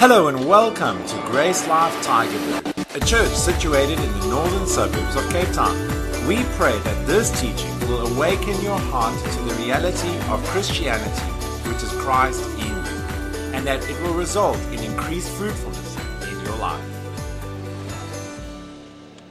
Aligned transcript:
Hello 0.00 0.28
and 0.28 0.48
welcome 0.48 0.96
to 1.08 1.14
Grace 1.26 1.68
Life 1.68 1.94
Tygerberg, 2.02 2.96
a 2.96 3.04
church 3.04 3.28
situated 3.34 3.98
in 3.98 4.12
the 4.20 4.26
northern 4.28 4.66
suburbs 4.66 5.14
of 5.14 5.30
Cape 5.30 5.52
Town. 5.52 5.76
We 6.26 6.42
pray 6.56 6.78
that 6.78 7.06
this 7.06 7.30
teaching 7.38 7.78
will 7.80 8.06
awaken 8.06 8.58
your 8.62 8.78
heart 8.78 9.14
to 9.22 9.40
the 9.42 9.54
reality 9.62 10.08
of 10.30 10.42
Christianity, 10.46 11.20
which 11.68 11.82
is 11.82 11.90
Christ 12.00 12.42
in 12.52 12.68
you, 12.68 13.52
and 13.52 13.66
that 13.66 13.86
it 13.90 14.02
will 14.02 14.14
result 14.14 14.56
in 14.72 14.78
increased 14.78 15.28
fruitfulness 15.32 15.96
in 16.32 16.46
your 16.46 16.56
life. 16.56 16.82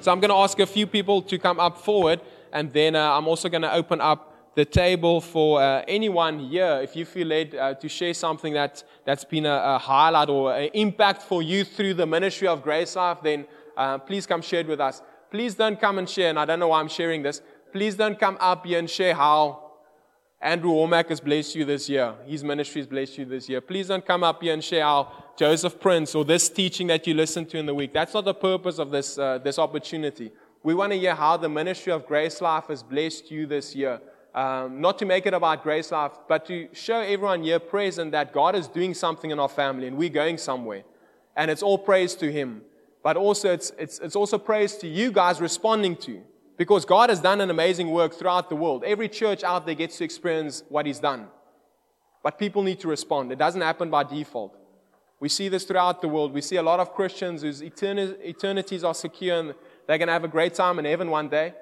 So 0.01 0.11
I'm 0.11 0.19
going 0.19 0.29
to 0.29 0.35
ask 0.35 0.59
a 0.59 0.67
few 0.67 0.85
people 0.85 1.23
to 1.23 1.39
come 1.39 1.59
up 1.59 1.79
forward, 1.79 2.21
and 2.53 2.71
then 2.71 2.95
uh, 2.95 3.13
I'm 3.13 3.27
also 3.27 3.49
going 3.49 3.63
to 3.63 3.73
open 3.73 4.01
up 4.01 4.28
the 4.55 4.65
table 4.65 5.21
for 5.21 5.61
uh, 5.61 5.83
anyone 5.87 6.39
here. 6.39 6.79
If 6.83 6.95
you 6.95 7.05
feel 7.05 7.27
led 7.27 7.55
uh, 7.55 7.73
to 7.75 7.87
share 7.87 8.13
something 8.13 8.53
that, 8.53 8.83
that's 9.05 9.23
been 9.23 9.45
a, 9.45 9.61
a 9.75 9.77
highlight 9.77 10.29
or 10.29 10.53
an 10.53 10.69
impact 10.73 11.21
for 11.21 11.41
you 11.41 11.63
through 11.63 11.93
the 11.95 12.05
ministry 12.05 12.47
of 12.47 12.63
Grace 12.63 12.95
Life, 12.95 13.19
then 13.23 13.45
uh, 13.77 13.97
please 13.97 14.25
come 14.25 14.41
share 14.41 14.61
it 14.61 14.67
with 14.67 14.79
us. 14.79 15.01
Please 15.31 15.55
don't 15.55 15.79
come 15.79 15.99
and 15.99 16.09
share, 16.09 16.29
and 16.29 16.39
I 16.39 16.45
don't 16.45 16.59
know 16.59 16.69
why 16.69 16.79
I'm 16.79 16.87
sharing 16.87 17.21
this. 17.21 17.41
Please 17.71 17.95
don't 17.95 18.19
come 18.19 18.37
up 18.39 18.65
here 18.65 18.79
and 18.79 18.89
share 18.89 19.13
how 19.13 19.69
Andrew 20.41 20.71
Wommack 20.71 21.09
has 21.09 21.19
blessed 21.19 21.55
you 21.55 21.65
this 21.65 21.87
year. 21.89 22.15
His 22.25 22.43
ministry 22.43 22.81
has 22.81 22.87
blessed 22.87 23.17
you 23.19 23.25
this 23.25 23.47
year. 23.47 23.61
Please 23.61 23.89
don't 23.89 24.05
come 24.05 24.23
up 24.23 24.41
here 24.41 24.53
and 24.53 24.63
share 24.63 24.83
how 24.83 25.11
Joseph 25.37 25.79
Prince 25.79 26.15
or 26.15 26.25
this 26.25 26.49
teaching 26.49 26.87
that 26.87 27.05
you 27.05 27.13
listened 27.13 27.49
to 27.49 27.57
in 27.57 27.65
the 27.65 27.73
week. 27.75 27.93
That's 27.93 28.13
not 28.13 28.25
the 28.25 28.33
purpose 28.33 28.79
of 28.79 28.89
this, 28.89 29.17
uh, 29.17 29.37
this 29.37 29.59
opportunity. 29.59 30.31
We 30.63 30.73
want 30.73 30.91
to 30.93 30.99
hear 30.99 31.13
how 31.13 31.37
the 31.37 31.49
ministry 31.49 31.93
of 31.93 32.05
Grace 32.05 32.41
Life 32.41 32.67
has 32.67 32.83
blessed 32.83 33.29
you 33.31 33.45
this 33.45 33.75
year. 33.75 34.01
Um, 34.33 34.79
not 34.79 34.99
to 34.99 35.05
make 35.05 35.25
it 35.25 35.33
about 35.33 35.63
Grace 35.63 35.91
Life, 35.91 36.11
but 36.27 36.45
to 36.45 36.69
show 36.71 36.99
everyone 36.99 37.43
here 37.43 37.59
present 37.59 38.11
that 38.11 38.31
God 38.31 38.55
is 38.55 38.67
doing 38.67 38.93
something 38.93 39.31
in 39.31 39.39
our 39.39 39.49
family 39.49 39.87
and 39.87 39.97
we're 39.97 40.09
going 40.09 40.37
somewhere. 40.37 40.83
And 41.35 41.49
it's 41.49 41.63
all 41.63 41.77
praise 41.77 42.13
to 42.15 42.31
Him. 42.31 42.61
But 43.01 43.17
also, 43.17 43.51
it's, 43.51 43.71
it's, 43.79 43.99
it's 43.99 44.15
also 44.15 44.37
praise 44.37 44.75
to 44.77 44.87
you 44.87 45.11
guys 45.11 45.41
responding 45.41 45.95
to. 45.97 46.21
Because 46.57 46.83
God 46.83 47.09
has 47.09 47.21
done 47.21 47.39
an 47.39 47.49
amazing 47.49 47.89
work 47.89 48.13
throughout 48.13 48.49
the 48.49 48.55
world. 48.55 48.83
Every 48.83 49.07
church 49.07 49.43
out 49.43 49.65
there 49.65 49.75
gets 49.75 49.97
to 49.99 50.03
experience 50.03 50.63
what 50.69 50.85
He's 50.85 50.99
done. 50.99 51.27
But 52.21 52.37
people 52.37 52.61
need 52.61 52.81
to 52.81 52.87
respond. 52.87 53.31
It 53.31 53.39
doesn't 53.39 53.61
happen 53.61 53.89
by 53.89 54.03
default. 54.03 54.57
We 55.19 55.29
see 55.29 55.49
this 55.49 55.63
throughout 55.63 56.01
the 56.01 56.07
world. 56.07 56.33
We 56.33 56.41
see 56.41 56.57
a 56.57 56.63
lot 56.63 56.79
of 56.79 56.93
Christians 56.93 57.41
whose 57.41 57.61
eterni- 57.61 58.17
eternities 58.23 58.83
are 58.83 58.93
secure 58.93 59.39
and 59.39 59.53
they're 59.87 59.97
going 59.97 60.07
to 60.07 60.13
have 60.13 60.23
a 60.23 60.29
great 60.29 60.53
time 60.53 60.79
in 60.79 60.85
heaven 60.85 61.09
one 61.09 61.29
day, 61.29 61.53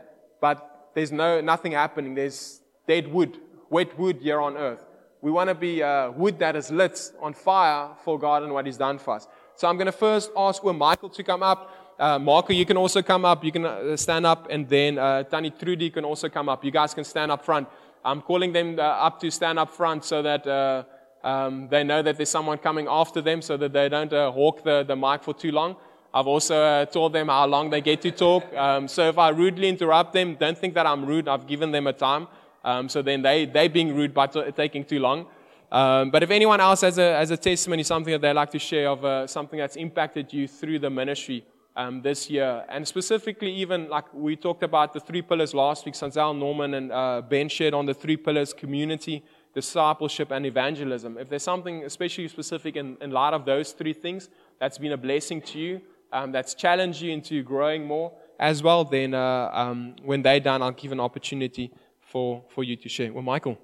but 0.41 0.76
there's 0.97 1.11
no, 1.11 1.41
nothing 1.41 1.73
happening. 1.73 2.15
There's 2.15 2.59
dead 2.87 3.07
wood, 3.07 3.37
wet 3.69 3.99
wood 3.99 4.17
here 4.19 4.41
on 4.41 4.57
earth. 4.57 4.83
We 5.21 5.29
want 5.29 5.47
to 5.47 5.53
be 5.53 5.83
uh, 5.83 6.09
wood 6.09 6.39
that 6.39 6.55
is 6.55 6.71
lit 6.71 6.99
on 7.21 7.35
fire 7.35 7.89
for 8.03 8.17
God 8.17 8.41
and 8.41 8.51
what 8.51 8.65
He's 8.65 8.77
done 8.77 8.97
for 8.97 9.13
us. 9.13 9.27
So 9.53 9.67
I'm 9.67 9.77
going 9.77 9.85
to 9.85 9.91
first 9.91 10.31
ask 10.35 10.63
Will 10.63 10.73
Michael 10.73 11.09
to 11.09 11.23
come 11.23 11.43
up. 11.43 11.71
Uh, 11.99 12.17
Marco, 12.17 12.51
you 12.51 12.65
can 12.65 12.77
also 12.77 13.03
come 13.03 13.25
up. 13.25 13.43
You 13.43 13.51
can 13.51 13.65
uh, 13.65 13.95
stand 13.95 14.25
up. 14.25 14.47
And 14.49 14.67
then 14.67 14.97
uh, 14.97 15.21
Tannie 15.21 15.51
Trudy 15.51 15.91
can 15.91 16.03
also 16.03 16.29
come 16.29 16.49
up. 16.49 16.65
You 16.65 16.71
guys 16.71 16.95
can 16.95 17.03
stand 17.03 17.31
up 17.31 17.45
front. 17.45 17.67
I'm 18.03 18.23
calling 18.23 18.51
them 18.51 18.79
uh, 18.79 18.81
up 18.81 19.19
to 19.19 19.29
stand 19.29 19.59
up 19.59 19.69
front 19.69 20.03
so 20.03 20.23
that 20.23 20.47
uh, 20.47 20.83
um, 21.23 21.67
they 21.69 21.83
know 21.83 22.01
that 22.01 22.17
there's 22.17 22.31
someone 22.31 22.57
coming 22.57 22.87
after 22.89 23.21
them 23.21 23.43
so 23.43 23.55
that 23.57 23.71
they 23.71 23.87
don't 23.87 24.11
uh, 24.11 24.31
hawk 24.31 24.63
the, 24.63 24.83
the 24.83 24.95
mic 24.95 25.21
for 25.21 25.35
too 25.35 25.51
long. 25.51 25.75
I've 26.13 26.27
also 26.27 26.61
uh, 26.61 26.85
told 26.85 27.13
them 27.13 27.27
how 27.27 27.45
long 27.45 27.69
they 27.69 27.81
get 27.81 28.01
to 28.01 28.11
talk. 28.11 28.43
Um, 28.55 28.87
so 28.87 29.07
if 29.07 29.17
I 29.17 29.29
rudely 29.29 29.69
interrupt 29.69 30.13
them, 30.13 30.35
don't 30.35 30.57
think 30.57 30.73
that 30.73 30.85
I'm 30.85 31.05
rude. 31.05 31.27
I've 31.27 31.47
given 31.47 31.71
them 31.71 31.87
a 31.87 31.93
time. 31.93 32.27
Um, 32.63 32.89
so 32.89 33.01
then 33.01 33.21
they, 33.21 33.45
they're 33.45 33.69
being 33.69 33.95
rude 33.95 34.13
by 34.13 34.27
t- 34.27 34.51
taking 34.55 34.83
too 34.83 34.99
long. 34.99 35.27
Um, 35.71 36.11
but 36.11 36.23
if 36.23 36.31
anyone 36.31 36.61
else 36.61 36.81
has 36.81 36.97
a, 36.97 37.17
has 37.17 37.31
a 37.31 37.37
testimony, 37.37 37.83
something 37.83 38.11
that 38.11 38.21
they'd 38.21 38.33
like 38.33 38.51
to 38.51 38.59
share 38.59 38.89
of 38.89 39.03
uh, 39.03 39.27
something 39.27 39.59
that's 39.59 39.75
impacted 39.75 40.31
you 40.33 40.47
through 40.47 40.79
the 40.79 40.89
ministry 40.89 41.45
um, 41.75 42.01
this 42.01 42.29
year, 42.29 42.65
and 42.69 42.87
specifically 42.87 43.53
even 43.53 43.89
like 43.89 44.11
we 44.13 44.35
talked 44.35 44.63
about 44.63 44.93
the 44.93 44.99
three 44.99 45.21
pillars 45.21 45.53
last 45.53 45.85
week, 45.85 45.93
Sanzel, 45.93 46.37
Norman, 46.37 46.73
and 46.73 46.91
uh, 46.91 47.21
Ben 47.21 47.49
shared 47.49 47.73
on 47.73 47.85
the 47.85 47.93
three 47.93 48.17
pillars 48.17 48.53
community, 48.53 49.23
discipleship, 49.53 50.31
and 50.31 50.45
evangelism. 50.45 51.17
If 51.17 51.29
there's 51.29 51.43
something 51.43 51.83
especially 51.83 52.27
specific 52.29 52.77
in, 52.77 52.97
in 53.01 53.11
light 53.11 53.33
of 53.33 53.45
those 53.45 53.73
three 53.73 53.93
things 53.93 54.29
that's 54.59 54.77
been 54.77 54.93
a 54.93 54.97
blessing 54.97 55.41
to 55.41 55.59
you, 55.59 55.81
um, 56.11 56.31
that's 56.31 56.53
challenged 56.53 57.01
you 57.01 57.11
into 57.11 57.43
growing 57.43 57.85
more 57.85 58.11
as 58.39 58.61
well, 58.61 58.83
then 58.83 59.13
uh, 59.13 59.49
um, 59.51 59.95
when 60.03 60.21
they're 60.21 60.39
done, 60.39 60.61
I'll 60.61 60.71
give 60.71 60.91
an 60.91 60.99
opportunity 60.99 61.71
for, 61.99 62.43
for 62.49 62.63
you 62.63 62.75
to 62.75 62.89
share. 62.89 63.11
Well, 63.11 63.23
Michael. 63.23 63.57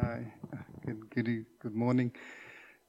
Hi. 0.00 0.32
Good, 0.86 1.10
good, 1.10 1.46
good 1.60 1.74
morning. 1.74 2.12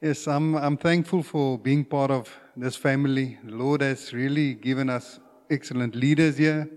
Yes, 0.01 0.27
I'm, 0.27 0.55
I'm 0.55 0.77
thankful 0.77 1.23
for 1.23 1.57
being 1.57 1.83
part 1.83 2.11
of 2.11 2.33
this 2.55 2.77
family. 2.77 3.37
The 3.43 3.55
Lord 3.55 3.81
has 3.81 4.13
really 4.13 4.53
given 4.53 4.89
us 4.89 5.19
excellent 5.49 5.95
leaders 5.95 6.37
here. 6.37 6.69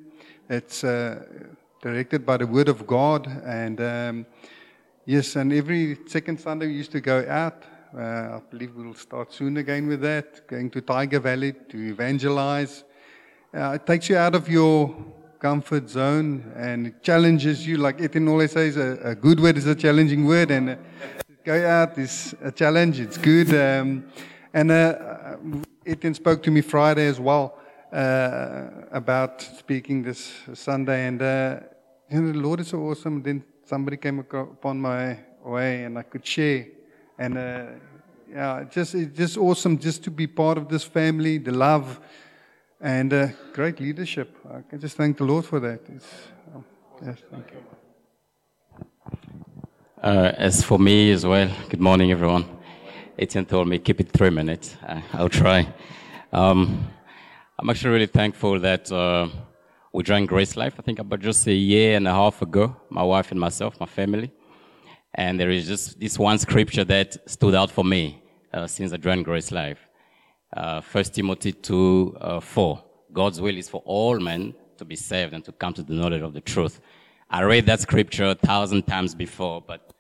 It's 0.50 0.82
uh, 0.82 1.22
directed 1.80 2.26
by 2.26 2.38
the 2.38 2.46
Word 2.46 2.68
of 2.68 2.84
God. 2.86 3.28
And 3.44 3.80
um, 3.80 4.26
yes, 5.04 5.36
and 5.36 5.52
every 5.52 5.98
second 6.06 6.40
Sunday 6.40 6.66
we 6.66 6.74
used 6.74 6.92
to 6.92 7.00
go 7.00 7.24
out. 7.28 7.62
Uh, 7.94 8.38
I 8.38 8.42
believe 8.50 8.75
we'll 8.75 8.94
start 8.94 9.34
soon 9.34 9.58
again 9.58 9.86
with 9.86 10.00
that, 10.00 10.47
going 10.47 10.70
to 10.70 10.80
Tyger 10.80 11.20
Valley 11.20 11.53
to 11.69 11.76
evangelize. 11.76 12.84
Uh, 13.53 13.72
it 13.72 13.86
takes 13.86 14.08
you 14.08 14.16
out 14.16 14.34
of 14.34 14.48
your 14.48 14.94
comfort 15.38 15.91
zone 15.91 16.50
and 16.56 16.86
it 16.86 17.02
challenges 17.02 17.66
you. 17.66 17.76
Like 17.76 18.00
Etienne 18.00 18.28
always 18.28 18.52
says, 18.52 18.78
a, 18.78 18.98
a 19.04 19.14
good 19.14 19.38
word 19.38 19.58
is 19.58 19.66
a 19.66 19.75
challenging 19.75 20.25
word. 20.25 20.50
And 20.50 20.70
uh, 20.70 20.76
go 21.44 21.66
out 21.66 21.98
is 21.98 22.34
a 22.41 22.50
challenge. 22.50 22.98
It's 22.98 23.19
good. 23.19 23.52
Um, 23.54 24.04
and 24.54 24.70
uh, 24.70 24.94
Etienne 25.84 26.14
spoke 26.14 26.42
to 26.44 26.50
me 26.50 26.62
Friday 26.62 27.06
as 27.08 27.20
well 27.20 27.58
uh, 27.92 28.69
about 28.91 29.42
speaking 29.42 30.02
this 30.02 30.32
Sunday. 30.54 31.08
And 31.08 31.20
uh, 31.20 31.60
you 32.10 32.22
know, 32.22 32.32
the 32.32 32.38
Lord 32.38 32.60
is 32.60 32.69
so 32.69 32.78
awesome. 32.78 33.22
Then 33.22 33.44
somebody 33.66 33.98
came 33.98 34.19
upon 34.20 34.81
my 34.81 35.19
way 35.44 35.84
and 35.84 35.98
I 35.98 36.04
could 36.04 36.25
share. 36.25 36.69
And 37.18 37.38
uh, 37.38 37.64
yeah, 38.30 38.64
just 38.70 38.94
it's 38.94 39.16
just 39.16 39.36
awesome 39.36 39.78
just 39.78 40.02
to 40.04 40.10
be 40.10 40.26
part 40.26 40.58
of 40.58 40.68
this 40.68 40.84
family, 40.84 41.38
the 41.38 41.52
love 41.52 42.00
and 42.80 43.12
uh, 43.12 43.28
great 43.52 43.78
leadership. 43.80 44.36
I 44.50 44.62
can 44.68 44.80
just 44.80 44.96
thank 44.96 45.16
the 45.16 45.24
Lord 45.24 45.44
for 45.44 45.60
that. 45.60 45.80
Um, 46.54 46.64
yes, 47.04 47.18
thank 47.30 47.50
you. 47.52 47.62
Uh, 50.02 50.32
as 50.36 50.62
for 50.64 50.78
me 50.78 51.12
as 51.12 51.24
well, 51.24 51.48
good 51.68 51.80
morning, 51.80 52.10
everyone. 52.10 52.44
Etienne 53.18 53.46
told 53.46 53.68
me 53.68 53.78
keep 53.78 54.00
it 54.00 54.10
three 54.10 54.30
minutes. 54.30 54.76
Uh, 54.86 55.00
I'll 55.12 55.28
try. 55.28 55.72
Um, 56.32 56.88
I'm 57.58 57.70
actually 57.70 57.90
really 57.90 58.06
thankful 58.06 58.58
that 58.58 58.90
uh, 58.90 59.28
we 59.92 60.02
joined 60.02 60.26
Grace 60.26 60.56
Life. 60.56 60.74
I 60.78 60.82
think 60.82 60.98
about 60.98 61.20
just 61.20 61.46
a 61.46 61.52
year 61.52 61.96
and 61.96 62.08
a 62.08 62.12
half 62.12 62.42
ago, 62.42 62.74
my 62.88 63.04
wife 63.04 63.30
and 63.30 63.38
myself, 63.38 63.78
my 63.78 63.86
family. 63.86 64.32
And 65.14 65.38
there 65.38 65.50
is 65.50 65.66
just 65.66 66.00
this 66.00 66.18
one 66.18 66.38
scripture 66.38 66.84
that 66.84 67.28
stood 67.28 67.54
out 67.54 67.70
for 67.70 67.84
me 67.84 68.22
uh, 68.52 68.66
since 68.66 68.92
I 68.92 68.96
joined 68.96 69.24
Grace 69.24 69.52
Life. 69.52 69.78
Uh, 70.56 70.80
1 70.80 71.04
Timothy 71.04 71.52
2 71.52 72.16
uh, 72.20 72.40
4. 72.40 72.84
God's 73.12 73.40
will 73.40 73.56
is 73.56 73.68
for 73.68 73.82
all 73.84 74.18
men 74.18 74.54
to 74.78 74.84
be 74.84 74.96
saved 74.96 75.34
and 75.34 75.44
to 75.44 75.52
come 75.52 75.74
to 75.74 75.82
the 75.82 75.92
knowledge 75.92 76.22
of 76.22 76.32
the 76.32 76.40
truth. 76.40 76.80
I 77.30 77.42
read 77.42 77.66
that 77.66 77.80
scripture 77.80 78.24
a 78.24 78.34
thousand 78.34 78.86
times 78.86 79.14
before, 79.14 79.62
but 79.62 79.92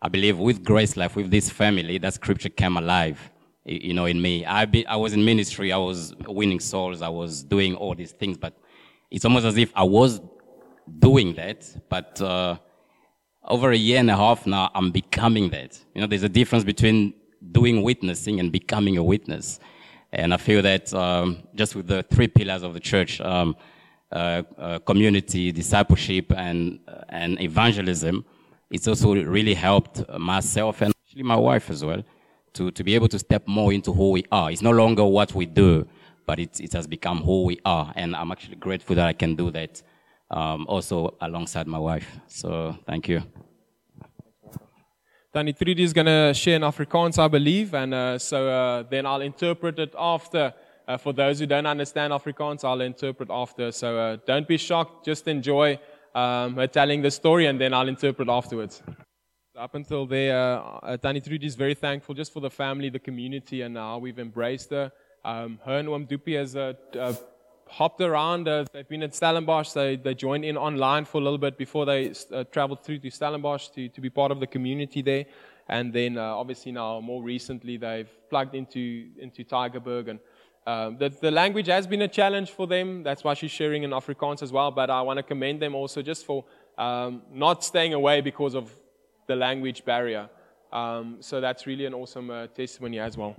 I 0.00 0.08
believe 0.08 0.38
with 0.38 0.64
Grace 0.64 0.96
Life, 0.96 1.16
with 1.16 1.30
this 1.30 1.50
family, 1.50 1.98
that 1.98 2.14
scripture 2.14 2.48
came 2.50 2.76
alive, 2.76 3.18
you 3.64 3.94
know, 3.94 4.06
in 4.06 4.20
me. 4.20 4.44
I, 4.44 4.64
be, 4.64 4.86
I 4.86 4.96
was 4.96 5.12
in 5.12 5.24
ministry, 5.24 5.72
I 5.72 5.78
was 5.78 6.14
winning 6.26 6.60
souls, 6.60 7.00
I 7.02 7.08
was 7.08 7.42
doing 7.42 7.74
all 7.74 7.94
these 7.94 8.12
things, 8.12 8.36
but 8.36 8.58
it's 9.10 9.24
almost 9.24 9.46
as 9.46 9.56
if 9.56 9.72
I 9.74 9.84
was 9.84 10.20
doing 10.98 11.34
that, 11.34 11.66
but 11.88 12.20
uh, 12.20 12.58
over 13.46 13.72
a 13.72 13.76
year 13.76 13.98
and 14.00 14.10
a 14.10 14.16
half 14.16 14.46
now, 14.46 14.70
I'm 14.74 14.90
becoming 14.90 15.50
that. 15.50 15.78
You 15.94 16.00
know, 16.00 16.06
there's 16.06 16.22
a 16.22 16.28
difference 16.28 16.64
between 16.64 17.14
doing 17.52 17.82
witnessing 17.82 18.40
and 18.40 18.50
becoming 18.50 18.96
a 18.96 19.02
witness. 19.02 19.60
And 20.12 20.32
I 20.32 20.36
feel 20.36 20.62
that 20.62 20.94
um, 20.94 21.42
just 21.54 21.74
with 21.74 21.86
the 21.88 22.02
three 22.04 22.28
pillars 22.28 22.62
of 22.62 22.72
the 22.74 22.80
church, 22.80 23.20
um, 23.20 23.56
uh, 24.12 24.42
uh, 24.56 24.78
community, 24.80 25.50
discipleship, 25.52 26.32
and, 26.36 26.78
and 27.08 27.40
evangelism, 27.40 28.24
it's 28.70 28.88
also 28.88 29.14
really 29.14 29.54
helped 29.54 30.08
myself 30.18 30.80
and 30.82 30.94
actually 31.04 31.24
my 31.24 31.36
wife 31.36 31.68
as 31.68 31.84
well 31.84 32.02
to, 32.54 32.70
to 32.70 32.84
be 32.84 32.94
able 32.94 33.08
to 33.08 33.18
step 33.18 33.46
more 33.46 33.72
into 33.72 33.92
who 33.92 34.10
we 34.12 34.24
are. 34.32 34.50
It's 34.50 34.62
no 34.62 34.70
longer 34.70 35.04
what 35.04 35.34
we 35.34 35.46
do, 35.46 35.86
but 36.26 36.38
it, 36.38 36.60
it 36.60 36.72
has 36.72 36.86
become 36.86 37.18
who 37.22 37.44
we 37.44 37.58
are. 37.64 37.92
And 37.96 38.16
I'm 38.16 38.30
actually 38.30 38.56
grateful 38.56 38.96
that 38.96 39.06
I 39.06 39.12
can 39.12 39.34
do 39.34 39.50
that 39.50 39.82
um, 40.30 40.64
also 40.68 41.16
alongside 41.20 41.66
my 41.66 41.78
wife. 41.78 42.18
So 42.28 42.78
thank 42.86 43.08
you. 43.08 43.22
Danny 45.34 45.52
Trudy 45.52 45.82
is 45.82 45.92
going 45.92 46.06
to 46.06 46.32
share 46.32 46.54
in 46.54 46.62
Afrikaans, 46.62 47.18
I 47.18 47.26
believe, 47.26 47.74
and 47.74 47.92
uh, 47.92 48.16
so 48.20 48.48
uh, 48.48 48.84
then 48.88 49.04
I'll 49.04 49.20
interpret 49.20 49.80
it 49.80 49.92
after. 49.98 50.54
Uh, 50.86 50.96
for 50.96 51.12
those 51.12 51.40
who 51.40 51.46
don't 51.46 51.66
understand 51.66 52.12
Afrikaans, 52.12 52.62
I'll 52.62 52.80
interpret 52.80 53.30
after. 53.32 53.72
So 53.72 53.98
uh, 53.98 54.16
don't 54.24 54.46
be 54.46 54.56
shocked, 54.56 55.04
just 55.04 55.26
enjoy 55.26 55.80
um, 56.14 56.54
her 56.54 56.68
telling 56.68 57.02
the 57.02 57.10
story, 57.10 57.46
and 57.46 57.60
then 57.60 57.74
I'll 57.74 57.88
interpret 57.88 58.28
afterwards. 58.28 58.80
up 59.58 59.74
until 59.74 60.06
there, 60.06 60.62
uh, 60.84 60.96
Tannie 60.98 61.20
Trudy 61.20 61.46
is 61.46 61.56
very 61.56 61.74
thankful 61.74 62.14
just 62.14 62.32
for 62.32 62.38
the 62.38 62.50
family, 62.50 62.88
the 62.88 63.00
community, 63.00 63.62
and 63.62 63.76
how 63.76 63.98
we've 63.98 64.20
embraced 64.20 64.70
her. 64.70 64.92
Um, 65.24 65.58
her 65.64 65.78
and 65.78 65.90
Wam 65.90 66.06
as 66.28 66.54
a, 66.54 66.76
uh, 66.94 66.98
uh, 66.98 67.14
hopped 67.68 68.00
around. 68.00 68.48
Uh, 68.48 68.64
they've 68.72 68.88
been 68.88 69.02
at 69.02 69.14
Stellenbosch. 69.14 69.72
They, 69.72 69.96
they 69.96 70.14
joined 70.14 70.44
in 70.44 70.56
online 70.56 71.04
for 71.04 71.18
a 71.20 71.24
little 71.24 71.38
bit 71.38 71.56
before 71.58 71.86
they 71.86 72.12
uh, 72.32 72.44
traveled 72.44 72.84
through 72.84 72.98
to 72.98 73.10
Stellenbosch 73.10 73.68
to, 73.68 73.88
to 73.88 74.00
be 74.00 74.10
part 74.10 74.30
of 74.30 74.40
the 74.40 74.46
community 74.46 75.02
there. 75.02 75.26
And 75.68 75.92
then, 75.92 76.18
uh, 76.18 76.22
obviously, 76.22 76.72
now 76.72 77.00
more 77.00 77.22
recently, 77.22 77.76
they've 77.76 78.10
plugged 78.28 78.54
into, 78.54 79.08
into 79.18 79.44
Tygerberg. 79.44 80.08
And 80.08 80.18
um, 80.66 80.98
the, 80.98 81.08
the 81.08 81.30
language 81.30 81.68
has 81.68 81.86
been 81.86 82.02
a 82.02 82.08
challenge 82.08 82.50
for 82.50 82.66
them. 82.66 83.02
That's 83.02 83.24
why 83.24 83.34
she's 83.34 83.50
sharing 83.50 83.82
in 83.82 83.90
Afrikaans 83.90 84.42
as 84.42 84.52
well. 84.52 84.70
But 84.70 84.90
I 84.90 85.00
want 85.02 85.16
to 85.18 85.22
commend 85.22 85.60
them 85.60 85.74
also 85.74 86.02
just 86.02 86.26
for 86.26 86.44
um, 86.76 87.22
not 87.32 87.64
staying 87.64 87.94
away 87.94 88.20
because 88.20 88.54
of 88.54 88.70
the 89.26 89.36
language 89.36 89.84
barrier. 89.84 90.28
Um, 90.72 91.18
so 91.20 91.40
that's 91.40 91.66
really 91.66 91.86
an 91.86 91.94
awesome 91.94 92.30
uh, 92.30 92.46
testimony 92.48 92.98
as 92.98 93.16
well. 93.16 93.36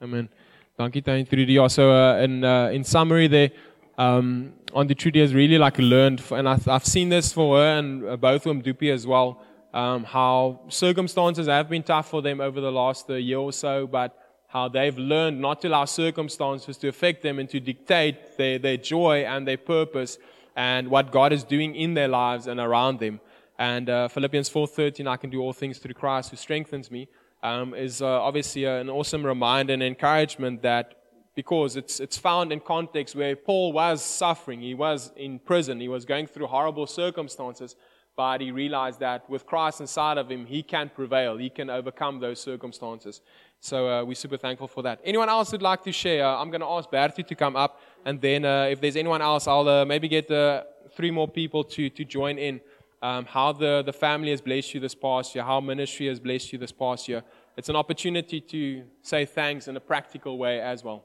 Amen. 0.00 0.28
Dankie 0.78 1.02
Tannie 1.02 1.24
Trudy. 1.24 1.52
Ja, 1.52 1.68
so 1.68 1.90
uh, 1.90 2.16
in 2.22 2.42
uh, 2.42 2.70
in 2.72 2.82
summary 2.82 3.28
there 3.28 3.50
um 3.98 4.54
on 4.72 4.86
the 4.86 4.94
Trudy 4.94 5.20
has 5.20 5.34
really 5.34 5.58
like 5.58 5.78
learned 5.78 6.22
and 6.30 6.48
I've, 6.48 6.66
I've 6.66 6.86
seen 6.86 7.10
this 7.10 7.30
for 7.30 7.58
her 7.58 7.78
and 7.78 8.02
uh, 8.02 8.16
both 8.16 8.46
of 8.46 8.54
them 8.54 8.62
Dupi 8.62 8.90
as 8.90 9.06
well 9.06 9.42
um, 9.74 10.04
how 10.04 10.60
circumstances 10.68 11.46
have 11.46 11.68
been 11.68 11.82
tough 11.82 12.08
for 12.08 12.22
them 12.22 12.40
over 12.40 12.62
the 12.62 12.72
last 12.72 13.10
uh, 13.10 13.14
year 13.14 13.36
or 13.36 13.52
so 13.52 13.86
but 13.86 14.16
how 14.46 14.66
they've 14.66 14.96
learned 14.96 15.38
not 15.38 15.60
to 15.60 15.68
allow 15.68 15.84
circumstances 15.84 16.78
to 16.78 16.88
affect 16.88 17.22
them 17.22 17.38
and 17.38 17.50
to 17.50 17.60
dictate 17.60 18.38
their, 18.38 18.58
their 18.58 18.78
joy 18.78 19.24
and 19.26 19.46
their 19.46 19.58
purpose 19.58 20.16
and 20.56 20.88
what 20.88 21.12
God 21.12 21.34
is 21.34 21.44
doing 21.44 21.74
in 21.74 21.92
their 21.92 22.08
lives 22.08 22.46
and 22.46 22.58
around 22.58 22.98
them. 22.98 23.20
And 23.58 23.90
uh, 23.90 24.08
Philippians 24.08 24.48
4:13, 24.48 25.06
I 25.06 25.16
can 25.16 25.28
do 25.28 25.40
all 25.40 25.52
things 25.52 25.78
through 25.78 25.94
Christ 25.94 26.30
who 26.30 26.36
strengthens 26.36 26.90
me 26.90 27.08
um, 27.42 27.74
is 27.74 28.02
uh, 28.02 28.22
obviously 28.22 28.64
an 28.64 28.88
awesome 28.88 29.24
reminder 29.24 29.72
and 29.72 29.82
encouragement 29.82 30.62
that 30.62 30.94
because 31.34 31.76
it's, 31.76 31.98
it's 31.98 32.18
found 32.18 32.52
in 32.52 32.60
context 32.60 33.16
where 33.16 33.34
Paul 33.34 33.72
was 33.72 34.04
suffering, 34.04 34.60
he 34.60 34.74
was 34.74 35.12
in 35.16 35.38
prison, 35.38 35.80
he 35.80 35.88
was 35.88 36.04
going 36.04 36.26
through 36.26 36.46
horrible 36.46 36.86
circumstances, 36.86 37.74
but 38.14 38.42
he 38.42 38.50
realized 38.50 39.00
that 39.00 39.28
with 39.30 39.46
Christ 39.46 39.80
inside 39.80 40.18
of 40.18 40.30
him, 40.30 40.44
he 40.44 40.62
can 40.62 40.90
prevail, 40.90 41.38
he 41.38 41.48
can 41.48 41.70
overcome 41.70 42.20
those 42.20 42.40
circumstances. 42.40 43.22
So 43.60 43.88
uh, 43.88 44.04
we're 44.04 44.14
super 44.14 44.36
thankful 44.36 44.68
for 44.68 44.82
that. 44.82 45.00
Anyone 45.04 45.28
else 45.28 45.50
who'd 45.50 45.62
like 45.62 45.82
to 45.84 45.92
share? 45.92 46.26
Uh, 46.26 46.36
I'm 46.36 46.50
going 46.50 46.60
to 46.60 46.66
ask 46.66 46.90
Bertie 46.90 47.22
to 47.22 47.34
come 47.34 47.56
up, 47.56 47.80
and 48.04 48.20
then 48.20 48.44
uh, 48.44 48.64
if 48.64 48.80
there's 48.80 48.96
anyone 48.96 49.22
else, 49.22 49.46
I'll 49.46 49.68
uh, 49.68 49.84
maybe 49.86 50.08
get 50.08 50.30
uh, 50.30 50.64
three 50.94 51.10
more 51.10 51.28
people 51.28 51.64
to, 51.64 51.88
to 51.88 52.04
join 52.04 52.38
in 52.38 52.60
um, 53.02 53.26
how 53.26 53.52
the, 53.52 53.82
the 53.84 53.92
family 53.92 54.30
has 54.30 54.40
blessed 54.40 54.74
you 54.74 54.80
this 54.80 54.94
past 54.94 55.34
year, 55.34 55.44
how 55.44 55.60
ministry 55.60 56.06
has 56.06 56.20
blessed 56.20 56.52
you 56.52 56.58
this 56.58 56.72
past 56.72 57.08
year. 57.08 57.22
It's 57.56 57.68
an 57.68 57.76
opportunity 57.76 58.40
to 58.40 58.84
say 59.02 59.26
thanks 59.26 59.68
in 59.68 59.76
a 59.76 59.80
practical 59.80 60.38
way 60.38 60.60
as 60.60 60.84
well. 60.84 61.04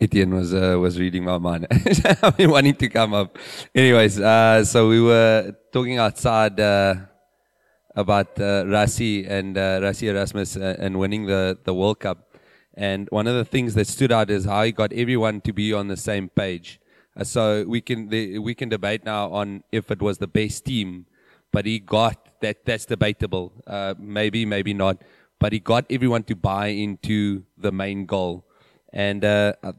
Etienne 0.00 0.34
was 0.34 0.54
uh, 0.54 0.78
was 0.78 0.98
reading 0.98 1.24
my 1.24 1.36
mind. 1.36 1.66
I've 2.22 2.36
been 2.36 2.50
wanting 2.50 2.74
to 2.76 2.88
come 2.88 3.12
up. 3.12 3.38
Anyways, 3.74 4.18
uh, 4.18 4.64
so 4.64 4.88
we 4.88 5.00
were 5.00 5.54
talking 5.72 5.98
outside 5.98 6.58
uh, 6.58 6.94
about 7.94 8.38
uh, 8.40 8.64
Rassie 8.64 9.28
and 9.28 9.58
uh, 9.58 9.80
Rassie 9.80 10.08
Erasmus 10.08 10.56
uh, 10.56 10.76
and 10.78 10.98
winning 10.98 11.26
the, 11.26 11.58
the 11.64 11.74
World 11.74 12.00
Cup. 12.00 12.34
And 12.74 13.08
one 13.10 13.26
of 13.26 13.34
the 13.34 13.44
things 13.44 13.74
that 13.74 13.86
stood 13.88 14.10
out 14.10 14.30
is 14.30 14.46
how 14.46 14.62
he 14.62 14.72
got 14.72 14.90
everyone 14.92 15.42
to 15.42 15.52
be 15.52 15.72
on 15.74 15.88
the 15.88 15.98
same 15.98 16.30
page. 16.30 16.80
Uh, 17.16 17.24
so 17.24 17.64
we 17.66 17.80
can 17.80 18.08
the, 18.08 18.38
we 18.38 18.54
can 18.54 18.68
debate 18.68 19.04
now 19.04 19.30
on 19.30 19.64
if 19.72 19.90
it 19.90 20.00
was 20.00 20.18
the 20.18 20.28
best 20.28 20.64
team, 20.64 21.06
but 21.52 21.66
he 21.66 21.78
got 21.78 22.40
that. 22.40 22.64
That's 22.64 22.86
debatable. 22.86 23.52
Uh, 23.66 23.94
maybe, 23.98 24.46
maybe 24.46 24.74
not. 24.74 25.02
But 25.38 25.52
he 25.52 25.58
got 25.58 25.86
everyone 25.90 26.24
to 26.24 26.36
buy 26.36 26.68
into 26.68 27.44
the 27.56 27.72
main 27.72 28.06
goal. 28.06 28.44
And 28.92 29.24
uh, 29.24 29.54
uh 29.62 29.72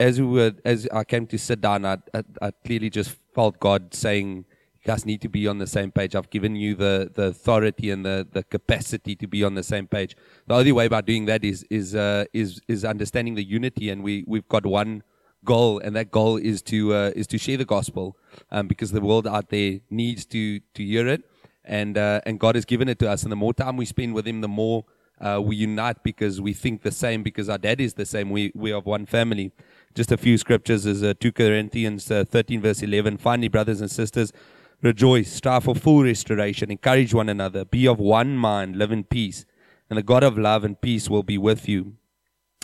as 0.00 0.20
we 0.20 0.26
were, 0.26 0.52
as 0.64 0.88
I 0.92 1.04
came 1.04 1.26
to 1.28 1.38
sit 1.38 1.60
down, 1.60 1.84
I, 1.84 1.98
I, 2.12 2.22
I 2.40 2.50
clearly 2.64 2.90
just 2.90 3.16
felt 3.34 3.60
God 3.60 3.94
saying, 3.94 4.44
"You 4.80 4.86
guys 4.86 5.06
need 5.06 5.20
to 5.20 5.28
be 5.28 5.46
on 5.46 5.58
the 5.58 5.66
same 5.66 5.92
page. 5.92 6.16
I've 6.16 6.30
given 6.30 6.56
you 6.56 6.74
the, 6.74 7.10
the 7.14 7.24
authority 7.24 7.90
and 7.90 8.04
the, 8.04 8.26
the 8.30 8.42
capacity 8.42 9.14
to 9.16 9.26
be 9.26 9.44
on 9.44 9.54
the 9.54 9.62
same 9.62 9.86
page. 9.86 10.16
The 10.48 10.54
only 10.54 10.72
way 10.72 10.86
about 10.86 11.06
doing 11.06 11.26
that 11.26 11.44
is 11.44 11.64
is 11.70 11.94
uh, 11.94 12.24
is 12.32 12.60
is 12.66 12.84
understanding 12.84 13.34
the 13.34 13.44
unity, 13.44 13.90
and 13.90 14.02
we 14.02 14.24
we've 14.26 14.48
got 14.48 14.66
one 14.66 15.02
goal, 15.44 15.78
and 15.78 15.94
that 15.96 16.10
goal 16.10 16.36
is 16.36 16.62
to 16.62 16.94
uh, 16.94 17.10
is 17.14 17.26
to 17.28 17.38
share 17.38 17.56
the 17.56 17.64
gospel, 17.64 18.16
um, 18.50 18.66
because 18.68 18.92
the 18.92 19.00
world 19.00 19.26
out 19.26 19.48
there 19.50 19.80
needs 19.90 20.24
to 20.26 20.60
to 20.60 20.84
hear 20.84 21.08
it, 21.08 21.22
and 21.64 21.98
uh, 21.98 22.20
and 22.26 22.38
God 22.38 22.54
has 22.54 22.64
given 22.64 22.88
it 22.88 22.98
to 23.00 23.10
us. 23.10 23.22
And 23.22 23.32
the 23.32 23.36
more 23.36 23.54
time 23.54 23.76
we 23.76 23.86
spend 23.86 24.14
with 24.14 24.26
Him, 24.26 24.40
the 24.40 24.48
more 24.48 24.84
uh, 25.20 25.40
we 25.42 25.56
unite 25.56 26.02
because 26.02 26.40
we 26.40 26.52
think 26.52 26.82
the 26.82 26.90
same, 26.90 27.22
because 27.22 27.48
our 27.48 27.58
dad 27.58 27.80
is 27.80 27.94
the 27.94 28.06
same. 28.06 28.30
We 28.30 28.52
we 28.54 28.72
are 28.72 28.80
one 28.80 29.06
family. 29.06 29.52
Just 29.94 30.10
a 30.10 30.16
few 30.16 30.38
scriptures 30.38 30.86
is 30.86 31.02
uh, 31.02 31.12
2 31.20 31.32
Corinthians 31.32 32.10
uh, 32.10 32.24
13 32.24 32.62
verse 32.62 32.82
11. 32.82 33.18
Finally, 33.18 33.48
brothers 33.48 33.80
and 33.80 33.90
sisters, 33.90 34.32
rejoice, 34.80 35.30
strive 35.30 35.64
for 35.64 35.74
full 35.74 36.02
restoration, 36.02 36.70
encourage 36.70 37.12
one 37.12 37.28
another, 37.28 37.64
be 37.64 37.86
of 37.86 37.98
one 37.98 38.36
mind, 38.36 38.76
live 38.76 38.90
in 38.90 39.04
peace, 39.04 39.44
and 39.90 39.98
the 39.98 40.02
God 40.02 40.24
of 40.24 40.38
love 40.38 40.64
and 40.64 40.80
peace 40.80 41.10
will 41.10 41.22
be 41.22 41.38
with 41.38 41.68
you. 41.68 41.94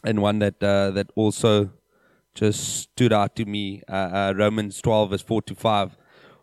And 0.04 0.22
one 0.22 0.38
that 0.38 0.62
uh, 0.62 0.90
that 0.92 1.10
also 1.16 1.70
just 2.34 2.82
stood 2.82 3.12
out 3.12 3.36
to 3.36 3.44
me. 3.44 3.82
Uh, 3.88 3.92
uh, 3.92 4.34
Romans 4.36 4.80
12, 4.80 5.10
verse 5.10 5.22
4 5.22 5.42
to 5.42 5.54
5. 5.54 5.96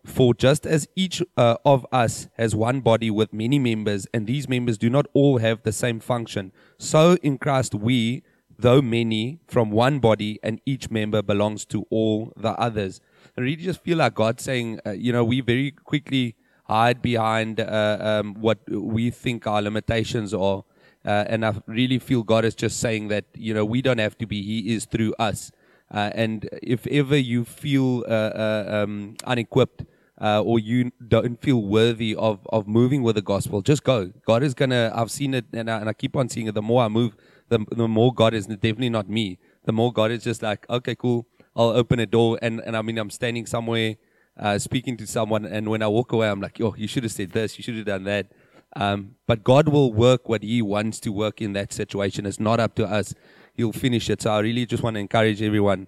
For 0.06 0.36
just 0.36 0.68
as 0.68 0.88
each 0.96 1.24
uh, 1.36 1.58
of 1.66 1.86
us 1.92 2.28
has 2.38 2.56
one 2.56 2.82
body 2.82 3.10
with 3.10 3.34
many 3.34 3.58
members, 3.58 4.06
and 4.14 4.28
these 4.28 4.48
members 4.48 4.78
do 4.78 4.90
not 4.90 5.08
all 5.14 5.40
have 5.40 5.64
the 5.64 5.72
same 5.72 6.00
function, 6.00 6.52
so 6.78 7.18
in 7.24 7.40
Christ 7.40 7.74
we, 7.74 8.24
though 8.58 8.82
many, 8.82 9.40
from 9.48 9.72
one 9.72 10.00
body, 10.00 10.40
and 10.44 10.62
each 10.66 10.92
member 10.92 11.24
belongs 11.24 11.66
to 11.66 11.88
all 11.90 12.32
the 12.38 12.52
others. 12.52 13.02
I 13.36 13.42
really 13.42 13.64
just 13.64 13.82
feel 13.82 13.98
like 13.98 14.14
God 14.14 14.40
saying, 14.40 14.80
uh, 14.86 14.92
you 14.92 15.12
know, 15.12 15.24
we 15.24 15.42
very 15.42 15.72
quickly 15.72 16.36
hide 16.66 17.02
behind 17.02 17.60
uh, 17.60 17.98
um, 18.00 18.36
what 18.36 18.60
we 18.70 19.10
think 19.10 19.48
our 19.48 19.62
limitations 19.62 20.34
are. 20.34 20.64
Uh, 21.04 21.24
and 21.28 21.46
I 21.46 21.54
really 21.68 22.00
feel 22.00 22.24
God 22.24 22.46
is 22.46 22.56
just 22.56 22.80
saying 22.80 23.10
that, 23.10 23.26
you 23.36 23.54
know, 23.54 23.64
we 23.64 23.82
don't 23.82 24.00
have 24.00 24.18
to 24.20 24.26
be, 24.26 24.42
He 24.42 24.74
is 24.74 24.86
through 24.86 25.14
us. 25.20 25.52
Uh, 25.92 26.12
and 26.14 26.50
if 26.64 26.88
ever 26.88 27.18
you 27.18 27.46
feel 27.46 28.04
uh, 28.08 28.12
uh, 28.12 28.84
um, 28.84 29.16
unequipped 29.26 29.86
uh, 30.20 30.42
or 30.42 30.60
you 30.60 30.92
don't 31.08 31.42
feel 31.42 31.62
worthy 31.62 32.16
of, 32.16 32.40
of 32.52 32.68
moving 32.68 33.04
with 33.04 33.16
the 33.16 33.22
gospel, 33.22 33.62
just 33.62 33.84
go. 33.84 34.12
God 34.26 34.44
is 34.44 34.54
gonna. 34.54 34.92
I've 34.96 35.12
seen 35.12 35.34
it, 35.34 35.46
and 35.54 35.70
I, 35.70 35.80
and 35.80 35.90
I 35.90 35.94
keep 35.94 36.16
on 36.16 36.30
seeing 36.30 36.48
it. 36.48 36.56
The 36.56 36.62
more 36.62 36.84
I 36.84 36.88
move, 36.88 37.16
the 37.50 37.66
the 37.72 37.88
more 37.88 38.14
God 38.14 38.34
is 38.34 38.48
definitely 38.48 38.90
not 38.90 39.10
me. 39.10 39.38
The 39.66 39.74
more 39.74 39.94
God 39.94 40.12
is 40.12 40.24
just 40.24 40.42
like, 40.42 40.68
okay, 40.70 40.96
cool. 40.96 41.28
I'll 41.56 41.70
open 41.70 42.00
a 42.00 42.06
door, 42.06 42.40
and 42.42 42.62
and 42.62 42.76
I 42.76 42.82
mean, 42.82 42.98
I'm 42.98 43.10
standing 43.10 43.46
somewhere, 43.46 43.96
uh, 44.40 44.58
speaking 44.58 44.98
to 44.98 45.08
someone, 45.08 45.46
and 45.46 45.70
when 45.70 45.84
I 45.84 45.88
walk 45.88 46.12
away, 46.12 46.30
I'm 46.30 46.42
like, 46.42 46.60
oh, 46.62 46.76
you 46.78 46.88
should 46.88 47.04
have 47.04 47.12
said 47.12 47.32
this. 47.32 47.58
You 47.58 47.64
should 47.64 47.76
have 47.76 47.86
done 47.86 48.04
that. 48.06 48.32
Um, 48.78 49.16
but 49.28 49.44
God 49.44 49.70
will 49.70 49.94
work 49.94 50.28
what 50.28 50.44
He 50.44 50.62
wants 50.62 51.00
to 51.02 51.12
work 51.12 51.42
in 51.42 51.54
that 51.54 51.72
situation. 51.72 52.26
It's 52.26 52.40
not 52.40 52.60
up 52.60 52.76
to 52.76 52.86
us 52.86 53.14
you'll 53.56 53.74
finish 53.74 54.10
it. 54.10 54.22
So 54.22 54.32
I 54.32 54.40
really 54.40 54.66
just 54.66 54.84
want 54.84 54.96
to 54.96 55.00
encourage 55.00 55.42
everyone. 55.42 55.88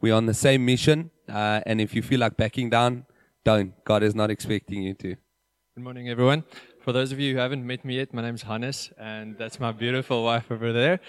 We're 0.00 0.14
on 0.14 0.26
the 0.26 0.34
same 0.34 0.64
mission, 0.64 1.10
uh, 1.28 1.60
and 1.66 1.80
if 1.80 1.94
you 1.94 2.02
feel 2.02 2.20
like 2.20 2.36
backing 2.36 2.70
down, 2.70 3.06
don't. 3.44 3.72
God 3.84 4.02
is 4.02 4.14
not 4.14 4.30
expecting 4.30 4.82
you 4.82 4.94
to. 4.94 5.16
Good 5.74 5.82
morning, 5.82 6.08
everyone. 6.08 6.44
For 6.80 6.92
those 6.92 7.12
of 7.12 7.18
you 7.18 7.34
who 7.34 7.38
haven't 7.38 7.66
met 7.66 7.84
me 7.84 7.96
yet, 7.96 8.12
my 8.12 8.22
name's 8.22 8.42
Hannes, 8.42 8.92
and 8.98 9.38
that's 9.38 9.58
my 9.58 9.72
beautiful 9.72 10.22
wife 10.22 10.50
over 10.50 10.72
there. 10.72 11.00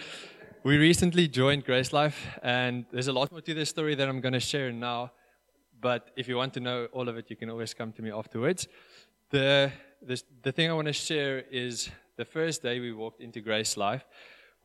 We 0.64 0.78
recently 0.78 1.28
joined 1.28 1.66
Grace 1.66 1.92
Life, 1.94 2.26
and 2.42 2.86
there's 2.92 3.08
a 3.08 3.14
lot 3.14 3.32
more 3.32 3.42
to 3.42 3.54
this 3.54 3.70
story 3.70 3.94
that 3.96 4.08
I'm 4.08 4.22
going 4.22 4.34
to 4.34 4.40
share 4.40 4.72
now. 4.72 5.12
But 5.80 6.12
if 6.16 6.28
you 6.28 6.38
want 6.38 6.54
to 6.54 6.60
know 6.60 6.88
all 6.94 7.10
of 7.10 7.18
it, 7.18 7.30
you 7.30 7.36
can 7.36 7.50
always 7.50 7.74
come 7.74 7.92
to 7.94 8.02
me 8.02 8.12
afterwards. 8.12 8.68
The, 9.30 9.72
the, 10.02 10.22
the 10.42 10.52
thing 10.52 10.70
I 10.70 10.74
want 10.74 10.88
to 10.88 10.94
share 10.94 11.44
is 11.52 11.90
the 12.18 12.26
first 12.26 12.64
day 12.64 12.80
we 12.80 12.94
walked 12.94 13.22
into 13.22 13.42
Grace 13.42 13.76
Life, 13.76 14.06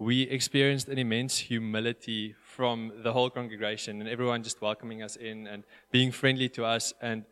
we 0.00 0.22
experienced 0.22 0.88
an 0.88 0.96
immense 0.96 1.36
humility 1.36 2.34
from 2.42 2.90
the 3.02 3.12
whole 3.12 3.28
congregation 3.28 4.00
and 4.00 4.08
everyone 4.08 4.42
just 4.42 4.62
welcoming 4.62 5.02
us 5.02 5.14
in 5.16 5.46
and 5.46 5.62
being 5.92 6.10
friendly 6.10 6.48
to 6.48 6.64
us 6.64 6.94
and 7.02 7.22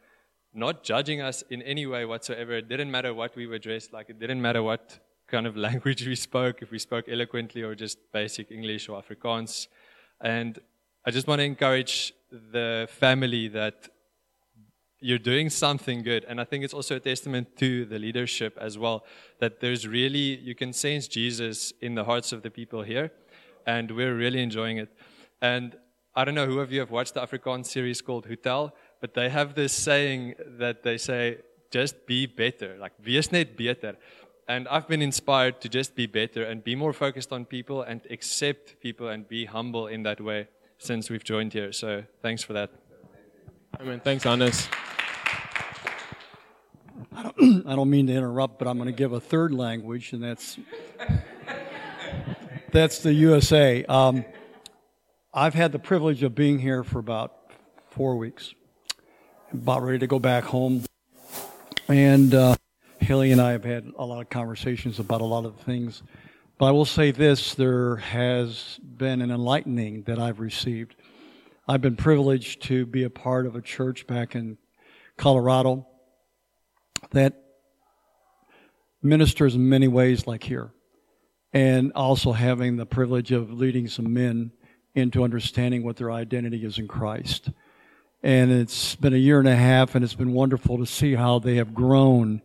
not 0.52 0.84
judging 0.84 1.22
us 1.22 1.42
in 1.48 1.62
any 1.62 1.86
way 1.86 2.04
whatsoever. 2.04 2.58
It 2.58 2.68
didn't 2.68 2.90
matter 2.90 3.14
what 3.14 3.34
we 3.34 3.46
were 3.46 3.58
dressed 3.58 3.94
like, 3.94 4.10
it 4.10 4.18
didn't 4.20 4.42
matter 4.42 4.62
what 4.62 5.00
kind 5.28 5.46
of 5.46 5.56
language 5.66 6.06
we 6.06 6.14
spoke, 6.14 6.60
if 6.60 6.70
we 6.70 6.78
spoke 6.78 7.06
eloquently 7.08 7.62
or 7.62 7.74
just 7.74 7.98
basic 8.12 8.50
English 8.50 8.90
or 8.90 9.02
Afrikaans. 9.02 9.68
And 10.20 10.58
I 11.06 11.10
just 11.10 11.26
want 11.26 11.38
to 11.38 11.44
encourage 11.44 12.12
the 12.30 12.86
family 12.90 13.48
that 13.48 13.88
you're 15.00 15.18
doing 15.18 15.50
something 15.50 16.02
good. 16.02 16.24
And 16.24 16.40
I 16.40 16.44
think 16.44 16.64
it's 16.64 16.74
also 16.74 16.96
a 16.96 17.00
testament 17.00 17.56
to 17.58 17.84
the 17.84 17.98
leadership 17.98 18.58
as 18.60 18.76
well 18.78 19.04
that 19.38 19.60
there's 19.60 19.86
really, 19.86 20.36
you 20.38 20.54
can 20.54 20.72
sense 20.72 21.06
Jesus 21.08 21.72
in 21.80 21.94
the 21.94 22.04
hearts 22.04 22.32
of 22.32 22.42
the 22.42 22.50
people 22.50 22.82
here. 22.82 23.12
And 23.66 23.90
we're 23.90 24.16
really 24.16 24.42
enjoying 24.42 24.78
it. 24.78 24.88
And 25.40 25.76
I 26.16 26.24
don't 26.24 26.34
know 26.34 26.46
who 26.46 26.58
of 26.60 26.72
you 26.72 26.80
have 26.80 26.90
watched 26.90 27.14
the 27.14 27.20
Afrikaans 27.20 27.66
series 27.66 28.00
called 28.00 28.26
Hotel, 28.26 28.74
but 29.00 29.14
they 29.14 29.28
have 29.28 29.54
this 29.54 29.72
saying 29.72 30.34
that 30.58 30.82
they 30.82 30.98
say, 30.98 31.38
just 31.70 32.06
be 32.06 32.26
better. 32.26 32.76
Like, 32.78 32.92
wees 33.04 33.30
net 33.30 33.56
beter. 33.56 33.96
And 34.48 34.66
I've 34.68 34.88
been 34.88 35.02
inspired 35.02 35.60
to 35.60 35.68
just 35.68 35.94
be 35.94 36.06
better 36.06 36.42
and 36.42 36.64
be 36.64 36.74
more 36.74 36.94
focused 36.94 37.32
on 37.32 37.44
people 37.44 37.82
and 37.82 38.00
accept 38.10 38.80
people 38.80 39.08
and 39.08 39.28
be 39.28 39.44
humble 39.44 39.86
in 39.86 40.02
that 40.04 40.20
way 40.20 40.48
since 40.78 41.10
we've 41.10 41.24
joined 41.24 41.52
here. 41.52 41.72
So 41.72 42.04
thanks 42.22 42.42
for 42.42 42.54
that. 42.54 42.70
Amen. 43.78 44.00
Thanks, 44.00 44.24
Hannes. 44.24 44.68
I 47.18 47.74
don't 47.74 47.90
mean 47.90 48.06
to 48.06 48.12
interrupt, 48.12 48.60
but 48.60 48.68
I'm 48.68 48.76
going 48.76 48.86
to 48.86 48.96
give 48.96 49.12
a 49.12 49.18
third 49.18 49.52
language, 49.52 50.12
and 50.12 50.22
that's 50.22 50.56
that's 52.70 53.00
the 53.00 53.12
USA. 53.12 53.84
Um, 53.86 54.24
I've 55.34 55.54
had 55.54 55.72
the 55.72 55.80
privilege 55.80 56.22
of 56.22 56.36
being 56.36 56.60
here 56.60 56.84
for 56.84 57.00
about 57.00 57.34
four 57.90 58.16
weeks, 58.16 58.54
about 59.52 59.82
ready 59.82 59.98
to 59.98 60.06
go 60.06 60.20
back 60.20 60.44
home, 60.44 60.84
and 61.88 62.32
uh, 62.32 62.54
Haley 63.00 63.32
and 63.32 63.40
I 63.40 63.50
have 63.50 63.64
had 63.64 63.90
a 63.98 64.04
lot 64.04 64.20
of 64.20 64.30
conversations 64.30 65.00
about 65.00 65.20
a 65.20 65.24
lot 65.24 65.44
of 65.44 65.56
things. 65.56 66.04
But 66.56 66.66
I 66.66 66.70
will 66.70 66.84
say 66.84 67.10
this: 67.10 67.52
there 67.56 67.96
has 67.96 68.78
been 68.78 69.22
an 69.22 69.32
enlightening 69.32 70.02
that 70.02 70.20
I've 70.20 70.38
received. 70.38 70.94
I've 71.66 71.80
been 71.80 71.96
privileged 71.96 72.62
to 72.64 72.86
be 72.86 73.02
a 73.02 73.10
part 73.10 73.44
of 73.44 73.56
a 73.56 73.60
church 73.60 74.06
back 74.06 74.36
in 74.36 74.56
Colorado 75.16 75.88
that 77.10 77.34
ministers 79.02 79.54
in 79.54 79.68
many 79.68 79.88
ways 79.88 80.26
like 80.26 80.42
here 80.42 80.70
and 81.52 81.92
also 81.94 82.32
having 82.32 82.76
the 82.76 82.86
privilege 82.86 83.32
of 83.32 83.52
leading 83.52 83.88
some 83.88 84.12
men 84.12 84.52
into 84.94 85.24
understanding 85.24 85.82
what 85.82 85.96
their 85.96 86.10
identity 86.10 86.64
is 86.64 86.78
in 86.78 86.88
Christ. 86.88 87.50
And 88.22 88.50
it's 88.50 88.96
been 88.96 89.14
a 89.14 89.18
year 89.18 89.38
and 89.38 89.48
a 89.48 89.56
half, 89.56 89.94
and 89.94 90.04
it's 90.04 90.14
been 90.14 90.32
wonderful 90.32 90.78
to 90.78 90.86
see 90.86 91.14
how 91.14 91.38
they 91.38 91.56
have 91.56 91.72
grown 91.72 92.42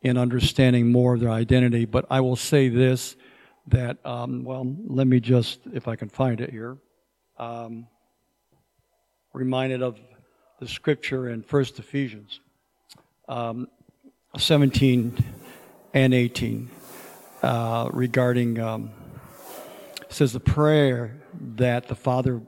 in 0.00 0.16
understanding 0.16 0.90
more 0.90 1.14
of 1.14 1.20
their 1.20 1.30
identity. 1.30 1.84
But 1.84 2.06
I 2.10 2.20
will 2.20 2.36
say 2.36 2.68
this 2.68 3.16
that, 3.68 4.04
um, 4.04 4.44
well, 4.44 4.76
let 4.86 5.06
me 5.06 5.20
just, 5.20 5.60
if 5.72 5.88
I 5.88 5.96
can 5.96 6.08
find 6.10 6.40
it 6.40 6.50
here, 6.50 6.76
um, 7.38 7.86
reminded 9.32 9.82
of 9.82 9.98
the 10.60 10.68
scripture 10.68 11.30
in 11.30 11.42
First 11.42 11.78
Ephesians 11.78 12.40
um, 13.28 13.68
17 14.36 15.16
and 15.92 16.12
18 16.12 16.70
uh, 17.42 17.88
regarding 17.92 18.58
um, 18.58 18.90
says 20.08 20.32
the 20.32 20.40
prayer 20.40 21.20
that 21.56 21.86
the 21.86 21.94
Father 21.94 22.42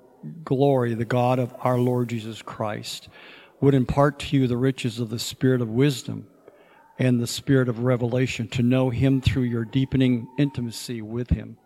glory, 0.44 0.94
the 0.94 1.04
God 1.04 1.38
of 1.38 1.54
our 1.60 1.78
Lord 1.78 2.08
Jesus 2.08 2.42
Christ, 2.42 3.08
would 3.60 3.74
impart 3.74 4.18
to 4.20 4.36
you 4.36 4.46
the 4.46 4.56
riches 4.56 4.98
of 4.98 5.10
the 5.10 5.18
spirit 5.18 5.60
of 5.60 5.68
wisdom 5.68 6.26
and 6.98 7.20
the 7.20 7.26
spirit 7.26 7.68
of 7.68 7.80
revelation 7.80 8.48
to 8.48 8.62
know 8.62 8.90
him 8.90 9.20
through 9.20 9.42
your 9.42 9.64
deepening 9.64 10.26
intimacy 10.38 11.02
with 11.02 11.30
him. 11.30 11.56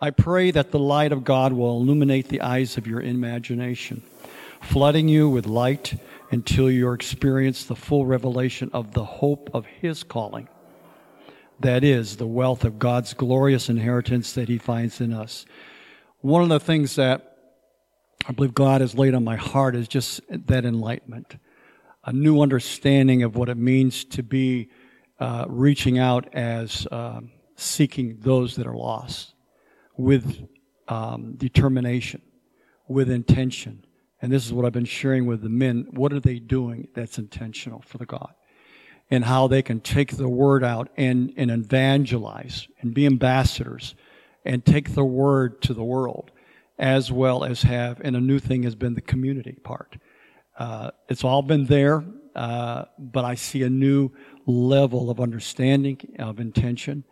I 0.00 0.10
pray 0.10 0.50
that 0.50 0.70
the 0.70 0.78
light 0.78 1.10
of 1.10 1.24
God 1.24 1.52
will 1.52 1.80
illuminate 1.80 2.28
the 2.28 2.42
eyes 2.42 2.76
of 2.76 2.86
your 2.86 3.00
imagination, 3.00 4.02
flooding 4.60 5.08
you 5.08 5.28
with 5.28 5.46
light 5.46 5.94
until 6.30 6.70
you 6.70 6.92
experience 6.92 7.64
the 7.64 7.76
full 7.76 8.06
revelation 8.06 8.70
of 8.72 8.92
the 8.92 9.04
hope 9.04 9.50
of 9.54 9.66
his 9.66 10.02
calling 10.02 10.48
that 11.60 11.84
is, 11.84 12.16
the 12.16 12.26
wealth 12.26 12.64
of 12.64 12.78
God's 12.78 13.14
glorious 13.14 13.68
inheritance 13.68 14.32
that 14.34 14.48
He 14.48 14.58
finds 14.58 15.00
in 15.00 15.12
us. 15.12 15.46
One 16.20 16.42
of 16.42 16.48
the 16.48 16.60
things 16.60 16.96
that 16.96 17.36
I 18.28 18.32
believe 18.32 18.54
God 18.54 18.80
has 18.80 18.94
laid 18.94 19.14
on 19.14 19.24
my 19.24 19.36
heart 19.36 19.74
is 19.74 19.88
just 19.88 20.20
that 20.28 20.64
enlightenment, 20.64 21.36
a 22.04 22.12
new 22.12 22.40
understanding 22.40 23.22
of 23.22 23.36
what 23.36 23.48
it 23.48 23.56
means 23.56 24.04
to 24.06 24.22
be 24.22 24.68
uh, 25.18 25.46
reaching 25.48 25.98
out 25.98 26.34
as 26.34 26.86
uh, 26.90 27.20
seeking 27.56 28.18
those 28.20 28.56
that 28.56 28.66
are 28.66 28.76
lost 28.76 29.34
with 29.96 30.46
um, 30.88 31.34
determination, 31.36 32.20
with 32.86 33.10
intention. 33.10 33.85
And 34.22 34.32
this 34.32 34.46
is 34.46 34.52
what 34.52 34.64
I've 34.64 34.72
been 34.72 34.84
sharing 34.84 35.26
with 35.26 35.42
the 35.42 35.48
men. 35.48 35.86
What 35.90 36.12
are 36.12 36.20
they 36.20 36.38
doing 36.38 36.88
that's 36.94 37.18
intentional 37.18 37.82
for 37.86 37.98
the 37.98 38.06
God? 38.06 38.32
and 39.10 39.24
how 39.24 39.46
they 39.46 39.62
can 39.62 39.80
take 39.80 40.16
the 40.16 40.28
word 40.28 40.64
out 40.64 40.88
and, 40.96 41.32
and 41.36 41.50
evangelize 41.50 42.66
and 42.80 42.94
be 42.94 43.06
ambassadors 43.06 43.94
and 44.44 44.64
take 44.64 44.94
the 44.94 45.04
word 45.04 45.60
to 45.62 45.74
the 45.74 45.84
world, 45.84 46.30
as 46.78 47.10
well 47.10 47.44
as 47.44 47.62
have, 47.62 48.00
and 48.02 48.16
a 48.16 48.20
new 48.20 48.38
thing 48.38 48.62
has 48.62 48.74
been 48.74 48.94
the 48.94 49.00
community 49.00 49.52
part. 49.64 49.96
Uh, 50.58 50.90
it's 51.08 51.24
all 51.24 51.42
been 51.42 51.66
there, 51.66 52.04
uh, 52.34 52.84
but 52.98 53.24
I 53.24 53.34
see 53.34 53.62
a 53.62 53.70
new 53.70 54.10
level 54.46 55.10
of 55.10 55.20
understanding, 55.20 55.98
of 56.18 56.40
intention. 56.40 57.04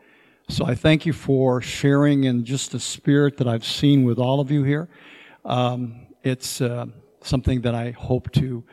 So 0.49 0.65
I 0.65 0.75
thank 0.75 1.07
you 1.07 1.13
for 1.13 1.61
sharing 1.63 2.25
in 2.25 2.45
just 2.45 2.73
the 2.73 2.81
spirit 2.81 3.37
that 3.39 3.49
I've 3.49 3.65
seen 3.65 4.05
with 4.05 4.19
all 4.19 4.41
of 4.41 4.51
you 4.51 4.63
here. 4.63 4.89
Um, 5.45 6.04
it's 6.25 6.61
uh, 6.61 6.87
something 7.23 7.61
that 7.61 7.75
I 7.75 7.93
hope 7.93 8.33
to 8.33 8.65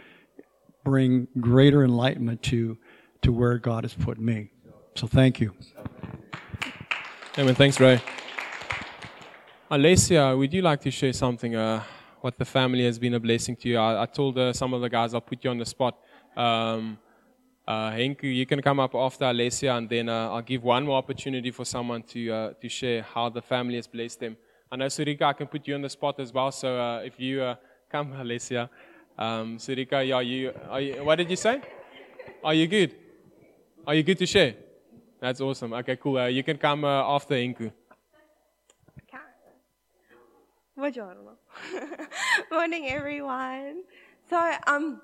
bring 0.84 1.28
greater 1.40 1.84
enlightenment 1.84 2.42
to 2.44 2.78
to 3.22 3.32
where 3.32 3.60
God 3.60 3.84
has 3.84 3.94
put 3.94 4.18
me. 4.18 4.50
So 4.96 5.06
thank 5.06 5.40
you. 5.40 5.54
Amen. 7.38 7.54
Thanks, 7.56 7.80
Ray. 7.80 8.02
Alessia, 9.70 10.38
would 10.38 10.52
you 10.54 10.62
like 10.62 10.82
to 10.82 10.92
share 10.92 11.14
something? 11.14 11.56
Uh, 11.56 11.84
what 12.22 12.38
the 12.38 12.46
family 12.46 12.86
has 12.86 13.00
been 13.00 13.14
a 13.14 13.20
blessing 13.20 13.56
to 13.58 13.70
you? 13.70 13.78
I, 13.78 14.04
I 14.04 14.06
told 14.06 14.38
uh, 14.38 14.54
some 14.54 14.74
of 14.74 14.82
the 14.82 14.90
guys 14.90 15.14
I'll 15.14 15.22
put 15.22 15.44
you 15.44 15.50
on 15.50 15.58
the 15.58 15.66
spot. 15.66 15.98
Um, 16.36 16.98
uh, 17.68 17.96
you 18.22 18.46
can 18.46 18.62
come 18.62 18.80
up 18.80 18.96
after 18.96 19.26
Alessia, 19.26 19.78
and 19.78 19.90
then 19.90 20.10
uh, 20.10 20.30
I'll 20.30 20.42
give 20.42 20.64
one 20.64 20.86
more 20.86 20.98
opportunity 20.98 21.52
for 21.52 21.64
someone 21.64 22.04
to 22.04 22.32
uh, 22.32 22.54
to 22.62 22.68
share 22.68 23.04
how 23.04 23.30
the 23.30 23.42
family 23.42 23.76
has 23.76 23.88
blessed 23.88 24.20
them. 24.20 24.36
I 24.74 24.78
know 24.78 24.86
Surika, 24.86 25.24
I 25.24 25.34
can 25.34 25.48
put 25.48 25.68
you 25.68 25.76
on 25.76 25.82
the 25.82 25.90
spot 25.90 26.18
as 26.22 26.32
well. 26.32 26.50
So 26.50 26.80
uh, 26.80 27.00
if 27.00 27.20
you 27.20 27.42
uh, 27.42 27.56
come, 27.92 28.14
Alessia, 28.14 28.70
um, 29.18 29.58
Surika, 29.58 30.08
yeah, 30.08 30.22
you, 30.22 30.54
you, 30.80 31.04
what 31.04 31.18
did 31.18 31.30
you 31.30 31.36
say? 31.36 31.62
Are 32.42 32.54
you 32.54 32.68
good? 32.68 32.96
Are 33.86 33.94
you 33.94 34.02
good 34.02 34.18
to 34.20 34.26
share? 34.26 34.56
That's 35.20 35.42
awesome. 35.42 35.74
Okay, 35.74 35.98
cool. 35.98 36.18
Uh, 36.18 36.28
you 36.28 36.42
can 36.42 36.58
come 36.58 36.86
uh, 36.86 37.04
after 37.16 37.36
Inku. 37.36 37.70
Morning, 42.52 42.88
everyone. 42.88 43.84
So, 44.30 44.54
um, 44.68 45.02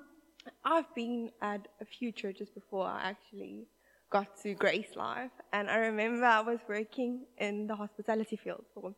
I've 0.64 0.92
been 0.94 1.30
at 1.42 1.68
a 1.82 1.84
few 1.84 2.10
churches 2.10 2.48
before 2.48 2.86
I 2.86 3.10
actually 3.10 3.66
got 4.08 4.28
to 4.42 4.54
Grace 4.54 4.96
Life, 4.96 5.30
and 5.52 5.68
I 5.68 5.76
remember 5.76 6.24
I 6.24 6.40
was 6.40 6.58
working 6.66 7.26
in 7.36 7.66
the 7.66 7.76
hospitality 7.76 8.36
field 8.36 8.64
for 8.72 8.94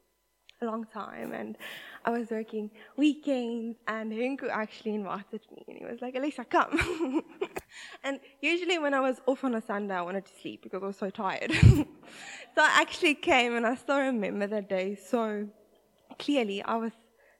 a 0.62 0.66
long 0.66 0.84
time 0.92 1.32
and 1.32 1.56
I 2.04 2.10
was 2.10 2.30
working 2.30 2.70
weekends 2.96 3.78
and 3.88 4.12
Hinku 4.12 4.50
actually 4.50 4.94
invited 4.94 5.40
me 5.50 5.64
and 5.68 5.78
he 5.78 5.84
was 5.86 6.02
like, 6.02 6.14
Elisa, 6.14 6.44
come. 6.44 7.22
and 8.04 8.20
usually 8.42 8.78
when 8.78 8.92
I 8.92 9.00
was 9.00 9.22
off 9.26 9.42
on 9.44 9.54
a 9.54 9.62
Sunday, 9.62 9.94
I 9.94 10.02
wanted 10.02 10.26
to 10.26 10.32
sleep 10.40 10.62
because 10.62 10.82
I 10.82 10.86
was 10.86 10.96
so 10.96 11.08
tired. 11.08 11.50
so 11.62 12.58
I 12.58 12.76
actually 12.82 13.14
came 13.14 13.56
and 13.56 13.66
I 13.66 13.74
still 13.74 14.00
remember 14.00 14.46
that 14.48 14.68
day 14.68 14.96
so 14.96 15.48
clearly. 16.18 16.62
I 16.62 16.76
was 16.76 16.92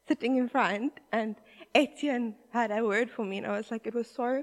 sitting 0.09 0.39
in 0.39 0.49
front 0.49 0.95
and 1.13 1.37
Etienne 1.75 2.37
had 2.55 2.71
a 2.71 2.83
word 2.83 3.11
for 3.11 3.25
me 3.27 3.39
and 3.39 3.47
I 3.47 3.57
was 3.57 3.71
like, 3.71 3.87
it 3.87 3.95
was 3.95 4.09
so 4.11 4.43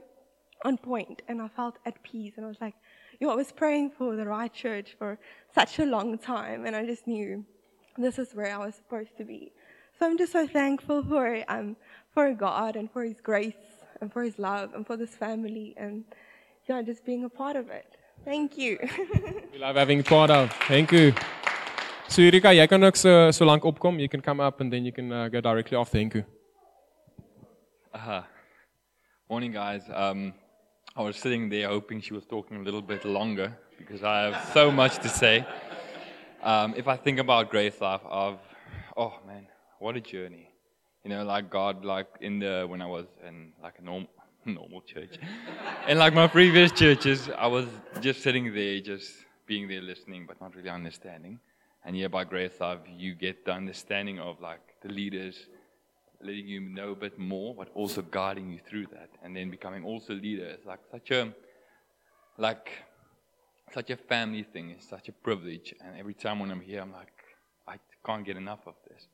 on 0.65 0.77
point 0.77 1.23
and 1.27 1.41
I 1.41 1.47
felt 1.47 1.77
at 1.85 2.03
peace 2.03 2.33
and 2.37 2.45
I 2.45 2.49
was 2.49 2.61
like, 2.61 2.75
you 3.19 3.25
know, 3.25 3.33
I 3.33 3.35
was 3.35 3.51
praying 3.51 3.91
for 3.97 4.15
the 4.15 4.27
right 4.27 4.53
church 4.53 4.95
for 4.99 5.17
such 5.55 5.79
a 5.79 5.85
long 5.85 6.19
time 6.19 6.67
and 6.67 6.75
I 6.75 6.85
just 6.85 7.07
knew 7.07 7.43
this 8.03 8.19
is 8.19 8.33
where 8.33 8.53
I 8.53 8.57
was 8.57 8.75
supposed 8.75 9.17
to 9.17 9.23
be. 9.23 9.51
So 9.97 10.05
I'm 10.05 10.17
just 10.17 10.31
so 10.31 10.47
thankful 10.47 11.03
for 11.03 11.43
um, 11.47 11.75
for 12.13 12.33
God 12.33 12.75
and 12.75 12.91
for 12.91 13.03
His 13.03 13.19
grace 13.21 13.55
and 14.01 14.11
for 14.11 14.23
His 14.23 14.37
love 14.37 14.73
and 14.73 14.85
for 14.85 14.97
this 14.97 15.15
family 15.15 15.73
and 15.77 16.03
yeah, 16.67 16.81
just 16.81 17.05
being 17.05 17.23
a 17.23 17.29
part 17.29 17.55
of 17.55 17.69
it. 17.69 17.97
Thank 18.25 18.57
you. 18.57 18.77
we 19.53 19.59
love 19.59 19.75
having 19.75 20.03
part 20.03 20.29
of. 20.29 20.51
Thank 20.67 20.91
you. 20.91 21.13
So 22.09 22.21
Erika, 22.21 22.53
jy 22.53 22.65
kan 22.67 22.83
ook 22.83 22.95
so 22.95 23.31
so 23.31 23.45
lank 23.45 23.63
opkom. 23.63 23.99
You 23.99 24.07
can 24.07 24.21
come 24.21 24.39
up 24.39 24.61
and 24.61 24.71
then 24.71 24.85
you 24.85 24.91
can 24.91 25.11
uh, 25.11 25.27
go 25.29 25.41
directly 25.41 25.77
after 25.77 25.97
Henku. 25.97 26.23
Uh, 27.93 28.21
morning 29.29 29.51
guys. 29.51 29.81
Um, 29.93 30.33
I 30.95 31.01
was 31.01 31.17
sitting 31.17 31.49
there 31.49 31.67
hoping 31.67 32.01
she 32.01 32.13
was 32.13 32.25
talking 32.25 32.57
a 32.57 32.63
little 32.63 32.81
bit 32.81 33.05
longer 33.05 33.51
because 33.77 34.03
I 34.03 34.21
have 34.21 34.49
so 34.53 34.71
much 34.71 34.97
to 34.99 35.09
say. 35.09 35.45
Um, 36.47 36.75
if 36.77 36.87
I 36.87 36.95
think 36.95 37.19
about 37.19 37.51
Grace 37.51 37.81
Life, 37.81 37.99
oh 38.05 39.13
man, 39.27 39.47
what 39.79 39.97
a 39.97 39.99
journey. 39.99 40.49
You 41.03 41.09
know, 41.09 41.25
like 41.25 41.49
God, 41.49 41.83
like 41.83 42.07
in 42.21 42.39
the 42.39 42.65
when 42.65 42.81
I 42.81 42.85
was 42.85 43.05
in 43.27 43.51
like 43.61 43.73
a 43.79 43.81
normal 43.81 44.07
normal 44.45 44.79
church, 44.79 45.17
and 45.89 45.99
like 45.99 46.13
my 46.13 46.25
previous 46.25 46.71
churches, 46.71 47.29
I 47.37 47.47
was 47.47 47.65
just 47.99 48.23
sitting 48.23 48.53
there, 48.53 48.79
just 48.79 49.11
being 49.45 49.67
there, 49.67 49.81
listening, 49.81 50.25
but 50.25 50.39
not 50.39 50.55
really 50.55 50.69
understanding. 50.69 51.37
And 51.83 51.97
here 51.97 52.07
by 52.07 52.23
Grace 52.23 52.57
Life, 52.61 52.79
you 52.95 53.13
get 53.13 53.43
the 53.43 53.51
understanding 53.51 54.17
of 54.17 54.39
like 54.39 54.61
the 54.81 54.87
leaders, 54.87 55.35
letting 56.21 56.47
you 56.47 56.61
know 56.61 56.91
a 56.91 56.95
bit 56.95 57.19
more, 57.19 57.55
but 57.55 57.67
also 57.73 58.01
guiding 58.03 58.49
you 58.53 58.61
through 58.69 58.85
that, 58.93 59.09
and 59.21 59.35
then 59.35 59.51
becoming 59.51 59.83
also 59.83 60.13
leaders. 60.13 60.59
Like 60.65 60.79
such 60.93 61.11
a 61.11 61.33
like 62.37 62.69
such 63.73 63.89
a 63.89 63.97
family 63.97 64.43
thing. 64.43 64.71
It's 64.71 64.89
such 64.89 65.09
a 65.09 65.11
privilege. 65.11 65.73
And 65.83 65.97
every 65.97 66.13
time 66.13 66.39
when 66.39 66.51
I'm 66.51 66.61
here, 66.61 66.81
I'm 66.81 66.91
like, 66.91 67.11
I 67.67 67.77
can't 68.05 68.25
get 68.25 68.37
enough 68.37 68.59
of 68.65 68.75
this. 68.89 69.07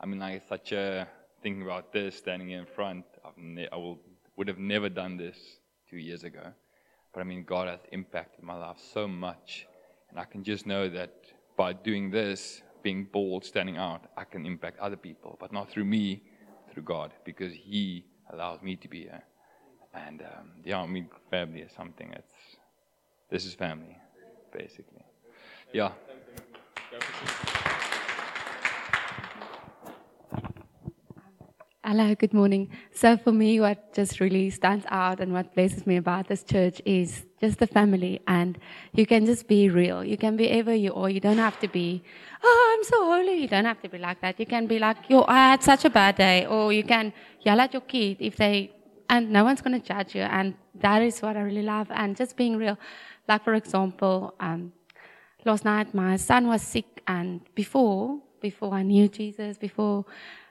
I 0.00 0.06
mean, 0.06 0.20
like, 0.20 0.36
it's 0.36 0.48
such 0.48 0.72
a 0.72 1.08
thinking 1.42 1.62
about 1.62 1.92
this, 1.92 2.16
standing 2.16 2.50
in 2.50 2.66
front. 2.66 3.04
Ne- 3.36 3.68
I 3.70 3.76
will, 3.76 3.98
would 4.36 4.48
have 4.48 4.58
never 4.58 4.88
done 4.88 5.16
this 5.16 5.36
two 5.90 5.98
years 5.98 6.24
ago. 6.24 6.52
But 7.12 7.20
I 7.20 7.24
mean, 7.24 7.44
God 7.44 7.68
has 7.68 7.80
impacted 7.92 8.42
my 8.44 8.54
life 8.54 8.78
so 8.92 9.08
much. 9.08 9.66
And 10.10 10.18
I 10.18 10.24
can 10.24 10.42
just 10.44 10.66
know 10.66 10.88
that 10.88 11.12
by 11.56 11.72
doing 11.72 12.10
this, 12.10 12.62
being 12.82 13.08
bold, 13.12 13.44
standing 13.44 13.76
out, 13.76 14.02
I 14.16 14.24
can 14.24 14.46
impact 14.46 14.78
other 14.78 14.96
people, 14.96 15.36
but 15.40 15.52
not 15.52 15.70
through 15.70 15.84
me, 15.84 16.22
through 16.72 16.84
God, 16.84 17.12
because 17.24 17.52
He 17.52 18.04
allows 18.30 18.62
me 18.62 18.76
to 18.76 18.88
be 18.88 19.00
here. 19.02 19.22
And 19.94 20.22
um, 20.22 20.74
I 20.74 20.86
mean, 20.86 21.08
family 21.30 21.60
is 21.60 21.72
something 21.72 22.10
that's, 22.10 22.32
this 23.28 23.44
is 23.44 23.54
family, 23.54 23.96
basically. 24.52 25.04
Yeah. 25.72 25.92
Hello, 31.84 32.14
good 32.14 32.34
morning. 32.34 32.70
So 32.92 33.16
for 33.16 33.32
me, 33.32 33.60
what 33.60 33.94
just 33.94 34.20
really 34.20 34.50
stands 34.50 34.84
out 34.90 35.20
and 35.20 35.32
what 35.32 35.54
blesses 35.54 35.86
me 35.86 35.96
about 35.96 36.28
this 36.28 36.42
church 36.42 36.82
is 36.84 37.24
just 37.40 37.58
the 37.60 37.66
family 37.66 38.20
and 38.26 38.58
you 38.92 39.06
can 39.06 39.24
just 39.24 39.48
be 39.48 39.70
real. 39.70 40.04
You 40.04 40.18
can 40.18 40.36
be 40.36 40.50
ever 40.50 40.74
you 40.74 40.92
are. 40.92 41.08
You 41.08 41.20
don't 41.20 41.38
have 41.38 41.58
to 41.60 41.68
be, 41.68 42.02
oh, 42.42 42.74
I'm 42.76 42.84
so 42.84 43.04
holy. 43.06 43.40
You 43.40 43.48
don't 43.48 43.64
have 43.64 43.80
to 43.80 43.88
be 43.88 43.96
like 43.96 44.20
that. 44.20 44.38
You 44.38 44.44
can 44.44 44.66
be 44.66 44.78
like, 44.78 45.08
yo, 45.08 45.24
I 45.28 45.50
had 45.50 45.62
such 45.62 45.86
a 45.86 45.90
bad 45.90 46.16
day. 46.16 46.44
Or 46.44 46.74
you 46.74 46.84
can 46.84 47.12
yell 47.40 47.58
at 47.58 47.72
your 47.72 47.82
kid 47.82 48.18
if 48.20 48.36
they, 48.36 48.70
and 49.08 49.30
no 49.30 49.44
one's 49.44 49.62
going 49.62 49.80
to 49.80 49.86
judge 49.86 50.14
you. 50.14 50.22
And 50.22 50.54
that 50.80 51.00
is 51.00 51.22
what 51.22 51.38
I 51.38 51.40
really 51.40 51.62
love. 51.62 51.86
And 51.90 52.16
just 52.16 52.36
being 52.36 52.56
real. 52.56 52.76
Like, 53.28 53.44
for 53.44 53.54
example, 53.54 54.34
um, 54.40 54.72
last 55.44 55.64
night 55.64 55.94
my 55.94 56.16
son 56.16 56.48
was 56.48 56.62
sick 56.62 57.02
and 57.06 57.40
before, 57.54 58.20
before 58.40 58.74
I 58.74 58.82
knew 58.82 59.08
Jesus, 59.08 59.58
before, 59.58 60.04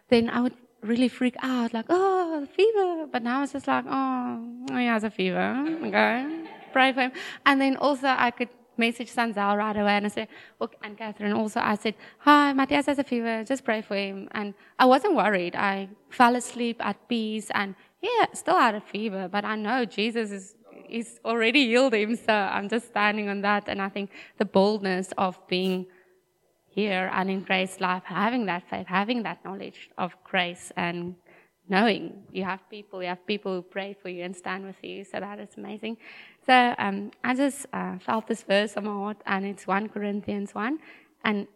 then 0.10 0.30
I 0.30 0.42
would 0.42 0.56
really 0.82 1.08
freak 1.08 1.36
out, 1.42 1.74
like, 1.74 1.86
oh, 1.90 2.48
fever. 2.56 3.08
But 3.12 3.24
now 3.24 3.44
it's 3.44 3.54
just 3.54 3.68
like, 3.68 3.86
oh, 3.88 4.66
he 4.70 4.86
has 4.86 5.04
a 5.04 5.10
fever. 5.10 5.66
Okay, 5.84 6.46
pray 6.72 6.94
for 6.94 7.02
him. 7.02 7.12
And 7.46 7.60
then 7.60 7.78
also 7.78 8.08
I 8.08 8.32
could 8.32 8.50
message 8.78 9.12
Sanzel 9.12 9.58
right 9.58 9.76
away 9.76 9.94
and 9.94 10.06
I 10.06 10.10
said, 10.10 10.28
okay, 10.62 10.78
and 10.84 10.98
Catherine 10.98 11.34
also, 11.34 11.60
I 11.60 11.76
said, 11.76 11.96
hi, 12.20 12.54
Matthias 12.54 12.86
has 12.86 13.00
a 13.00 13.04
fever, 13.04 13.44
just 13.44 13.64
pray 13.64 13.82
for 13.82 13.96
him. 13.96 14.28
And 14.32 14.54
I 14.78 14.86
wasn't 14.86 15.16
worried. 15.16 15.56
I 15.56 15.90
fell 16.10 16.36
asleep 16.36 16.78
at 16.80 17.08
peace 17.10 17.50
and 17.54 17.76
yeah, 18.02 18.28
still 18.34 18.58
had 18.58 18.76
a 18.76 18.82
fever, 18.82 19.28
but 19.28 19.44
I 19.44 19.56
know 19.56 19.84
Jesus 19.86 20.32
is, 20.32 20.56
is 20.90 21.20
already 21.26 21.68
healed 21.68 21.94
him. 21.94 22.16
So 22.16 22.34
I'm 22.34 22.70
just 22.70 22.88
standing 22.88 23.30
on 23.30 23.42
that. 23.42 23.68
And 23.68 23.82
I 23.82 23.90
think 23.90 24.12
the 24.38 24.46
boldness 24.46 25.14
of 25.18 25.40
being 25.48 25.88
here 26.68 27.10
and 27.14 27.30
in 27.30 27.42
Grace 27.42 27.80
Life, 27.80 28.04
having 28.06 28.46
that 28.46 28.64
faith, 28.70 28.88
having 28.88 29.24
that 29.24 29.44
knowledge 29.44 29.90
of 29.98 30.16
grace 30.24 30.72
and 30.76 31.16
knowing 31.70 32.24
you 32.32 32.44
have 32.44 32.62
people, 32.70 33.02
you 33.02 33.10
have 33.10 33.26
people 33.26 33.56
who 33.56 33.62
pray 33.62 33.96
for 34.02 34.10
you 34.10 34.24
and 34.24 34.36
stand 34.36 34.66
with 34.66 34.82
you. 34.84 35.04
So 35.04 35.20
that 35.20 35.40
is 35.40 35.50
amazing. 35.58 35.98
So 36.46 36.76
um, 36.78 37.12
I 37.24 37.36
just 37.36 37.66
uh, 37.74 37.98
felt 38.00 38.28
this 38.28 38.44
verse 38.44 38.78
on 38.78 38.86
my 38.86 38.92
heart, 38.92 39.18
and 39.26 39.46
it's 39.46 39.68
1 39.68 39.90
Corinthians 39.90 40.56
1, 40.56 40.80
and 41.24 41.48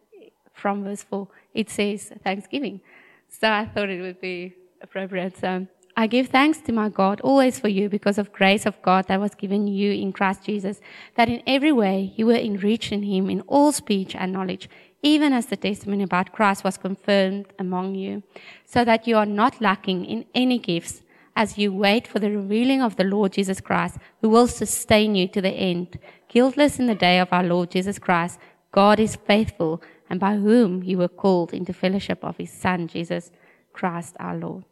from 0.52 0.84
verse 0.84 1.02
4, 1.02 1.26
it 1.54 1.70
says 1.70 2.12
Thanksgiving. 2.22 2.80
So 3.28 3.50
I 3.50 3.64
thought 3.64 3.88
it 3.88 4.02
would 4.02 4.20
be 4.20 4.54
appropriate. 4.82 5.38
So 5.38 5.66
I 5.96 6.06
give 6.06 6.28
thanks 6.28 6.58
to 6.62 6.72
my 6.72 6.88
God 6.88 7.20
always 7.20 7.58
for 7.58 7.68
you 7.68 7.88
because 7.88 8.16
of 8.16 8.32
grace 8.32 8.64
of 8.64 8.80
God 8.82 9.08
that 9.08 9.20
was 9.20 9.34
given 9.34 9.66
you 9.66 9.92
in 9.92 10.12
Christ 10.12 10.44
Jesus, 10.44 10.80
that 11.16 11.28
in 11.28 11.42
every 11.46 11.72
way 11.72 12.12
you 12.16 12.26
were 12.26 12.34
enriched 12.34 12.92
in 12.92 13.02
him 13.02 13.28
in 13.28 13.42
all 13.42 13.72
speech 13.72 14.14
and 14.14 14.32
knowledge 14.32 14.68
even 15.02 15.32
as 15.32 15.46
the 15.46 15.56
testimony 15.56 16.04
about 16.04 16.32
Christ 16.32 16.62
was 16.64 16.78
confirmed 16.78 17.46
among 17.58 17.96
you, 17.96 18.22
so 18.64 18.84
that 18.84 19.06
you 19.06 19.16
are 19.16 19.26
not 19.26 19.60
lacking 19.60 20.04
in 20.04 20.24
any 20.34 20.58
gifts 20.58 21.02
as 21.34 21.58
you 21.58 21.72
wait 21.72 22.06
for 22.06 22.18
the 22.18 22.30
revealing 22.30 22.80
of 22.80 22.96
the 22.96 23.04
Lord 23.04 23.32
Jesus 23.32 23.60
Christ, 23.60 23.98
who 24.20 24.28
will 24.28 24.46
sustain 24.46 25.14
you 25.14 25.26
to 25.28 25.40
the 25.40 25.50
end, 25.50 25.98
guiltless 26.28 26.78
in 26.78 26.86
the 26.86 26.94
day 26.94 27.18
of 27.18 27.32
our 27.32 27.42
Lord 27.42 27.70
Jesus 27.70 27.98
Christ. 27.98 28.38
God 28.70 29.00
is 29.00 29.16
faithful, 29.16 29.82
and 30.08 30.20
by 30.20 30.36
whom 30.36 30.82
you 30.82 30.98
were 30.98 31.08
called 31.08 31.52
into 31.52 31.72
fellowship 31.72 32.22
of 32.22 32.36
his 32.36 32.52
Son, 32.52 32.86
Jesus 32.86 33.30
Christ 33.72 34.14
our 34.20 34.36
Lord. 34.36 34.64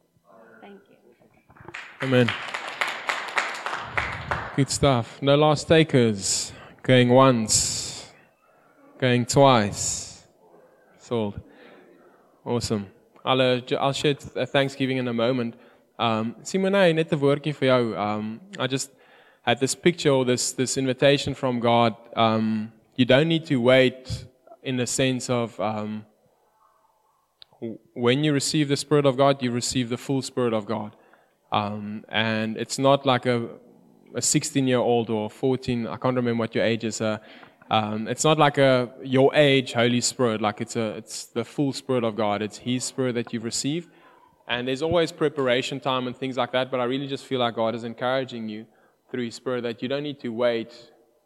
Amen. 2.02 2.32
Good 4.56 4.70
stuff. 4.70 5.20
No 5.20 5.36
last 5.36 5.68
takers. 5.68 6.50
Going 6.82 7.10
once, 7.10 8.10
going 8.98 9.26
twice. 9.26 10.26
Sold. 10.98 11.38
Awesome. 12.42 12.86
I'll, 13.22 13.40
uh, 13.42 13.60
I'll 13.78 13.92
share 13.92 14.14
Thanksgiving 14.14 14.96
in 14.96 15.08
a 15.08 15.12
moment. 15.12 15.56
Um, 15.98 16.36
Simone, 16.42 16.94
net 16.96 17.12
'n 17.12 17.20
woordjie 17.20 17.54
vir 17.54 17.66
jou. 17.66 17.94
Um, 17.94 18.40
I 18.58 18.66
just 18.66 18.90
had 19.42 19.60
this 19.60 19.74
picture 19.74 20.10
or 20.10 20.24
this 20.24 20.52
this 20.52 20.78
invitation 20.78 21.34
from 21.34 21.60
God. 21.60 21.94
Um, 22.16 22.72
you 22.96 23.04
don't 23.04 23.28
need 23.28 23.44
to 23.46 23.56
wait 23.60 24.24
in 24.62 24.78
the 24.78 24.86
sense 24.86 25.28
of 25.28 25.60
um, 25.60 26.06
when 27.92 28.24
you 28.24 28.32
receive 28.32 28.68
the 28.68 28.76
Spirit 28.76 29.04
of 29.04 29.18
God, 29.18 29.42
you 29.42 29.50
receive 29.50 29.90
the 29.90 29.98
full 29.98 30.22
Spirit 30.22 30.54
of 30.54 30.64
God. 30.64 30.96
Um, 31.52 32.04
and 32.08 32.56
it's 32.56 32.78
not 32.78 33.06
like 33.06 33.26
a, 33.26 33.48
a 34.14 34.22
16 34.22 34.66
year 34.66 34.78
old 34.78 35.10
or 35.10 35.28
14, 35.28 35.86
I 35.86 35.96
can't 35.96 36.16
remember 36.16 36.40
what 36.40 36.54
your 36.54 36.64
age 36.64 36.84
is. 36.84 37.00
Uh, 37.00 37.18
um, 37.70 38.08
it's 38.08 38.24
not 38.24 38.36
like 38.36 38.58
a 38.58 38.90
your 39.02 39.32
age 39.32 39.74
Holy 39.74 40.00
Spirit, 40.00 40.40
like 40.40 40.60
it's 40.60 40.74
a 40.74 40.96
it's 40.96 41.26
the 41.26 41.44
full 41.44 41.72
Spirit 41.72 42.02
of 42.02 42.16
God. 42.16 42.42
It's 42.42 42.58
His 42.58 42.82
Spirit 42.82 43.14
that 43.14 43.32
you've 43.32 43.44
received, 43.44 43.88
and 44.48 44.66
there's 44.66 44.82
always 44.82 45.12
preparation 45.12 45.78
time 45.78 46.08
and 46.08 46.16
things 46.16 46.36
like 46.36 46.50
that. 46.50 46.68
But 46.72 46.80
I 46.80 46.84
really 46.84 47.06
just 47.06 47.24
feel 47.24 47.38
like 47.38 47.54
God 47.54 47.76
is 47.76 47.84
encouraging 47.84 48.48
you 48.48 48.66
through 49.08 49.26
His 49.26 49.36
Spirit 49.36 49.62
that 49.62 49.82
you 49.82 49.88
don't 49.88 50.02
need 50.02 50.18
to 50.20 50.30
wait 50.30 50.74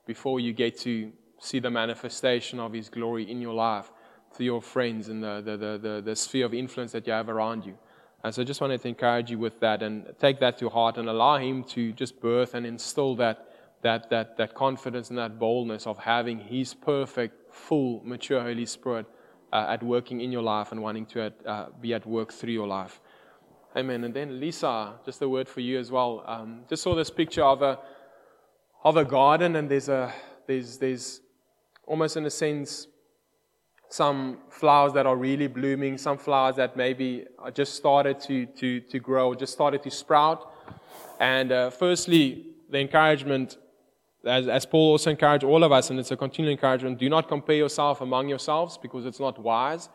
before 0.07 0.39
you 0.39 0.53
get 0.53 0.79
to 0.81 1.13
see 1.41 1.61
the 1.61 1.71
manifestation 1.71 2.61
of 2.61 2.75
His 2.75 2.91
glory 2.91 3.31
in 3.31 3.41
your 3.41 3.55
life 3.55 3.91
through 4.35 4.47
your 4.47 4.61
friends 4.61 5.09
and 5.09 5.23
the 5.23 5.41
the 5.43 5.57
the, 5.57 5.79
the, 5.79 6.03
the 6.05 6.17
sphere 6.17 6.45
of 6.45 6.53
influence 6.53 6.93
that 6.93 7.07
you 7.07 7.15
have 7.15 7.31
around 7.31 7.65
you. 7.65 7.79
And 8.25 8.35
so 8.35 8.41
I 8.41 8.45
just 8.47 8.63
wanted 8.63 8.81
to 8.81 8.89
encourage 8.89 9.31
you 9.31 9.39
with 9.39 9.61
that 9.61 9.83
and 9.83 10.07
take 10.19 10.41
that 10.41 10.57
to 10.59 10.71
heart 10.71 10.97
and 10.97 11.11
allow 11.11 11.37
Him 11.37 11.63
to 11.65 11.93
just 11.93 12.21
birth 12.21 12.55
and 12.55 12.67
instill 12.67 13.15
that 13.17 13.51
that, 13.83 14.09
that, 14.09 14.39
that 14.39 14.55
confidence 14.55 15.11
and 15.11 15.19
that 15.19 15.39
boldness 15.39 15.87
of 15.87 15.99
having 15.99 16.39
His 16.39 16.73
perfect, 16.73 17.55
full, 17.55 18.01
mature 18.03 18.41
Holy 18.41 18.65
Spirit 18.65 19.05
uh, 19.53 19.67
at 19.69 19.83
working 19.83 20.23
in 20.23 20.33
your 20.33 20.41
life 20.41 20.73
and 20.73 20.83
wanting 20.83 21.05
to 21.05 21.21
at, 21.21 21.35
uh, 21.47 21.67
be 21.83 21.93
at 21.93 22.07
work 22.07 22.33
through 22.33 22.55
your 22.55 22.67
life. 22.67 23.03
Amen. 23.77 24.05
And 24.05 24.15
then 24.15 24.41
Lisa, 24.41 24.95
just 25.05 25.21
a 25.21 25.29
word 25.29 25.49
for 25.49 25.61
you 25.61 25.79
as 25.79 25.91
well. 25.91 26.25
Um, 26.27 26.63
just 26.67 26.83
saw 26.83 26.95
this 26.95 27.11
picture 27.11 27.45
of 27.45 27.61
a 27.61 27.79
of 28.85 28.97
a 28.97 29.05
garden, 29.05 29.57
and 29.57 29.69
there's 29.69 29.91
a 29.91 30.13
there's 30.47 30.79
there's 30.79 31.21
almost 31.87 32.17
in 32.17 32.25
a 32.25 32.31
sense 32.31 32.87
some 33.95 34.39
flowers 34.51 34.93
that 34.93 35.07
are 35.07 35.17
really 35.17 35.47
blooming, 35.47 35.97
some 35.99 36.19
flowers 36.19 36.57
that 36.57 36.77
maybe 36.77 37.25
just 37.53 37.75
started 37.75 38.17
to 38.29 38.47
to 38.61 38.81
to 38.93 38.99
grow, 38.99 39.35
just 39.35 39.53
started 39.53 39.81
to 39.83 39.91
sprout. 39.91 40.41
And 41.21 41.53
uh, 41.53 41.71
firstly, 41.71 42.25
the 42.71 42.81
encouragement 42.81 43.59
as, 44.27 44.49
as 44.49 44.65
Paul 44.67 44.93
also 44.93 45.11
encouraged 45.11 45.45
all 45.45 45.63
of 45.63 45.71
us, 45.71 45.91
and 45.91 46.01
it's 46.01 46.11
a 46.11 46.17
continual 46.17 46.53
encouragement, 46.53 46.99
do 46.99 47.09
not 47.09 47.29
compare 47.29 47.57
yourself 47.57 48.01
among 48.01 48.29
yourselves 48.29 48.79
because 48.79 49.07
it's 49.07 49.21
not 49.21 49.39
wise. 49.39 49.89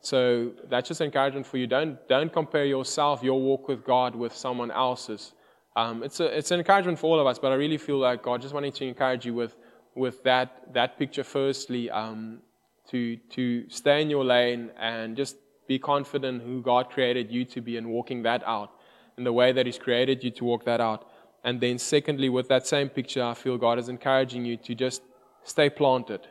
So 0.00 0.52
that's 0.70 0.88
just 0.88 1.00
encouragement 1.00 1.46
for 1.46 1.58
you. 1.58 1.66
Don't, 1.66 1.96
don't 2.08 2.32
compare 2.32 2.64
yourself, 2.64 3.22
your 3.22 3.40
walk 3.40 3.68
with 3.68 3.84
God, 3.84 4.14
with 4.14 4.34
someone 4.34 4.70
else's. 4.70 5.32
Um, 5.76 6.02
it's, 6.02 6.20
a, 6.20 6.26
it's 6.38 6.50
an 6.50 6.60
encouragement 6.60 6.98
for 6.98 7.06
all 7.10 7.20
of 7.20 7.26
us, 7.26 7.38
but 7.38 7.52
I 7.52 7.56
really 7.56 7.78
feel 7.78 7.98
like 7.98 8.22
God 8.22 8.42
just 8.42 8.54
wanted 8.54 8.74
to 8.76 8.84
encourage 8.84 9.24
you 9.26 9.34
with, 9.34 9.56
with 9.94 10.22
that, 10.24 10.72
that 10.72 10.98
picture, 10.98 11.24
firstly, 11.24 11.90
um, 11.90 12.40
to, 12.90 13.16
to 13.16 13.68
stay 13.68 14.02
in 14.02 14.10
your 14.10 14.24
lane 14.24 14.70
and 14.78 15.16
just 15.16 15.36
be 15.66 15.78
confident 15.78 16.42
who 16.42 16.60
God 16.60 16.90
created 16.90 17.30
you 17.30 17.44
to 17.46 17.60
be 17.60 17.76
and 17.76 17.88
walking 17.88 18.22
that 18.24 18.42
out 18.46 18.72
in 19.16 19.24
the 19.24 19.32
way 19.32 19.52
that 19.52 19.66
He's 19.66 19.78
created 19.78 20.22
you 20.22 20.30
to 20.32 20.44
walk 20.44 20.64
that 20.64 20.80
out. 20.80 21.08
And 21.44 21.60
then, 21.60 21.78
secondly, 21.78 22.28
with 22.28 22.48
that 22.48 22.66
same 22.66 22.88
picture, 22.88 23.22
I 23.22 23.34
feel 23.34 23.58
God 23.58 23.78
is 23.78 23.88
encouraging 23.88 24.44
you 24.44 24.56
to 24.58 24.74
just 24.74 25.02
stay 25.44 25.68
planted. 25.68 26.26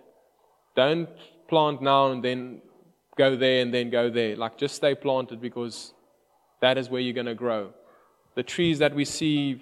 Don't 0.76 1.10
plant 1.48 1.82
now 1.82 2.12
and 2.12 2.24
then 2.24 2.62
go 3.16 3.36
there 3.36 3.62
and 3.62 3.74
then 3.74 3.90
go 3.90 4.10
there. 4.10 4.36
Like, 4.36 4.58
just 4.58 4.76
stay 4.76 4.96
planted 4.96 5.40
because 5.40 5.94
that 6.62 6.78
is 6.78 6.90
where 6.90 7.02
you're 7.02 7.14
going 7.14 7.28
to 7.28 7.36
grow. 7.36 7.74
The 8.36 8.44
trees 8.44 8.80
that 8.80 8.96
we 8.96 9.06
see 9.06 9.62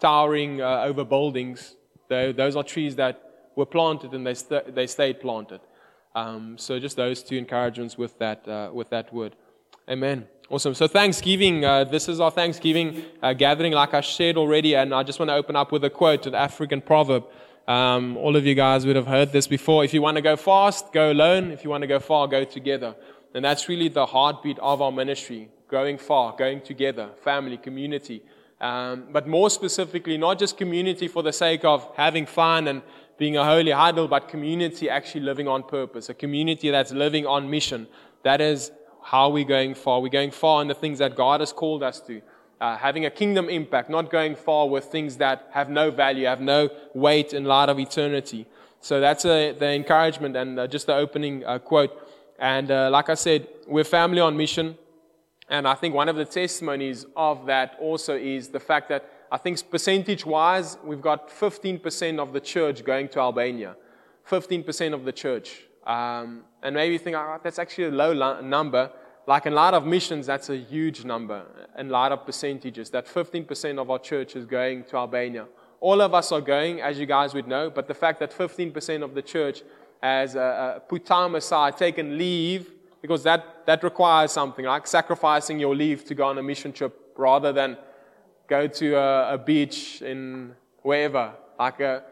towering 0.00 0.60
uh, 0.60 0.82
over 0.84 1.04
buildings, 1.04 1.76
those 2.08 2.56
are 2.56 2.62
trees 2.62 2.96
that 2.96 3.22
were 3.56 3.66
planted 3.66 4.12
and 4.12 4.26
they, 4.26 4.34
st- 4.34 4.74
they 4.74 4.86
stayed 4.86 5.20
planted. 5.20 5.60
Um, 6.14 6.56
so, 6.58 6.78
just 6.78 6.96
those 6.96 7.22
two 7.22 7.36
encouragements 7.36 7.98
with 7.98 8.18
that, 8.18 8.46
uh, 8.46 8.70
with 8.72 8.90
that 8.90 9.12
word. 9.12 9.34
Amen. 9.88 10.26
Awesome. 10.50 10.74
So 10.74 10.86
Thanksgiving, 10.86 11.64
uh, 11.64 11.84
this 11.84 12.06
is 12.06 12.20
our 12.20 12.30
Thanksgiving 12.30 13.02
uh, 13.22 13.32
gathering, 13.32 13.72
like 13.72 13.94
I 13.94 14.02
shared 14.02 14.36
already, 14.36 14.76
and 14.76 14.94
I 14.94 15.02
just 15.02 15.18
want 15.18 15.30
to 15.30 15.34
open 15.34 15.56
up 15.56 15.72
with 15.72 15.84
a 15.84 15.90
quote, 15.90 16.26
an 16.26 16.34
African 16.34 16.82
proverb. 16.82 17.24
Um, 17.66 18.18
all 18.18 18.36
of 18.36 18.44
you 18.44 18.54
guys 18.54 18.84
would 18.84 18.96
have 18.96 19.06
heard 19.06 19.32
this 19.32 19.46
before. 19.46 19.84
If 19.84 19.94
you 19.94 20.02
want 20.02 20.16
to 20.16 20.22
go 20.22 20.36
fast, 20.36 20.92
go 20.92 21.10
alone. 21.10 21.50
If 21.50 21.64
you 21.64 21.70
want 21.70 21.80
to 21.80 21.86
go 21.86 21.98
far, 21.98 22.28
go 22.28 22.44
together. 22.44 22.94
And 23.34 23.42
that's 23.42 23.70
really 23.70 23.88
the 23.88 24.04
heartbeat 24.04 24.58
of 24.58 24.82
our 24.82 24.92
ministry, 24.92 25.48
going 25.68 25.96
far, 25.96 26.36
going 26.36 26.60
together, 26.60 27.08
family, 27.22 27.56
community. 27.56 28.22
Um, 28.60 29.08
but 29.12 29.26
more 29.26 29.48
specifically, 29.48 30.18
not 30.18 30.38
just 30.38 30.58
community 30.58 31.08
for 31.08 31.22
the 31.22 31.32
sake 31.32 31.64
of 31.64 31.90
having 31.96 32.26
fun 32.26 32.68
and 32.68 32.82
being 33.16 33.36
a 33.36 33.44
holy 33.44 33.70
huddle, 33.70 34.08
but 34.08 34.28
community 34.28 34.88
actually 34.88 35.20
living 35.20 35.48
on 35.48 35.62
purpose, 35.62 36.08
a 36.08 36.14
community 36.14 36.70
that's 36.70 36.92
living 36.92 37.26
on 37.26 37.48
mission. 37.48 37.86
That 38.22 38.40
is 38.40 38.72
how 39.02 39.28
we're 39.30 39.44
going 39.44 39.74
far. 39.74 40.00
We're 40.00 40.08
going 40.08 40.30
far 40.30 40.62
in 40.62 40.68
the 40.68 40.74
things 40.74 40.98
that 40.98 41.14
God 41.14 41.40
has 41.40 41.52
called 41.52 41.82
us 41.82 42.00
to. 42.02 42.20
Uh, 42.60 42.76
having 42.76 43.04
a 43.04 43.10
kingdom 43.10 43.48
impact, 43.48 43.90
not 43.90 44.10
going 44.10 44.34
far 44.34 44.68
with 44.68 44.84
things 44.84 45.16
that 45.18 45.48
have 45.52 45.68
no 45.68 45.90
value, 45.90 46.26
have 46.26 46.40
no 46.40 46.70
weight 46.94 47.34
in 47.34 47.44
light 47.44 47.68
of 47.68 47.78
eternity. 47.78 48.46
So 48.80 49.00
that's 49.00 49.24
a, 49.24 49.52
the 49.52 49.72
encouragement 49.72 50.36
and 50.36 50.58
uh, 50.58 50.66
just 50.66 50.86
the 50.86 50.94
opening 50.94 51.44
uh, 51.44 51.58
quote. 51.58 51.90
And 52.38 52.70
uh, 52.70 52.90
like 52.90 53.08
I 53.08 53.14
said, 53.14 53.48
we're 53.66 53.84
family 53.84 54.20
on 54.20 54.36
mission. 54.36 54.76
And 55.48 55.68
I 55.68 55.74
think 55.74 55.94
one 55.94 56.08
of 56.08 56.16
the 56.16 56.24
testimonies 56.24 57.04
of 57.16 57.46
that 57.46 57.76
also 57.80 58.16
is 58.16 58.48
the 58.48 58.60
fact 58.60 58.88
that 58.88 59.10
I 59.34 59.36
think 59.36 59.68
percentage 59.68 60.24
wise, 60.24 60.78
we've 60.84 61.00
got 61.00 61.28
15% 61.28 62.20
of 62.20 62.32
the 62.32 62.38
church 62.38 62.84
going 62.84 63.08
to 63.08 63.18
Albania. 63.18 63.74
15% 64.30 64.94
of 64.94 65.04
the 65.04 65.10
church. 65.10 65.64
Um, 65.84 66.44
and 66.62 66.76
maybe 66.76 66.92
you 66.92 67.00
think, 67.00 67.16
oh, 67.16 67.38
that's 67.42 67.58
actually 67.58 67.86
a 67.86 67.90
low 67.90 68.12
lo- 68.12 68.40
number. 68.40 68.92
Like 69.26 69.46
in 69.46 69.52
lot 69.52 69.74
of 69.74 69.86
missions, 69.86 70.26
that's 70.26 70.50
a 70.50 70.56
huge 70.56 71.04
number. 71.04 71.42
In 71.76 71.88
lot 71.88 72.12
of 72.12 72.24
percentages, 72.24 72.90
that 72.90 73.08
15% 73.08 73.78
of 73.78 73.90
our 73.90 73.98
church 73.98 74.36
is 74.36 74.46
going 74.46 74.84
to 74.84 74.98
Albania. 74.98 75.46
All 75.80 76.00
of 76.00 76.14
us 76.14 76.30
are 76.30 76.40
going, 76.40 76.80
as 76.80 77.00
you 77.00 77.06
guys 77.06 77.34
would 77.34 77.48
know, 77.48 77.70
but 77.70 77.88
the 77.88 77.94
fact 78.04 78.20
that 78.20 78.30
15% 78.30 79.02
of 79.02 79.16
the 79.16 79.22
church 79.22 79.62
has 80.00 80.36
uh, 80.36 80.78
put 80.88 81.04
time 81.04 81.34
aside, 81.34 81.76
taken 81.76 82.16
leave, 82.16 82.70
because 83.02 83.24
that, 83.24 83.66
that 83.66 83.82
requires 83.82 84.30
something, 84.30 84.64
like 84.64 84.86
sacrificing 84.86 85.58
your 85.58 85.74
leave 85.74 86.04
to 86.04 86.14
go 86.14 86.26
on 86.26 86.38
a 86.38 86.42
mission 86.42 86.72
trip 86.72 87.12
rather 87.16 87.52
than 87.52 87.76
go 88.48 88.66
to 88.66 88.94
a, 88.94 89.34
a 89.34 89.38
beach 89.38 90.02
in 90.02 90.54
wherever. 90.82 91.32
Like 91.58 91.80
a, 91.80 92.02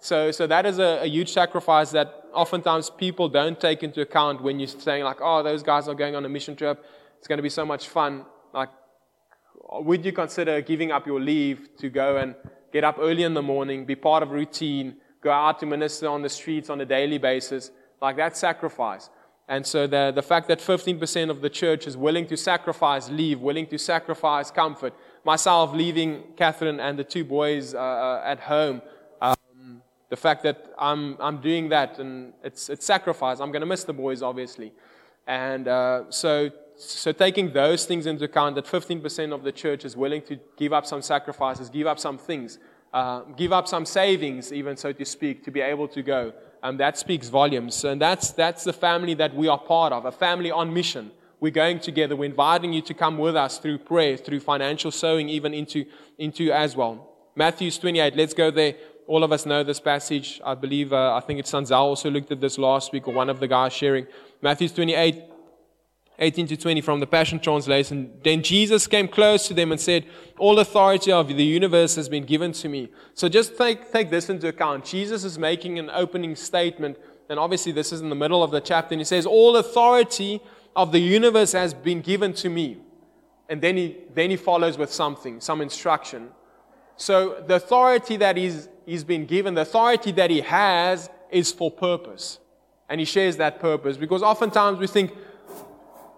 so, 0.00 0.30
so 0.30 0.46
that 0.46 0.66
is 0.66 0.78
a, 0.78 1.00
a 1.02 1.06
huge 1.06 1.32
sacrifice 1.32 1.90
that 1.92 2.24
oftentimes 2.32 2.90
people 2.90 3.28
don't 3.28 3.60
take 3.60 3.82
into 3.82 4.00
account 4.00 4.42
when 4.42 4.58
you're 4.58 4.68
saying 4.68 5.04
like, 5.04 5.18
oh, 5.20 5.42
those 5.42 5.62
guys 5.62 5.88
are 5.88 5.94
going 5.94 6.16
on 6.16 6.24
a 6.24 6.28
mission 6.28 6.56
trip. 6.56 6.84
It's 7.18 7.28
going 7.28 7.38
to 7.38 7.42
be 7.42 7.48
so 7.48 7.64
much 7.64 7.88
fun. 7.88 8.24
Like, 8.52 8.70
would 9.72 10.04
you 10.04 10.12
consider 10.12 10.60
giving 10.60 10.90
up 10.90 11.06
your 11.06 11.20
leave 11.20 11.68
to 11.78 11.88
go 11.88 12.16
and 12.16 12.34
get 12.72 12.84
up 12.84 12.96
early 12.98 13.22
in 13.22 13.34
the 13.34 13.42
morning, 13.42 13.84
be 13.84 13.94
part 13.94 14.22
of 14.22 14.30
routine, 14.30 14.96
go 15.22 15.30
out 15.30 15.60
to 15.60 15.66
minister 15.66 16.08
on 16.08 16.22
the 16.22 16.28
streets 16.28 16.68
on 16.68 16.80
a 16.80 16.86
daily 16.86 17.18
basis? 17.18 17.70
Like 18.00 18.16
that 18.16 18.36
sacrifice. 18.36 19.08
And 19.48 19.66
so 19.66 19.86
the, 19.86 20.12
the 20.14 20.22
fact 20.22 20.48
that 20.48 20.60
15% 20.60 21.30
of 21.30 21.42
the 21.42 21.50
church 21.50 21.86
is 21.86 21.96
willing 21.96 22.26
to 22.26 22.36
sacrifice 22.36 23.08
leave, 23.08 23.40
willing 23.40 23.66
to 23.68 23.78
sacrifice 23.78 24.50
comfort, 24.50 24.94
myself 25.24 25.72
leaving 25.72 26.22
Catherine 26.36 26.80
and 26.80 26.98
the 26.98 27.04
two 27.04 27.24
boys 27.24 27.74
uh, 27.74 27.78
uh 27.78 28.22
at 28.24 28.40
home 28.40 28.82
the 30.12 30.16
fact 30.16 30.42
that 30.42 30.66
I'm, 30.78 31.16
I'm 31.20 31.40
doing 31.40 31.70
that 31.70 31.98
and 31.98 32.34
it's, 32.44 32.68
it's 32.68 32.84
sacrifice. 32.84 33.40
I'm 33.40 33.50
going 33.50 33.62
to 33.62 33.66
miss 33.66 33.84
the 33.84 33.94
boys, 33.94 34.20
obviously. 34.20 34.70
And 35.26 35.66
uh, 35.66 36.10
so, 36.10 36.50
so 36.76 37.12
taking 37.12 37.50
those 37.54 37.86
things 37.86 38.04
into 38.04 38.26
account, 38.26 38.56
that 38.56 38.66
15% 38.66 39.32
of 39.32 39.42
the 39.42 39.52
church 39.52 39.86
is 39.86 39.96
willing 39.96 40.20
to 40.24 40.38
give 40.58 40.74
up 40.74 40.84
some 40.84 41.00
sacrifices, 41.00 41.70
give 41.70 41.86
up 41.86 41.98
some 41.98 42.18
things, 42.18 42.58
uh, 42.92 43.20
give 43.38 43.54
up 43.54 43.66
some 43.66 43.86
savings, 43.86 44.52
even 44.52 44.76
so 44.76 44.92
to 44.92 45.04
speak, 45.06 45.42
to 45.44 45.50
be 45.50 45.62
able 45.62 45.88
to 45.88 46.02
go. 46.02 46.34
And 46.62 46.78
that 46.78 46.98
speaks 46.98 47.30
volumes. 47.30 47.82
And 47.82 47.98
that's, 47.98 48.32
that's 48.32 48.64
the 48.64 48.74
family 48.74 49.14
that 49.14 49.34
we 49.34 49.48
are 49.48 49.58
part 49.58 49.94
of, 49.94 50.04
a 50.04 50.12
family 50.12 50.50
on 50.50 50.74
mission. 50.74 51.10
We're 51.42 51.50
going 51.50 51.80
together. 51.80 52.14
We're 52.14 52.26
inviting 52.26 52.72
you 52.72 52.82
to 52.82 52.94
come 52.94 53.18
with 53.18 53.34
us 53.34 53.58
through 53.58 53.78
prayer, 53.78 54.16
through 54.16 54.38
financial 54.38 54.92
sowing, 54.92 55.28
even 55.28 55.52
into, 55.52 55.86
into 56.16 56.52
as 56.52 56.76
well. 56.76 57.16
Matthew 57.34 57.68
28, 57.68 58.14
let's 58.14 58.32
go 58.32 58.52
there 58.52 58.76
all 59.08 59.24
of 59.24 59.32
us 59.32 59.44
know 59.44 59.64
this 59.64 59.80
passage. 59.80 60.40
I 60.44 60.54
believe, 60.54 60.92
uh, 60.92 61.16
I 61.16 61.20
think 61.20 61.40
it's 61.40 61.50
Sanzel 61.50 61.72
also 61.72 62.08
looked 62.08 62.30
at 62.30 62.40
this 62.40 62.58
last 62.58 62.92
week, 62.92 63.08
or 63.08 63.14
one 63.14 63.28
of 63.28 63.40
the 63.40 63.48
guys 63.48 63.72
sharing. 63.72 64.06
Matthew's 64.40 64.70
28, 64.70 65.24
18 66.20 66.46
to 66.46 66.56
20 66.56 66.80
from 66.80 67.00
the 67.00 67.08
Passion 67.08 67.40
Translation. 67.40 68.12
Then 68.22 68.44
Jesus 68.44 68.86
came 68.86 69.08
close 69.08 69.48
to 69.48 69.54
them 69.54 69.72
and 69.72 69.80
said, 69.80 70.06
All 70.38 70.60
authority 70.60 71.10
of 71.10 71.26
the 71.26 71.44
universe 71.44 71.96
has 71.96 72.08
been 72.08 72.24
given 72.24 72.52
to 72.52 72.68
me. 72.68 72.92
So 73.14 73.28
just 73.28 73.58
take, 73.58 73.90
take 73.90 74.10
this 74.10 74.30
into 74.30 74.46
account. 74.46 74.84
Jesus 74.84 75.24
is 75.24 75.40
making 75.40 75.80
an 75.80 75.90
opening 75.90 76.36
statement, 76.36 76.98
and 77.28 77.40
obviously 77.40 77.72
this 77.72 77.92
is 77.92 78.00
in 78.00 78.10
the 78.10 78.14
middle 78.14 78.44
of 78.44 78.52
the 78.52 78.60
chapter, 78.60 78.94
and 78.94 79.00
he 79.00 79.04
says, 79.04 79.26
All 79.26 79.56
authority 79.56 80.40
of 80.74 80.92
the 80.92 80.98
universe 80.98 81.52
has 81.52 81.74
been 81.74 82.00
given 82.00 82.32
to 82.34 82.48
me. 82.48 82.78
And 83.48 83.60
then 83.60 83.76
he, 83.76 83.96
then 84.14 84.30
he 84.30 84.36
follows 84.36 84.78
with 84.78 84.92
something, 84.92 85.40
some 85.40 85.60
instruction. 85.60 86.30
So 86.96 87.42
the 87.46 87.56
authority 87.56 88.16
that 88.16 88.36
he's, 88.36 88.68
he's 88.86 89.04
been 89.04 89.26
given, 89.26 89.54
the 89.54 89.62
authority 89.62 90.12
that 90.12 90.30
he 90.30 90.40
has 90.40 91.10
is 91.30 91.52
for 91.52 91.70
purpose. 91.70 92.38
And 92.88 93.00
he 93.00 93.04
shares 93.04 93.36
that 93.38 93.60
purpose 93.60 93.96
because 93.96 94.22
oftentimes 94.22 94.78
we 94.78 94.86
think, 94.86 95.12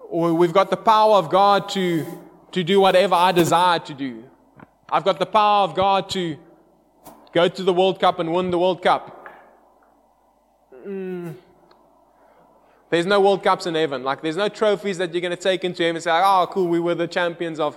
or 0.09 0.35
we've 0.35 0.53
got 0.53 0.71
the 0.71 0.77
power 0.77 1.17
of 1.17 1.31
God 1.31 1.69
to, 1.71 2.07
to 2.53 2.63
do 2.63 2.81
whatever 2.81 3.15
I 3.15 3.33
desire 3.33 3.79
to 3.81 3.95
do. 3.95 4.25
I've 4.91 5.05
got 5.05 5.19
the 5.19 5.27
power 5.27 5.65
of 5.65 5.75
God 5.75 6.09
to 6.11 6.37
go 7.33 7.49
to 7.49 7.63
the 7.63 7.73
World 7.73 7.99
Cup 7.99 8.19
and 8.21 8.33
win 8.33 8.51
the 8.51 8.59
World 8.59 8.83
Cup. 8.83 9.29
Mm. 10.87 11.35
There's 12.95 13.07
no 13.07 13.21
World 13.21 13.43
Cups 13.43 13.67
in 13.67 13.75
heaven. 13.75 14.05
Like, 14.05 14.23
there's 14.23 14.37
no 14.37 14.49
trophies 14.49 14.99
that 14.99 15.13
you're 15.13 15.21
going 15.21 15.37
to 15.37 15.37
take 15.37 15.65
into 15.65 15.83
heaven. 15.83 15.97
And 15.97 16.03
say, 16.05 16.13
oh, 16.13 16.47
cool, 16.49 16.69
we 16.69 16.79
were 16.79 16.95
the 16.95 17.09
champions 17.09 17.59
of 17.59 17.77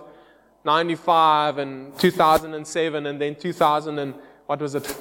95 0.63 1.57
and 1.57 1.97
2007 1.97 3.05
and 3.05 3.19
then 3.19 3.33
2000 3.33 3.97
and 3.99 4.13
what 4.45 4.59
was 4.59 4.75
it 4.75 4.95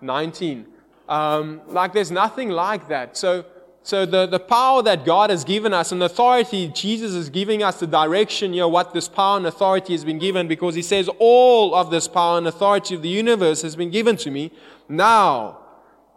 19 0.00 0.64
um, 1.08 1.60
like 1.66 1.92
there's 1.92 2.10
nothing 2.10 2.50
like 2.50 2.88
that. 2.88 3.16
So 3.16 3.44
so 3.82 4.06
the, 4.06 4.26
the 4.26 4.38
power 4.38 4.82
that 4.82 5.04
god 5.04 5.30
has 5.30 5.44
given 5.44 5.72
us 5.72 5.92
and 5.92 6.02
authority 6.02 6.68
jesus 6.68 7.12
is 7.12 7.30
giving 7.30 7.62
us 7.62 7.80
the 7.80 7.86
direction 7.86 8.52
you 8.52 8.60
know 8.60 8.68
what 8.68 8.92
this 8.92 9.08
power 9.08 9.38
and 9.38 9.46
authority 9.46 9.94
has 9.94 10.04
been 10.04 10.18
given 10.18 10.46
because 10.46 10.74
he 10.74 10.82
says 10.82 11.08
all 11.18 11.74
of 11.74 11.90
this 11.90 12.06
power 12.06 12.38
and 12.38 12.46
authority 12.46 12.94
of 12.94 13.02
the 13.02 13.08
universe 13.08 13.62
has 13.62 13.74
been 13.76 13.90
given 13.90 14.16
to 14.16 14.30
me. 14.30 14.52
Now 14.88 15.58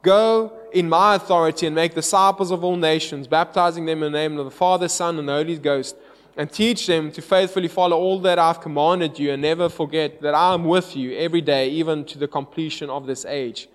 go 0.04 0.61
in 0.74 0.90
my 0.90 1.16
authority 1.16 1.68
and 1.68 1.76
make 1.76 1.94
disciples 1.94 2.52
of 2.52 2.64
all 2.64 2.78
nations 2.78 3.28
baptizing 3.28 3.86
them 3.86 4.04
in 4.04 4.12
the 4.12 4.18
name 4.18 4.38
of 4.38 4.46
the 4.46 4.52
father 4.52 4.88
son 4.88 5.20
and 5.20 5.28
the 5.28 5.34
holy 5.34 5.58
ghost 5.58 5.96
and 6.38 6.52
teach 6.52 6.88
them 6.88 7.12
to 7.12 7.22
faithfully 7.22 7.68
follow 7.68 7.98
all 7.98 8.20
that 8.20 8.40
I've 8.40 8.62
commanded 8.62 9.20
you, 9.20 9.32
and 9.32 9.42
never 9.42 9.70
forget 9.70 10.22
that 10.22 10.34
I 10.34 10.54
am 10.54 10.66
with 10.66 10.96
you 10.96 11.16
every 11.18 11.42
day, 11.42 11.70
even 11.70 12.06
to 12.06 12.18
the 12.18 12.28
completion 12.28 12.90
of 12.90 13.06
this 13.06 13.26
age. 13.26 13.68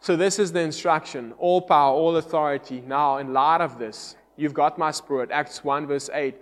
So, 0.00 0.16
this 0.16 0.38
is 0.38 0.52
the 0.52 0.60
instruction 0.60 1.32
all 1.38 1.62
power, 1.62 1.94
all 1.94 2.16
authority. 2.16 2.82
Now, 2.86 3.18
in 3.18 3.32
light 3.32 3.60
of 3.60 3.78
this, 3.78 4.16
you've 4.36 4.54
got 4.54 4.78
my 4.78 4.90
spirit, 4.90 5.30
Acts 5.30 5.64
1, 5.64 5.86
verse 5.86 6.10
8, 6.12 6.34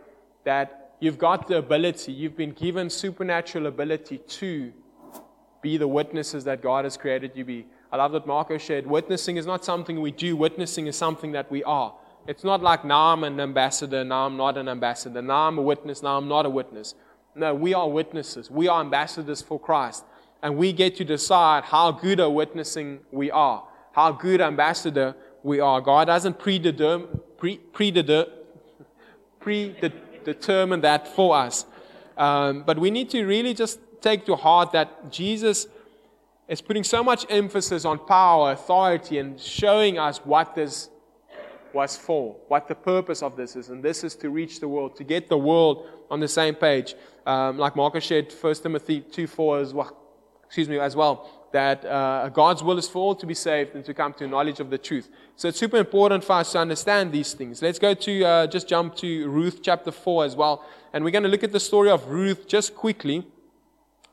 that 0.44 0.94
you've 0.98 1.18
got 1.18 1.46
the 1.46 1.58
ability, 1.58 2.12
you've 2.12 2.36
been 2.36 2.52
given 2.52 2.90
supernatural 2.90 3.66
ability 3.66 4.18
to 4.18 4.72
be 5.62 5.76
the 5.76 5.88
witnesses 5.88 6.44
that 6.44 6.62
God 6.62 6.84
has 6.84 6.96
created 6.96 7.32
you 7.34 7.44
to 7.44 7.46
be. 7.46 7.66
I 7.92 7.96
love 7.96 8.12
that 8.12 8.26
Marco 8.26 8.56
shared. 8.58 8.86
Witnessing 8.86 9.36
is 9.36 9.46
not 9.46 9.64
something 9.64 10.00
we 10.00 10.12
do, 10.12 10.36
witnessing 10.36 10.86
is 10.86 10.96
something 10.96 11.32
that 11.32 11.50
we 11.50 11.64
are. 11.64 11.94
It's 12.26 12.44
not 12.44 12.62
like 12.62 12.84
now 12.84 13.12
I'm 13.12 13.24
an 13.24 13.40
ambassador, 13.40 14.04
now 14.04 14.26
I'm 14.26 14.36
not 14.36 14.56
an 14.56 14.68
ambassador, 14.68 15.20
now 15.22 15.48
I'm 15.48 15.58
a 15.58 15.62
witness, 15.62 16.02
now 16.02 16.16
I'm 16.16 16.28
not 16.28 16.46
a 16.46 16.50
witness. 16.50 16.94
No, 17.34 17.54
we 17.54 17.74
are 17.74 17.88
witnesses. 17.88 18.50
We 18.50 18.68
are 18.68 18.80
ambassadors 18.80 19.40
for 19.40 19.58
Christ. 19.58 20.04
And 20.42 20.56
we 20.56 20.72
get 20.72 20.96
to 20.96 21.04
decide 21.04 21.64
how 21.64 21.92
good 21.92 22.20
a 22.20 22.28
witnessing 22.28 23.00
we 23.10 23.30
are, 23.30 23.64
how 23.92 24.12
good 24.12 24.40
ambassador 24.40 25.14
we 25.42 25.60
are. 25.60 25.80
God 25.80 26.06
doesn't 26.06 26.38
predetermine, 26.38 27.20
pre, 27.38 27.58
predetermine, 27.58 28.32
predetermine 29.40 30.80
that 30.82 31.08
for 31.08 31.36
us. 31.36 31.66
Um, 32.16 32.62
but 32.64 32.78
we 32.78 32.90
need 32.90 33.10
to 33.10 33.24
really 33.24 33.54
just 33.54 33.80
take 34.00 34.26
to 34.26 34.36
heart 34.36 34.72
that 34.72 35.10
Jesus 35.10 35.66
is 36.50 36.60
putting 36.60 36.82
so 36.82 37.02
much 37.02 37.24
emphasis 37.30 37.84
on 37.84 37.96
power, 37.96 38.50
authority, 38.50 39.18
and 39.18 39.40
showing 39.40 39.98
us 39.98 40.18
what 40.18 40.56
this 40.56 40.90
was 41.72 41.96
for, 41.96 42.36
what 42.48 42.66
the 42.66 42.74
purpose 42.74 43.22
of 43.22 43.36
this 43.36 43.54
is. 43.54 43.68
And 43.68 43.80
this 43.80 44.02
is 44.02 44.16
to 44.16 44.30
reach 44.30 44.58
the 44.58 44.66
world, 44.66 44.96
to 44.96 45.04
get 45.04 45.28
the 45.28 45.38
world 45.38 45.86
on 46.10 46.18
the 46.18 46.26
same 46.26 46.56
page. 46.56 46.96
Um, 47.24 47.56
like 47.56 47.76
Marcus 47.76 48.02
shared 48.02 48.32
1 48.32 48.54
Timothy 48.56 49.00
2 49.00 49.28
4 49.28 49.60
as 49.60 49.72
well, 49.72 49.96
excuse 50.44 50.68
me, 50.68 50.80
as 50.80 50.96
well. 50.96 51.30
that 51.52 51.84
uh, 51.84 52.28
God's 52.28 52.62
will 52.62 52.78
is 52.78 52.88
for 52.88 52.98
all 52.98 53.14
to 53.14 53.26
be 53.26 53.34
saved 53.34 53.74
and 53.74 53.84
to 53.84 53.92
come 53.92 54.12
to 54.14 54.26
knowledge 54.26 54.60
of 54.60 54.70
the 54.70 54.78
truth. 54.78 55.08
So 55.36 55.48
it's 55.48 55.58
super 55.58 55.76
important 55.76 56.22
for 56.24 56.34
us 56.34 56.52
to 56.52 56.58
understand 56.58 57.12
these 57.12 57.32
things. 57.32 57.60
Let's 57.62 57.78
go 57.78 57.94
to 57.94 58.24
uh, 58.24 58.46
just 58.46 58.68
jump 58.68 58.94
to 58.96 59.28
Ruth 59.28 59.60
chapter 59.62 59.90
4 59.90 60.24
as 60.24 60.36
well. 60.36 60.64
And 60.92 61.04
we're 61.04 61.10
going 61.10 61.24
to 61.24 61.28
look 61.28 61.44
at 61.44 61.52
the 61.52 61.60
story 61.60 61.90
of 61.90 62.06
Ruth 62.08 62.46
just 62.46 62.74
quickly. 62.74 63.26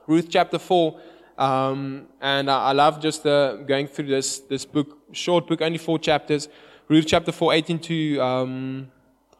Ruth 0.08 0.28
chapter 0.30 0.58
4. 0.58 1.00
Um, 1.38 2.08
and 2.19 2.50
I, 2.50 2.69
I, 2.69 2.71
love 2.71 3.00
just 3.00 3.23
going 3.23 3.88
through 3.88 4.08
this, 4.08 4.39
this 4.39 4.65
book, 4.65 4.97
short 5.12 5.47
book, 5.47 5.62
only 5.62 5.78
four 5.78 6.00
chapters. 6.00 6.50
Ruth 6.88 7.06
chapter 7.06 7.32
4, 7.32 7.54
18 7.54 7.80
to, 7.80 8.19
um, 8.19 8.91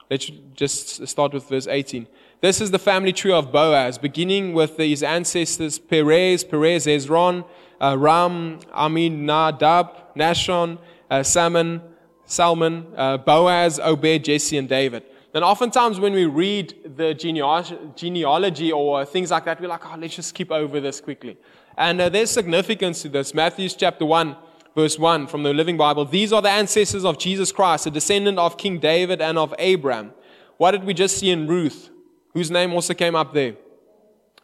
let's 0.10 0.30
just 0.54 1.08
start 1.08 1.34
with 1.34 1.48
verse 1.50 1.66
18. 1.66 2.06
This 2.40 2.62
is 2.62 2.70
the 2.70 2.80
family 2.80 3.14
tree 3.14 3.32
of 3.32 3.52
Boaz, 3.52 3.98
beginning 3.98 4.54
with 4.54 4.78
his 4.78 5.02
ancestors 5.02 5.80
Perez, 5.80 6.44
Perez, 6.44 6.86
Hezron, 6.86 7.46
uh, 7.82 7.96
Ram, 7.98 8.60
Amminadab, 8.76 10.16
Nahshon, 10.16 10.78
uh, 11.10 11.24
Salmon, 11.24 11.82
Salmon, 12.26 12.86
uh, 12.96 13.18
Boaz, 13.18 13.80
Obed, 13.80 14.26
Jesse, 14.26 14.58
and 14.58 14.70
David. 14.70 15.04
And 15.34 15.44
oftentimes 15.44 16.00
when 16.00 16.14
we 16.14 16.26
read 16.26 16.96
the 16.96 17.14
genealogy 17.14 18.72
or 18.72 19.06
things 19.06 19.32
like 19.32 19.46
that, 19.46 19.62
we're 19.62 19.68
like, 19.68 19.86
oh, 19.86 19.98
let's 19.98 20.16
just 20.16 20.30
skip 20.30 20.52
over 20.52 20.80
this 20.80 21.00
quickly. 21.02 21.38
And 21.78 22.02
uh, 22.02 22.10
there's 22.10 22.32
significance 22.32 23.02
to 23.04 23.10
this. 23.10 23.34
Matthew 23.34 23.70
chapter 23.70 24.06
1, 24.06 24.36
verse 24.76 24.98
1 24.98 25.28
from 25.28 25.44
the 25.44 25.54
Living 25.54 25.78
Bible. 25.78 26.06
These 26.06 26.34
are 26.34 26.42
the 26.42 26.50
ancestors 26.50 27.06
of 27.06 27.20
Jesus 27.20 27.52
Christ, 27.52 27.86
a 27.86 27.92
descendant 27.92 28.40
of 28.40 28.58
King 28.58 28.80
David 28.80 29.22
and 29.22 29.38
of 29.38 29.54
Abraham. 29.60 30.14
What 30.58 30.72
did 30.72 30.86
we 30.86 30.94
just 30.94 31.18
see 31.18 31.30
in 31.30 31.48
Ruth? 31.48 31.92
whose 32.38 32.52
name 32.52 32.72
also 32.72 32.94
came 32.94 33.16
up 33.16 33.34
there? 33.34 33.56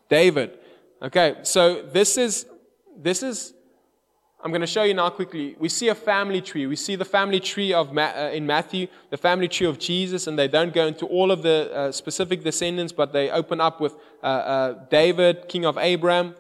David. 0.10 0.58
Okay, 1.00 1.36
so 1.43 1.84
this 1.84 2.17
is, 2.17 2.48
this 2.98 3.22
is, 3.22 3.54
I'm 4.43 4.51
going 4.51 4.60
to 4.60 4.67
show 4.67 4.84
you 4.84 4.93
now 4.93 5.10
quickly. 5.10 5.56
We 5.58 5.69
see 5.69 5.88
a 5.88 5.95
family 5.95 6.41
tree. 6.41 6.67
We 6.67 6.75
see 6.75 6.97
the 6.97 7.06
family 7.06 7.39
tree 7.39 7.71
of 7.71 7.93
Ma- 7.93 8.12
uh, 8.13 8.32
in 8.34 8.45
Matthew, 8.45 8.88
the 9.10 9.15
family 9.15 9.47
tree 9.47 9.67
of 9.67 9.79
Jesus, 9.79 10.27
and 10.27 10.38
they 10.38 10.49
don't 10.49 10.73
go 10.73 10.86
into 10.86 11.06
all 11.06 11.32
of 11.32 11.43
the 11.43 11.71
uh, 11.73 11.91
specific 11.93 12.43
descendants, 12.43 12.91
but 12.91 13.13
they 13.13 13.32
open 13.32 13.62
up 13.62 13.79
with 13.79 13.93
uh, 14.21 14.25
uh 14.25 14.73
David, 14.89 15.47
king 15.47 15.65
of 15.65 15.77
Abraham, 15.77 16.36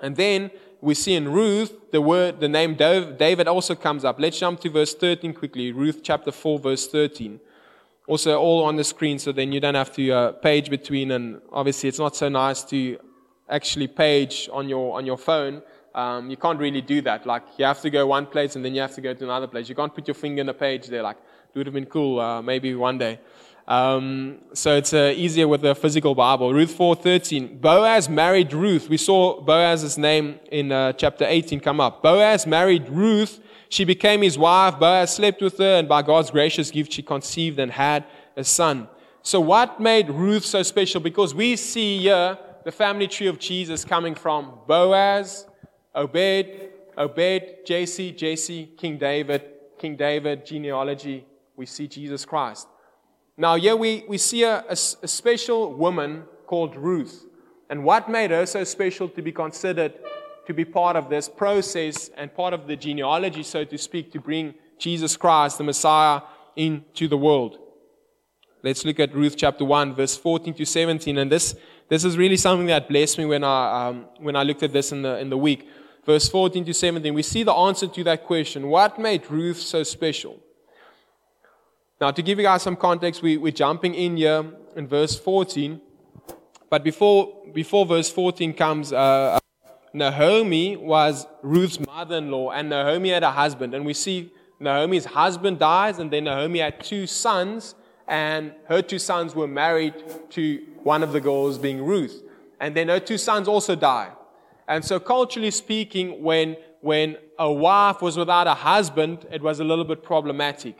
and 0.00 0.16
then 0.16 0.50
we 0.80 0.94
see 0.94 1.14
in 1.16 1.30
Ruth 1.30 1.74
the 1.90 2.00
word, 2.00 2.40
the 2.40 2.48
name 2.48 2.76
David 2.76 3.46
also 3.46 3.74
comes 3.74 4.06
up. 4.06 4.18
Let's 4.18 4.38
jump 4.38 4.60
to 4.60 4.70
verse 4.70 4.94
13 4.94 5.34
quickly. 5.34 5.70
Ruth 5.70 6.00
chapter 6.02 6.32
4, 6.32 6.58
verse 6.58 6.86
13 6.88 7.40
also 8.06 8.38
all 8.38 8.64
on 8.64 8.76
the 8.76 8.84
screen 8.84 9.18
so 9.18 9.32
then 9.32 9.52
you 9.52 9.60
don't 9.60 9.74
have 9.74 9.92
to 9.92 10.10
uh, 10.10 10.32
page 10.32 10.70
between 10.70 11.10
and 11.10 11.42
obviously 11.52 11.90
it's 11.90 11.98
not 11.98 12.16
so 12.16 12.26
nice 12.26 12.64
to 12.64 12.98
actually 13.50 13.86
page 13.86 14.48
on 14.50 14.66
your 14.66 14.96
on 14.96 15.04
your 15.04 15.18
phone 15.18 15.60
um, 15.98 16.30
you 16.30 16.36
can't 16.36 16.60
really 16.60 16.80
do 16.80 17.00
that. 17.02 17.26
Like 17.26 17.42
you 17.56 17.64
have 17.64 17.80
to 17.80 17.90
go 17.90 18.06
one 18.06 18.26
place 18.26 18.54
and 18.54 18.64
then 18.64 18.72
you 18.74 18.80
have 18.80 18.94
to 18.94 19.00
go 19.00 19.12
to 19.14 19.24
another 19.24 19.48
place. 19.48 19.68
You 19.68 19.74
can't 19.74 19.92
put 19.92 20.06
your 20.06 20.14
finger 20.14 20.40
in 20.40 20.48
a 20.48 20.54
page 20.54 20.86
there 20.86 21.02
like 21.02 21.16
it 21.52 21.58
would 21.58 21.66
have 21.66 21.74
been 21.74 21.86
cool 21.86 22.20
uh, 22.20 22.40
maybe 22.40 22.74
one 22.74 22.98
day. 22.98 23.18
Um, 23.66 24.38
so 24.54 24.76
it's 24.76 24.94
uh, 24.94 25.12
easier 25.14 25.48
with 25.48 25.62
the 25.62 25.74
physical 25.74 26.14
bible. 26.14 26.54
Ruth 26.54 26.78
4.13 26.78 27.60
boaz 27.60 28.08
married 28.08 28.52
ruth. 28.52 28.88
We 28.88 28.96
saw 28.96 29.40
boaz's 29.40 29.98
name 29.98 30.38
in 30.52 30.70
uh, 30.70 30.92
chapter 30.92 31.26
18 31.26 31.60
come 31.60 31.80
up. 31.80 32.02
Boaz 32.02 32.46
married 32.46 32.88
ruth. 32.88 33.40
She 33.68 33.84
became 33.84 34.22
his 34.22 34.38
wife. 34.38 34.78
Boaz 34.78 35.14
slept 35.14 35.42
with 35.42 35.58
her, 35.58 35.74
and 35.80 35.86
by 35.86 36.00
God's 36.00 36.30
gracious 36.30 36.70
gift, 36.70 36.92
she 36.92 37.02
conceived 37.02 37.58
and 37.58 37.70
had 37.70 38.06
a 38.36 38.44
son. 38.44 38.88
So, 39.22 39.40
what 39.40 39.78
made 39.78 40.08
Ruth 40.08 40.46
so 40.46 40.62
special? 40.62 41.02
Because 41.02 41.34
we 41.34 41.56
see 41.56 41.98
here 41.98 42.38
the 42.64 42.72
family 42.72 43.08
tree 43.08 43.26
of 43.26 43.38
Jesus 43.38 43.84
coming 43.84 44.14
from 44.14 44.60
Boaz, 44.66 45.47
Obed, 45.98 46.70
Obed, 46.96 47.66
JC, 47.66 48.16
Jesse, 48.16 48.66
King 48.76 48.98
David, 48.98 49.42
King 49.78 49.96
David, 49.96 50.46
genealogy. 50.46 51.26
We 51.56 51.66
see 51.66 51.88
Jesus 51.88 52.24
Christ. 52.24 52.68
Now, 53.36 53.56
here 53.56 53.76
we, 53.76 54.04
we 54.08 54.16
see 54.16 54.44
a, 54.44 54.64
a, 54.68 54.72
a 54.72 55.08
special 55.08 55.74
woman 55.74 56.22
called 56.46 56.76
Ruth. 56.76 57.26
And 57.68 57.84
what 57.84 58.08
made 58.08 58.30
her 58.30 58.46
so 58.46 58.62
special 58.64 59.08
to 59.08 59.22
be 59.22 59.32
considered 59.32 59.94
to 60.46 60.54
be 60.54 60.64
part 60.64 60.96
of 60.96 61.10
this 61.10 61.28
process 61.28 62.10
and 62.16 62.34
part 62.34 62.54
of 62.54 62.66
the 62.66 62.76
genealogy, 62.76 63.42
so 63.42 63.64
to 63.64 63.76
speak, 63.76 64.12
to 64.12 64.20
bring 64.20 64.54
Jesus 64.78 65.16
Christ, 65.16 65.58
the 65.58 65.64
Messiah, 65.64 66.22
into 66.56 67.06
the 67.08 67.18
world. 67.18 67.58
Let's 68.62 68.84
look 68.84 68.98
at 68.98 69.14
Ruth 69.14 69.36
chapter 69.36 69.64
1, 69.64 69.94
verse 69.94 70.16
14 70.16 70.54
to 70.54 70.64
17. 70.64 71.18
And 71.18 71.30
this, 71.30 71.54
this 71.88 72.04
is 72.04 72.16
really 72.16 72.36
something 72.36 72.66
that 72.68 72.88
blessed 72.88 73.18
me 73.18 73.26
when 73.26 73.44
I, 73.44 73.88
um, 73.88 74.06
when 74.18 74.36
I 74.36 74.42
looked 74.42 74.62
at 74.62 74.72
this 74.72 74.90
in 74.90 75.02
the, 75.02 75.18
in 75.18 75.30
the 75.30 75.38
week. 75.38 75.68
Verse 76.08 76.26
14 76.30 76.64
to 76.64 76.72
17, 76.72 77.12
we 77.12 77.22
see 77.22 77.42
the 77.42 77.52
answer 77.52 77.86
to 77.86 78.02
that 78.04 78.24
question. 78.24 78.68
What 78.68 78.98
made 78.98 79.30
Ruth 79.30 79.58
so 79.58 79.82
special? 79.82 80.40
Now, 82.00 82.12
to 82.12 82.22
give 82.22 82.38
you 82.38 82.44
guys 82.44 82.62
some 82.62 82.76
context, 82.76 83.20
we, 83.20 83.36
we're 83.36 83.52
jumping 83.52 83.94
in 83.94 84.16
here 84.16 84.42
in 84.74 84.88
verse 84.88 85.18
14. 85.18 85.78
But 86.70 86.82
before, 86.82 87.44
before 87.52 87.84
verse 87.84 88.10
14 88.10 88.54
comes, 88.54 88.90
uh, 88.90 89.38
Naomi 89.92 90.78
was 90.78 91.26
Ruth's 91.42 91.78
mother 91.78 92.16
in 92.16 92.30
law, 92.30 92.52
and 92.52 92.70
Naomi 92.70 93.10
had 93.10 93.22
a 93.22 93.30
husband. 93.30 93.74
And 93.74 93.84
we 93.84 93.92
see 93.92 94.32
Naomi's 94.58 95.04
husband 95.04 95.58
dies, 95.58 95.98
and 95.98 96.10
then 96.10 96.24
Naomi 96.24 96.60
had 96.60 96.82
two 96.82 97.06
sons, 97.06 97.74
and 98.06 98.54
her 98.68 98.80
two 98.80 98.98
sons 98.98 99.34
were 99.34 99.46
married 99.46 99.92
to 100.30 100.64
one 100.84 101.02
of 101.02 101.12
the 101.12 101.20
girls, 101.20 101.58
being 101.58 101.84
Ruth. 101.84 102.22
And 102.60 102.74
then 102.74 102.88
her 102.88 102.98
two 102.98 103.18
sons 103.18 103.46
also 103.46 103.76
die. 103.76 104.12
And 104.68 104.84
so, 104.84 105.00
culturally 105.00 105.50
speaking, 105.50 106.22
when, 106.22 106.56
when 106.82 107.16
a 107.38 107.50
wife 107.50 108.02
was 108.02 108.18
without 108.18 108.46
a 108.46 108.54
husband, 108.54 109.26
it 109.32 109.42
was 109.42 109.60
a 109.60 109.64
little 109.64 109.84
bit 109.84 110.02
problematic. 110.02 110.76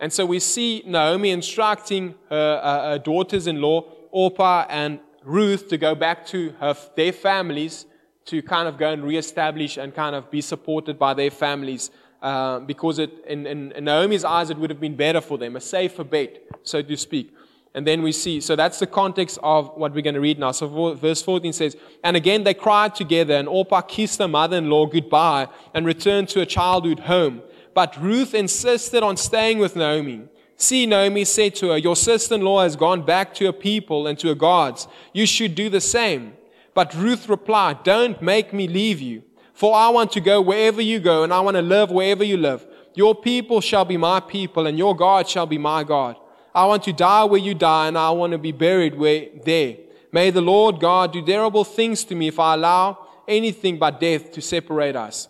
And 0.00 0.12
so, 0.12 0.26
we 0.26 0.40
see 0.40 0.82
Naomi 0.84 1.30
instructing 1.30 2.16
her, 2.28 2.60
uh, 2.62 2.90
her 2.90 2.98
daughters 2.98 3.46
in 3.46 3.62
law, 3.62 3.84
Orpah 4.10 4.66
and 4.68 4.98
Ruth, 5.22 5.68
to 5.68 5.78
go 5.78 5.94
back 5.94 6.26
to 6.26 6.50
her, 6.58 6.76
their 6.96 7.12
families 7.12 7.86
to 8.26 8.42
kind 8.42 8.68
of 8.68 8.76
go 8.76 8.90
and 8.90 9.04
reestablish 9.04 9.76
and 9.76 9.94
kind 9.94 10.16
of 10.16 10.30
be 10.30 10.40
supported 10.40 10.98
by 10.98 11.14
their 11.14 11.30
families. 11.30 11.90
Uh, 12.20 12.58
because 12.60 12.98
it, 12.98 13.10
in, 13.26 13.46
in, 13.46 13.72
in, 13.72 13.84
Naomi's 13.84 14.24
eyes, 14.24 14.50
it 14.50 14.58
would 14.58 14.68
have 14.68 14.80
been 14.80 14.96
better 14.96 15.22
for 15.22 15.38
them, 15.38 15.56
a 15.56 15.60
safer 15.60 16.04
bet, 16.04 16.38
so 16.64 16.82
to 16.82 16.96
speak. 16.96 17.32
And 17.72 17.86
then 17.86 18.02
we 18.02 18.10
see, 18.10 18.40
so 18.40 18.56
that's 18.56 18.80
the 18.80 18.86
context 18.86 19.38
of 19.44 19.76
what 19.76 19.94
we're 19.94 20.02
going 20.02 20.14
to 20.14 20.20
read 20.20 20.40
now. 20.40 20.50
So 20.50 20.94
verse 20.94 21.22
14 21.22 21.52
says, 21.52 21.76
And 22.02 22.16
again 22.16 22.42
they 22.42 22.54
cried 22.54 22.96
together, 22.96 23.34
and 23.34 23.48
Orpah 23.48 23.82
kissed 23.82 24.18
her 24.18 24.26
mother 24.26 24.56
in 24.56 24.68
law 24.68 24.86
goodbye 24.86 25.46
and 25.72 25.86
returned 25.86 26.28
to 26.30 26.40
her 26.40 26.46
childhood 26.46 27.00
home. 27.00 27.42
But 27.72 27.96
Ruth 28.00 28.34
insisted 28.34 29.04
on 29.04 29.16
staying 29.16 29.58
with 29.58 29.76
Naomi. 29.76 30.22
See, 30.56 30.84
Naomi 30.84 31.24
said 31.24 31.54
to 31.56 31.70
her, 31.70 31.78
Your 31.78 31.94
sister 31.96 32.34
in 32.34 32.42
law 32.42 32.62
has 32.62 32.74
gone 32.74 33.02
back 33.02 33.32
to 33.34 33.46
her 33.46 33.52
people 33.52 34.08
and 34.08 34.18
to 34.18 34.28
her 34.28 34.34
gods. 34.34 34.88
You 35.12 35.24
should 35.24 35.54
do 35.54 35.68
the 35.70 35.80
same. 35.80 36.34
But 36.74 36.94
Ruth 36.94 37.28
replied, 37.28 37.84
Don't 37.84 38.20
make 38.20 38.52
me 38.52 38.66
leave 38.66 39.00
you, 39.00 39.22
for 39.54 39.74
I 39.74 39.88
want 39.90 40.12
to 40.12 40.20
go 40.20 40.40
wherever 40.40 40.82
you 40.82 40.98
go, 40.98 41.22
and 41.22 41.32
I 41.32 41.40
want 41.40 41.56
to 41.56 41.62
live 41.62 41.90
wherever 41.90 42.24
you 42.24 42.36
live. 42.36 42.66
Your 42.94 43.14
people 43.14 43.60
shall 43.60 43.84
be 43.84 43.96
my 43.96 44.20
people, 44.20 44.66
and 44.66 44.76
your 44.76 44.94
God 44.94 45.28
shall 45.28 45.46
be 45.46 45.58
my 45.58 45.84
God. 45.84 46.16
I 46.54 46.66
want 46.66 46.82
to 46.84 46.92
die 46.92 47.24
where 47.24 47.40
you 47.40 47.54
die, 47.54 47.88
and 47.88 47.96
I 47.96 48.10
want 48.10 48.32
to 48.32 48.38
be 48.38 48.52
buried 48.52 48.96
where 48.96 49.26
there. 49.44 49.76
May 50.12 50.30
the 50.30 50.40
Lord 50.40 50.80
God 50.80 51.12
do 51.12 51.24
terrible 51.24 51.64
things 51.64 52.04
to 52.04 52.14
me 52.14 52.28
if 52.28 52.38
I 52.38 52.54
allow 52.54 53.06
anything 53.28 53.78
but 53.78 54.00
death 54.00 54.32
to 54.32 54.42
separate 54.42 54.96
us. 54.96 55.28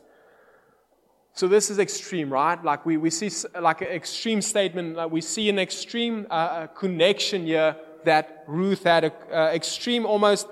So 1.35 1.49
this 1.49 1.71
is 1.71 1.79
extreme, 1.79 2.33
right? 2.33 2.63
Like 2.63 2.85
we, 2.85 2.97
we 2.97 3.11
see 3.11 3.31
like 3.59 3.83
an 3.83 3.89
extreme 3.89 4.43
statement. 4.43 4.97
Like 4.97 5.11
we 5.11 5.21
see 5.21 5.49
an 5.49 5.59
extreme 5.59 6.27
uh, 6.31 6.67
connection 6.69 7.45
here 7.45 7.77
that 8.05 8.45
Ruth 8.47 8.85
had, 8.85 9.05
an 9.05 9.13
uh, 9.33 9.51
extreme 9.55 10.07
almost 10.07 10.49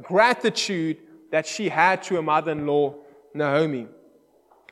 gratitude 0.00 0.98
that 1.30 1.46
she 1.46 1.68
had 1.68 2.02
to 2.04 2.16
her 2.16 2.22
mother 2.22 2.52
in 2.52 2.66
law, 2.66 2.94
Naomi. 3.34 3.88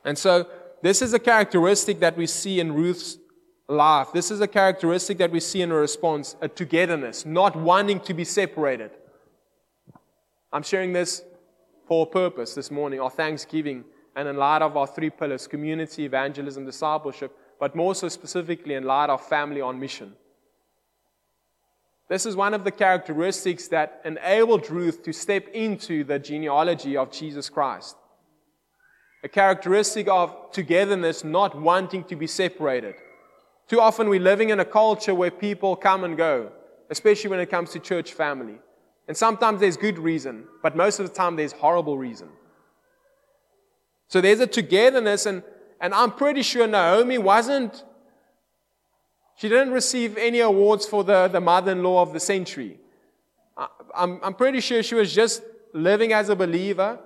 And 0.04 0.16
so, 0.16 0.46
this 0.82 1.02
is 1.02 1.12
a 1.12 1.18
characteristic 1.18 2.00
that 2.00 2.16
we 2.16 2.26
see 2.26 2.60
in 2.60 2.72
Ruth's 2.72 3.18
life. 3.70 4.12
This 4.12 4.30
is 4.30 4.40
a 4.40 4.48
characteristic 4.48 5.18
that 5.18 5.30
we 5.30 5.40
see 5.40 5.62
in 5.62 5.70
a 5.70 5.76
response 5.76 6.36
a 6.40 6.48
togetherness, 6.48 7.24
not 7.24 7.56
wanting 7.56 8.00
to 8.00 8.14
be 8.14 8.24
separated. 8.24 8.90
I'm 10.52 10.62
sharing 10.62 10.92
this 10.92 11.22
for 11.86 12.06
a 12.06 12.10
purpose 12.10 12.54
this 12.54 12.70
morning, 12.70 13.00
our 13.00 13.10
Thanksgiving, 13.10 13.84
and 14.16 14.28
in 14.28 14.36
light 14.36 14.62
of 14.62 14.76
our 14.76 14.86
three 14.86 15.10
pillars 15.10 15.46
community, 15.46 16.04
evangelism, 16.04 16.66
discipleship, 16.66 17.36
but 17.60 17.76
more 17.76 17.94
so 17.94 18.08
specifically 18.08 18.74
in 18.74 18.84
light 18.84 19.10
of 19.10 19.24
family 19.24 19.60
on 19.60 19.78
mission. 19.78 20.14
This 22.08 22.26
is 22.26 22.34
one 22.34 22.54
of 22.54 22.64
the 22.64 22.72
characteristics 22.72 23.68
that 23.68 24.00
enabled 24.04 24.68
Ruth 24.68 25.04
to 25.04 25.12
step 25.12 25.46
into 25.54 26.02
the 26.02 26.18
genealogy 26.18 26.96
of 26.96 27.12
Jesus 27.12 27.48
Christ. 27.48 27.96
A 29.22 29.28
characteristic 29.28 30.08
of 30.08 30.50
togetherness, 30.50 31.22
not 31.22 31.60
wanting 31.60 32.02
to 32.04 32.16
be 32.16 32.26
separated. 32.26 32.96
Too 33.70 33.80
often 33.80 34.08
we're 34.08 34.18
living 34.18 34.50
in 34.50 34.58
a 34.58 34.64
culture 34.64 35.14
where 35.14 35.30
people 35.30 35.76
come 35.76 36.02
and 36.02 36.16
go, 36.16 36.50
especially 36.90 37.30
when 37.30 37.38
it 37.38 37.50
comes 37.50 37.70
to 37.70 37.78
church 37.78 38.12
family. 38.14 38.58
And 39.06 39.16
sometimes 39.16 39.60
there's 39.60 39.76
good 39.76 39.96
reason, 39.96 40.42
but 40.60 40.74
most 40.74 40.98
of 40.98 41.08
the 41.08 41.14
time 41.14 41.36
there's 41.36 41.52
horrible 41.52 41.96
reason. 41.96 42.30
So 44.08 44.20
there's 44.20 44.40
a 44.40 44.46
togetherness, 44.48 45.24
and, 45.24 45.44
and 45.80 45.94
I'm 45.94 46.10
pretty 46.10 46.42
sure 46.42 46.66
Naomi 46.66 47.18
wasn't, 47.18 47.84
she 49.36 49.48
didn't 49.48 49.70
receive 49.70 50.18
any 50.18 50.40
awards 50.40 50.84
for 50.84 51.04
the, 51.04 51.28
the 51.28 51.40
mother 51.40 51.70
in 51.70 51.84
law 51.84 52.02
of 52.02 52.12
the 52.12 52.18
century. 52.18 52.76
I, 53.56 53.68
I'm, 53.94 54.18
I'm 54.24 54.34
pretty 54.34 54.58
sure 54.58 54.82
she 54.82 54.96
was 54.96 55.14
just 55.14 55.44
living 55.72 56.12
as 56.12 56.28
a 56.28 56.34
believer 56.34 56.98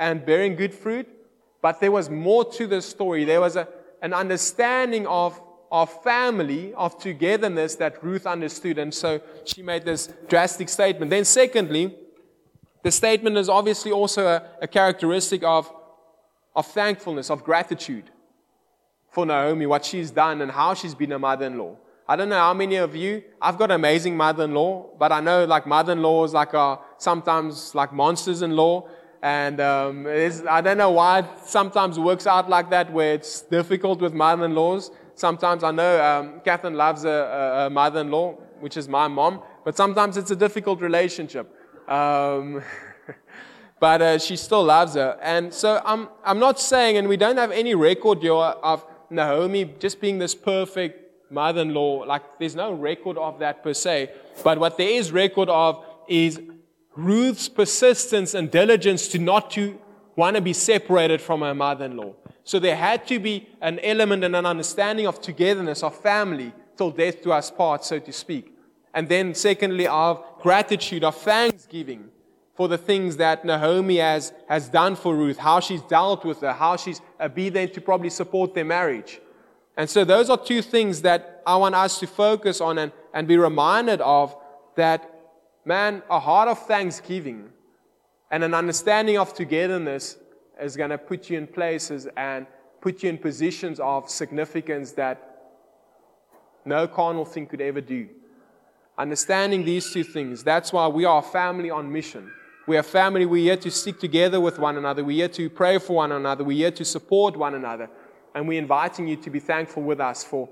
and 0.00 0.26
bearing 0.26 0.56
good 0.56 0.74
fruit, 0.74 1.06
but 1.62 1.78
there 1.78 1.92
was 1.92 2.10
more 2.10 2.44
to 2.54 2.66
the 2.66 2.82
story. 2.82 3.24
There 3.24 3.40
was 3.40 3.54
a, 3.54 3.68
an 4.02 4.12
understanding 4.12 5.06
of, 5.06 5.40
of 5.70 6.02
family, 6.02 6.72
of 6.74 6.98
togetherness 6.98 7.76
that 7.76 8.02
Ruth 8.02 8.26
understood, 8.26 8.78
and 8.78 8.92
so 8.92 9.20
she 9.44 9.62
made 9.62 9.84
this 9.84 10.08
drastic 10.28 10.68
statement. 10.68 11.10
Then, 11.10 11.24
secondly, 11.24 11.94
the 12.82 12.90
statement 12.90 13.36
is 13.36 13.48
obviously 13.48 13.92
also 13.92 14.26
a, 14.26 14.42
a 14.62 14.68
characteristic 14.68 15.42
of, 15.42 15.70
of 16.54 16.66
thankfulness, 16.66 17.30
of 17.30 17.44
gratitude 17.44 18.10
for 19.10 19.26
Naomi, 19.26 19.66
what 19.66 19.84
she's 19.84 20.10
done 20.10 20.40
and 20.42 20.50
how 20.50 20.74
she's 20.74 20.94
been 20.94 21.12
a 21.12 21.18
mother 21.18 21.46
in 21.46 21.58
law. 21.58 21.76
I 22.06 22.16
don't 22.16 22.30
know 22.30 22.38
how 22.38 22.54
many 22.54 22.76
of 22.76 22.96
you, 22.96 23.22
I've 23.42 23.58
got 23.58 23.70
an 23.70 23.76
amazing 23.76 24.16
mother 24.16 24.44
in 24.44 24.54
law, 24.54 24.86
but 24.98 25.12
I 25.12 25.20
know 25.20 25.44
like 25.44 25.66
mother 25.66 25.92
in 25.92 26.02
laws 26.02 26.32
like 26.32 26.54
are 26.54 26.80
sometimes 26.96 27.74
like 27.74 27.92
monsters 27.92 28.40
in 28.42 28.52
law. 28.52 28.88
And 29.22 29.60
um, 29.60 30.06
I 30.06 30.60
don't 30.60 30.78
know 30.78 30.92
why 30.92 31.18
it 31.18 31.26
sometimes 31.44 31.98
works 31.98 32.26
out 32.26 32.48
like 32.48 32.70
that 32.70 32.92
where 32.92 33.14
it's 33.14 33.42
difficult 33.42 34.00
with 34.00 34.14
mother 34.14 34.44
in 34.44 34.54
laws. 34.54 34.90
Sometimes 35.18 35.64
I 35.64 35.72
know 35.72 36.00
um, 36.00 36.40
Catherine 36.44 36.74
loves 36.74 37.04
a, 37.04 37.66
a, 37.66 37.70
mother 37.70 38.02
in 38.02 38.10
law, 38.10 38.34
which 38.60 38.76
is 38.76 38.88
my 38.88 39.08
mom, 39.08 39.42
but 39.64 39.76
sometimes 39.76 40.16
it's 40.16 40.30
a 40.30 40.36
difficult 40.36 40.80
relationship. 40.80 41.52
Um, 41.88 42.62
but 43.80 44.00
uh, 44.00 44.18
she 44.20 44.36
still 44.36 44.62
loves 44.62 44.94
her. 44.94 45.18
And 45.20 45.52
so 45.52 45.82
I'm, 45.84 46.08
I'm 46.24 46.38
not 46.38 46.60
saying, 46.60 46.98
and 46.98 47.08
we 47.08 47.16
don't 47.16 47.36
have 47.36 47.50
any 47.50 47.74
record 47.74 48.22
here 48.22 48.32
of 48.32 48.86
Naomi 49.10 49.64
just 49.80 50.00
being 50.00 50.18
this 50.18 50.36
perfect 50.36 51.32
mother 51.32 51.62
in 51.62 51.74
law. 51.74 52.04
Like, 52.06 52.38
there's 52.38 52.54
no 52.54 52.72
record 52.72 53.18
of 53.18 53.40
that 53.40 53.64
per 53.64 53.74
se. 53.74 54.12
But 54.44 54.60
what 54.60 54.78
there 54.78 54.88
is 54.88 55.10
record 55.10 55.48
of 55.48 55.84
is 56.06 56.40
Ruth's 56.94 57.48
persistence 57.48 58.34
and 58.34 58.52
diligence 58.52 59.08
to 59.08 59.18
not 59.18 59.50
to 59.52 59.80
want 60.14 60.36
to 60.36 60.42
be 60.42 60.52
separated 60.52 61.20
from 61.20 61.40
her 61.40 61.54
mother 61.56 61.86
in 61.86 61.96
law. 61.96 62.14
So 62.48 62.58
there 62.58 62.76
had 62.76 63.06
to 63.08 63.18
be 63.18 63.46
an 63.60 63.78
element 63.80 64.24
and 64.24 64.34
an 64.34 64.46
understanding 64.46 65.06
of 65.06 65.20
togetherness, 65.20 65.82
of 65.82 65.94
family, 65.94 66.50
till 66.78 66.90
death 66.90 67.22
do 67.22 67.30
us 67.30 67.50
part, 67.50 67.84
so 67.84 67.98
to 67.98 68.10
speak. 68.10 68.56
And 68.94 69.06
then, 69.06 69.34
secondly, 69.34 69.86
of 69.86 70.24
gratitude, 70.40 71.04
of 71.04 71.14
thanksgiving 71.14 72.08
for 72.54 72.66
the 72.66 72.78
things 72.78 73.18
that 73.18 73.44
Naomi 73.44 73.98
has, 73.98 74.32
has 74.48 74.70
done 74.70 74.96
for 74.96 75.14
Ruth, 75.14 75.36
how 75.36 75.60
she's 75.60 75.82
dealt 75.82 76.24
with 76.24 76.40
her, 76.40 76.54
how 76.54 76.76
she's 76.76 77.02
uh, 77.20 77.28
been 77.28 77.52
there 77.52 77.68
to 77.68 77.82
probably 77.82 78.08
support 78.08 78.54
their 78.54 78.64
marriage. 78.64 79.20
And 79.76 79.90
so, 79.90 80.06
those 80.06 80.30
are 80.30 80.42
two 80.42 80.62
things 80.62 81.02
that 81.02 81.42
I 81.46 81.54
want 81.56 81.74
us 81.74 82.00
to 82.00 82.06
focus 82.06 82.62
on 82.62 82.78
and, 82.78 82.92
and 83.12 83.28
be 83.28 83.36
reminded 83.36 84.00
of 84.00 84.34
that, 84.74 85.04
man, 85.66 86.02
a 86.08 86.18
heart 86.18 86.48
of 86.48 86.66
thanksgiving 86.66 87.50
and 88.30 88.42
an 88.42 88.54
understanding 88.54 89.18
of 89.18 89.34
togetherness 89.34 90.16
is 90.60 90.76
going 90.76 90.90
to 90.90 90.98
put 90.98 91.30
you 91.30 91.38
in 91.38 91.46
places 91.46 92.08
and 92.16 92.46
put 92.80 93.02
you 93.02 93.08
in 93.08 93.18
positions 93.18 93.80
of 93.80 94.08
significance 94.08 94.92
that 94.92 95.28
no 96.64 96.86
carnal 96.86 97.24
thing 97.24 97.46
could 97.46 97.60
ever 97.60 97.80
do. 97.80 98.08
Understanding 98.96 99.64
these 99.64 99.92
two 99.92 100.04
things, 100.04 100.42
that's 100.42 100.72
why 100.72 100.86
we 100.88 101.04
are 101.04 101.22
family 101.22 101.70
on 101.70 101.90
mission. 101.92 102.30
We 102.66 102.76
are 102.76 102.82
family, 102.82 103.24
we're 103.24 103.44
here 103.44 103.56
to 103.56 103.70
stick 103.70 103.98
together 103.98 104.40
with 104.40 104.58
one 104.58 104.76
another, 104.76 105.02
we're 105.02 105.16
here 105.16 105.28
to 105.28 105.48
pray 105.48 105.78
for 105.78 105.96
one 105.96 106.12
another, 106.12 106.44
we're 106.44 106.58
here 106.58 106.70
to 106.72 106.84
support 106.84 107.36
one 107.36 107.54
another. 107.54 107.88
And 108.34 108.46
we're 108.46 108.58
inviting 108.58 109.08
you 109.08 109.16
to 109.16 109.30
be 109.30 109.40
thankful 109.40 109.82
with 109.82 110.00
us 110.00 110.22
for, 110.22 110.48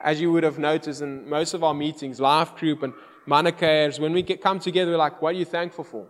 as 0.00 0.20
you 0.20 0.30
would 0.32 0.42
have 0.42 0.58
noticed 0.58 1.00
in 1.00 1.26
most 1.28 1.54
of 1.54 1.64
our 1.64 1.72
meetings, 1.72 2.20
life 2.20 2.54
group 2.56 2.82
and 2.82 2.92
Manakairs, 3.26 3.98
when 3.98 4.12
we 4.12 4.20
get, 4.20 4.42
come 4.42 4.58
together, 4.58 4.90
we're 4.90 4.98
like, 4.98 5.22
what 5.22 5.34
are 5.34 5.38
you 5.38 5.46
thankful 5.46 5.84
for? 5.84 6.06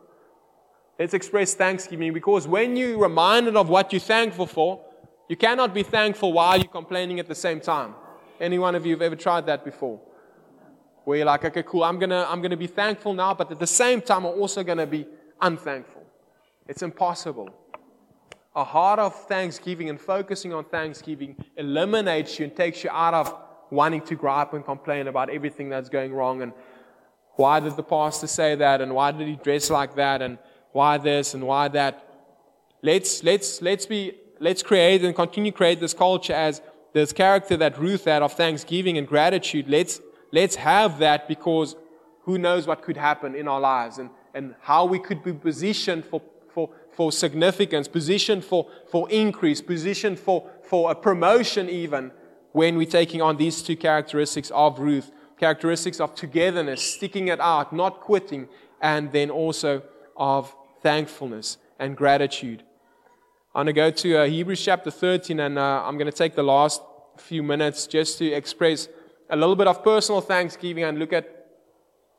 Let's 0.98 1.14
express 1.14 1.54
thanksgiving 1.54 2.12
because 2.12 2.46
when 2.46 2.76
you're 2.76 2.98
reminded 2.98 3.56
of 3.56 3.68
what 3.68 3.92
you're 3.92 4.00
thankful 4.00 4.46
for, 4.46 4.84
you 5.28 5.36
cannot 5.36 5.74
be 5.74 5.82
thankful 5.82 6.32
while 6.32 6.56
you're 6.56 6.66
complaining 6.66 7.18
at 7.18 7.26
the 7.26 7.34
same 7.34 7.60
time. 7.60 7.94
Any 8.40 8.58
one 8.58 8.74
of 8.74 8.84
you 8.86 8.92
have 8.92 9.02
ever 9.02 9.16
tried 9.16 9.46
that 9.46 9.64
before? 9.64 10.00
where 11.04 11.18
you're 11.18 11.26
like, 11.26 11.44
okay, 11.44 11.62
cool, 11.62 11.84
I'm 11.84 11.98
gonna, 11.98 12.26
I'm 12.28 12.40
gonna 12.40 12.56
be 12.56 12.66
thankful 12.66 13.14
now, 13.14 13.34
but 13.34 13.50
at 13.52 13.58
the 13.58 13.66
same 13.66 14.00
time, 14.00 14.24
I'm 14.24 14.40
also 14.40 14.64
gonna 14.64 14.86
be 14.86 15.06
unthankful. 15.40 16.02
It's 16.66 16.82
impossible. 16.82 17.50
A 18.56 18.64
heart 18.64 18.98
of 18.98 19.14
thanksgiving 19.26 19.90
and 19.90 20.00
focusing 20.00 20.52
on 20.54 20.64
thanksgiving 20.64 21.36
eliminates 21.56 22.38
you 22.38 22.46
and 22.46 22.56
takes 22.56 22.84
you 22.84 22.90
out 22.90 23.12
of 23.12 23.34
wanting 23.70 24.00
to 24.02 24.14
gripe 24.14 24.54
and 24.54 24.64
complain 24.64 25.08
about 25.08 25.28
everything 25.28 25.68
that's 25.68 25.88
going 25.88 26.12
wrong 26.12 26.42
and 26.42 26.52
why 27.36 27.58
did 27.58 27.76
the 27.76 27.82
pastor 27.82 28.28
say 28.28 28.54
that 28.54 28.80
and 28.80 28.94
why 28.94 29.10
did 29.10 29.26
he 29.26 29.34
dress 29.34 29.68
like 29.70 29.96
that 29.96 30.22
and 30.22 30.38
why 30.74 30.98
this 30.98 31.34
and 31.34 31.42
why 31.46 31.68
that. 31.68 31.94
Let's 32.82 33.24
let's 33.24 33.62
let's 33.62 33.86
be 33.86 34.00
let's 34.40 34.62
create 34.62 35.02
and 35.04 35.14
continue 35.14 35.52
to 35.52 35.56
create 35.56 35.80
this 35.80 35.94
culture 35.94 36.34
as 36.34 36.60
this 36.92 37.12
character 37.12 37.56
that 37.56 37.78
Ruth 37.78 38.04
had 38.04 38.22
of 38.22 38.34
thanksgiving 38.34 38.98
and 38.98 39.08
gratitude. 39.08 39.66
Let's 39.68 40.00
Let's 40.34 40.56
have 40.56 40.98
that 40.98 41.28
because 41.28 41.76
who 42.22 42.38
knows 42.38 42.66
what 42.66 42.82
could 42.82 42.96
happen 42.96 43.36
in 43.36 43.46
our 43.46 43.60
lives 43.60 43.98
and, 43.98 44.10
and 44.34 44.56
how 44.62 44.84
we 44.84 44.98
could 44.98 45.22
be 45.22 45.32
positioned 45.32 46.04
for, 46.04 46.20
for, 46.52 46.70
for 46.90 47.12
significance, 47.12 47.86
positioned 47.86 48.44
for, 48.44 48.66
for 48.90 49.08
increase, 49.10 49.60
positioned 49.62 50.18
for, 50.18 50.50
for 50.64 50.90
a 50.90 50.94
promotion, 50.96 51.70
even 51.70 52.10
when 52.50 52.76
we're 52.76 52.84
taking 52.84 53.22
on 53.22 53.36
these 53.36 53.62
two 53.62 53.76
characteristics 53.76 54.50
of 54.50 54.80
Ruth 54.80 55.12
characteristics 55.38 56.00
of 56.00 56.16
togetherness, 56.16 56.82
sticking 56.82 57.28
it 57.28 57.38
out, 57.38 57.72
not 57.72 58.00
quitting, 58.00 58.48
and 58.80 59.12
then 59.12 59.30
also 59.30 59.82
of 60.16 60.56
thankfulness 60.84 61.56
and 61.78 61.96
gratitude. 61.96 62.62
I'm 63.54 63.64
going 63.64 63.74
to 63.74 63.80
go 63.84 63.90
to 63.90 64.18
uh, 64.18 64.26
Hebrews 64.26 64.62
chapter 64.62 64.90
13, 64.90 65.40
and 65.40 65.58
uh, 65.58 65.82
I'm 65.82 65.96
going 65.96 66.10
to 66.10 66.18
take 66.24 66.34
the 66.34 66.42
last 66.42 66.82
few 67.16 67.42
minutes 67.42 67.86
just 67.86 68.18
to 68.18 68.26
express 68.30 68.88
a 69.30 69.36
little 69.36 69.56
bit 69.56 69.66
of 69.66 69.82
personal 69.82 70.20
thanksgiving 70.20 70.84
and 70.84 70.98
look 70.98 71.14
at, 71.14 71.26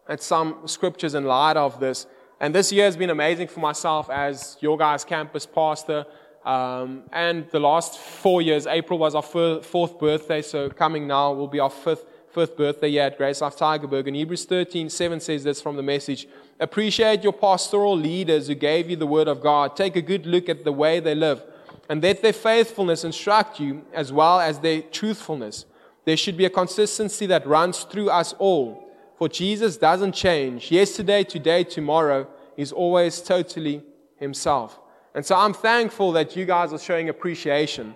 at 0.09 0.23
some 0.23 0.67
scriptures 0.67 1.13
in 1.13 1.25
light 1.25 1.57
of 1.57 1.79
this. 1.79 2.07
And 2.39 2.55
this 2.55 2.71
year 2.71 2.85
has 2.85 2.97
been 2.97 3.11
amazing 3.11 3.49
for 3.49 3.59
myself 3.59 4.09
as 4.09 4.57
your 4.61 4.77
guys' 4.79 5.05
campus 5.05 5.45
pastor. 5.45 6.05
Um, 6.43 7.03
and 7.11 7.47
the 7.51 7.59
last 7.59 7.99
four 7.99 8.41
years, 8.41 8.65
April 8.65 8.97
was 8.97 9.13
our 9.13 9.21
fourth 9.21 9.99
birthday, 9.99 10.41
so 10.41 10.71
coming 10.71 11.05
now 11.05 11.33
will 11.33 11.47
be 11.47 11.59
our 11.59 11.69
fifth, 11.69 12.05
fifth 12.35 12.57
birthday 12.57 12.89
year 12.89 13.03
at 13.03 13.17
Grace 13.17 13.39
Life 13.39 13.55
Tygerberg. 13.55 14.07
And 14.07 14.15
Hebrews 14.15 14.43
13 14.43 14.89
7 14.89 15.21
says 15.21 15.45
this 15.45 15.61
from 15.61 15.77
the 15.77 15.81
message 15.81 16.27
Appreciate 16.59 17.23
your 17.23 17.31
pastoral 17.31 17.97
leaders 17.97 18.47
who 18.47 18.55
gave 18.55 18.89
you 18.89 18.97
the 18.97 19.07
word 19.07 19.29
of 19.29 19.41
God. 19.41 19.77
Take 19.77 19.95
a 19.95 20.01
good 20.01 20.25
look 20.25 20.49
at 20.49 20.65
the 20.65 20.71
way 20.73 20.99
they 20.99 21.15
live, 21.15 21.41
and 21.87 22.03
let 22.03 22.21
their 22.21 22.33
faithfulness 22.33 23.05
instruct 23.05 23.61
you 23.61 23.85
as 23.93 24.11
well 24.11 24.41
as 24.41 24.59
their 24.59 24.81
truthfulness. 24.81 25.65
There 26.03 26.17
should 26.17 26.35
be 26.35 26.43
a 26.43 26.49
consistency 26.49 27.25
that 27.27 27.47
runs 27.47 27.85
through 27.85 28.09
us 28.09 28.33
all. 28.33 28.85
For 29.17 29.29
Jesus 29.29 29.77
doesn't 29.77 30.11
change. 30.11 30.71
Yesterday, 30.71 31.23
today, 31.23 31.63
tomorrow, 31.63 32.27
He's 32.57 32.73
always 32.73 33.21
totally 33.21 33.81
Himself. 34.17 34.77
And 35.15 35.25
so 35.25 35.37
I'm 35.37 35.53
thankful 35.53 36.11
that 36.11 36.35
you 36.35 36.45
guys 36.45 36.73
are 36.73 36.79
showing 36.79 37.07
appreciation 37.07 37.95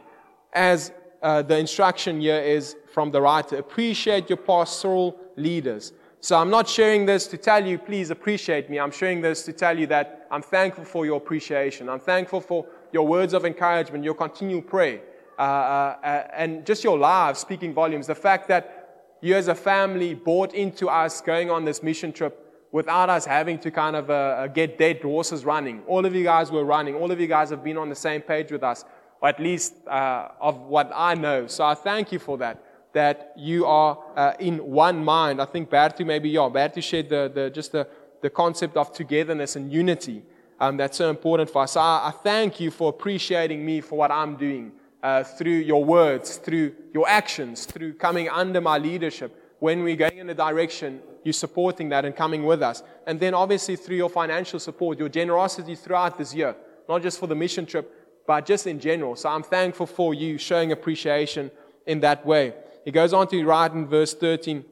as 0.53 0.93
uh, 1.21 1.41
the 1.41 1.57
instruction 1.57 2.21
here 2.21 2.39
is 2.39 2.75
from 2.91 3.11
the 3.11 3.21
writer. 3.21 3.57
Appreciate 3.57 4.29
your 4.29 4.37
pastoral 4.37 5.19
leaders. 5.35 5.93
So 6.21 6.37
I'm 6.37 6.49
not 6.49 6.67
sharing 6.67 7.05
this 7.05 7.27
to 7.27 7.37
tell 7.37 7.65
you, 7.65 7.77
please 7.77 8.09
appreciate 8.09 8.69
me. 8.69 8.79
I'm 8.79 8.91
sharing 8.91 9.21
this 9.21 9.43
to 9.43 9.53
tell 9.53 9.77
you 9.77 9.87
that 9.87 10.27
I'm 10.31 10.41
thankful 10.41 10.83
for 10.83 11.05
your 11.05 11.17
appreciation. 11.17 11.87
I'm 11.87 11.99
thankful 11.99 12.41
for 12.41 12.65
your 12.91 13.07
words 13.07 13.33
of 13.33 13.45
encouragement, 13.45 14.03
your 14.03 14.15
continual 14.15 14.61
prayer. 14.61 15.01
Uh, 15.39 15.41
uh, 15.41 15.95
uh, 16.03 16.27
and 16.33 16.65
just 16.65 16.83
your 16.83 16.97
lives 16.97 17.39
speaking 17.39 17.73
volumes. 17.73 18.07
The 18.07 18.15
fact 18.15 18.49
that 18.49 19.15
you 19.21 19.35
as 19.35 19.47
a 19.47 19.55
family 19.55 20.13
bought 20.13 20.53
into 20.53 20.89
us 20.89 21.21
going 21.21 21.49
on 21.49 21.63
this 21.63 21.81
mission 21.81 22.11
trip 22.11 22.67
without 22.73 23.09
us 23.09 23.25
having 23.25 23.57
to 23.59 23.71
kind 23.71 23.95
of 23.95 24.09
uh, 24.09 24.13
uh, 24.13 24.47
get 24.47 24.77
dead 24.77 25.01
horses 25.01 25.45
running. 25.45 25.81
All 25.87 26.05
of 26.05 26.13
you 26.13 26.25
guys 26.25 26.51
were 26.51 26.65
running. 26.65 26.95
All 26.95 27.09
of 27.09 27.21
you 27.21 27.27
guys 27.27 27.49
have 27.51 27.63
been 27.63 27.77
on 27.77 27.87
the 27.87 27.95
same 27.95 28.21
page 28.21 28.51
with 28.51 28.63
us, 28.63 28.83
or 29.21 29.29
at 29.29 29.39
least 29.39 29.73
uh, 29.87 30.29
of 30.39 30.57
what 30.61 30.91
I 30.93 31.15
know. 31.15 31.47
So 31.47 31.65
I 31.65 31.73
thank 31.73 32.11
you 32.11 32.19
for 32.19 32.37
that. 32.37 32.63
That 32.93 33.33
you 33.37 33.65
are 33.65 33.99
uh, 34.15 34.33
in 34.39 34.57
one 34.57 35.03
mind. 35.03 35.39
I 35.41 35.45
think 35.45 35.69
Bertu 35.69 36.05
maybe 36.05 36.29
yeah, 36.29 36.49
Bertu 36.51 36.81
shared 36.81 37.09
the, 37.09 37.31
the 37.33 37.49
just 37.51 37.71
the, 37.71 37.87
the 38.21 38.29
concept 38.29 38.77
of 38.77 38.91
togetherness 38.91 39.55
and 39.55 39.71
unity. 39.71 40.23
Um, 40.59 40.75
that's 40.75 40.97
so 40.97 41.09
important 41.09 41.49
for 41.49 41.61
us. 41.61 41.77
I, 41.77 42.07
I 42.07 42.11
thank 42.23 42.59
you 42.59 42.71
for 42.71 42.89
appreciating 42.89 43.63
me 43.63 43.81
for 43.81 43.97
what 43.97 44.11
I'm 44.11 44.35
doing 44.35 44.71
uh, 45.03 45.23
through 45.23 45.51
your 45.51 45.85
words, 45.85 46.37
through 46.37 46.73
your 46.93 47.07
actions, 47.07 47.65
through 47.65 47.93
coming 47.93 48.27
under 48.27 48.59
my 48.59 48.77
leadership. 48.77 49.35
When 49.59 49.83
we're 49.83 49.95
going 49.95 50.17
in 50.17 50.29
a 50.29 50.33
direction, 50.33 51.01
you're 51.23 51.33
supporting 51.33 51.89
that 51.89 52.05
and 52.05 52.15
coming 52.15 52.43
with 52.45 52.61
us. 52.61 52.81
And 53.05 53.19
then 53.19 53.33
obviously 53.33 53.75
through 53.75 53.97
your 53.97 54.09
financial 54.09 54.59
support, 54.59 54.99
your 54.99 55.09
generosity 55.09 55.75
throughout 55.75 56.17
this 56.17 56.33
year, 56.33 56.55
not 56.87 57.01
just 57.01 57.19
for 57.19 57.27
the 57.27 57.35
mission 57.35 57.65
trip, 57.65 57.98
but 58.29 58.45
just 58.45 58.67
in 58.67 58.79
general. 58.79 59.15
So 59.15 59.27
I'm 59.27 59.41
thankful 59.41 59.87
for 59.87 60.13
you 60.13 60.37
showing 60.37 60.71
appreciation 60.71 61.49
in 61.87 62.01
that 62.01 62.23
way. 62.23 62.53
He 62.85 62.91
goes 62.91 63.11
on 63.11 63.27
to 63.29 63.43
write 63.43 63.71
in 63.71 63.87
verse 63.87 64.13
13. 64.13 64.63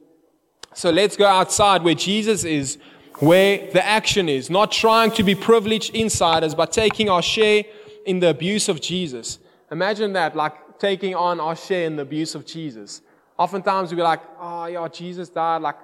So 0.74 0.90
let's 0.90 1.16
go 1.16 1.26
outside 1.26 1.82
where 1.82 1.96
Jesus 1.96 2.44
is, 2.44 2.78
where 3.16 3.68
the 3.72 3.84
action 3.84 4.28
is, 4.28 4.48
not 4.48 4.70
trying 4.70 5.10
to 5.10 5.24
be 5.24 5.34
privileged 5.34 5.92
insiders, 5.92 6.54
but 6.54 6.70
taking 6.70 7.10
our 7.10 7.20
share 7.20 7.64
in 8.06 8.20
the 8.20 8.30
abuse 8.30 8.68
of 8.68 8.80
Jesus. 8.80 9.40
Imagine 9.72 10.12
that, 10.12 10.36
like 10.36 10.78
taking 10.78 11.16
on 11.16 11.40
our 11.40 11.56
share 11.56 11.84
in 11.84 11.96
the 11.96 12.02
abuse 12.02 12.36
of 12.36 12.46
Jesus. 12.46 13.02
Oftentimes 13.36 13.92
we're 13.92 14.04
like, 14.04 14.20
oh, 14.38 14.66
yeah, 14.66 14.86
Jesus 14.86 15.28
died. 15.30 15.62
Like, 15.62 15.78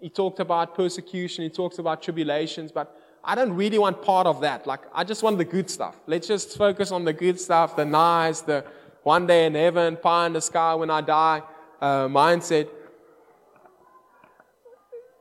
he 0.00 0.10
talked 0.10 0.40
about 0.40 0.74
persecution, 0.74 1.44
he 1.44 1.50
talks 1.50 1.78
about 1.78 2.02
tribulations, 2.02 2.72
but 2.72 3.00
I 3.24 3.34
don't 3.34 3.52
really 3.52 3.78
want 3.78 4.02
part 4.02 4.26
of 4.26 4.40
that. 4.40 4.66
Like, 4.66 4.80
I 4.92 5.04
just 5.04 5.22
want 5.22 5.38
the 5.38 5.44
good 5.44 5.70
stuff. 5.70 5.96
Let's 6.06 6.26
just 6.26 6.56
focus 6.56 6.90
on 6.90 7.04
the 7.04 7.12
good 7.12 7.38
stuff, 7.38 7.76
the 7.76 7.84
nice, 7.84 8.40
the 8.40 8.64
one 9.04 9.26
day 9.26 9.46
in 9.46 9.54
heaven, 9.54 9.96
pie 9.96 10.26
in 10.26 10.32
the 10.32 10.40
sky 10.40 10.74
when 10.74 10.90
I 10.90 11.00
die 11.00 11.42
uh, 11.80 12.08
mindset. 12.08 12.68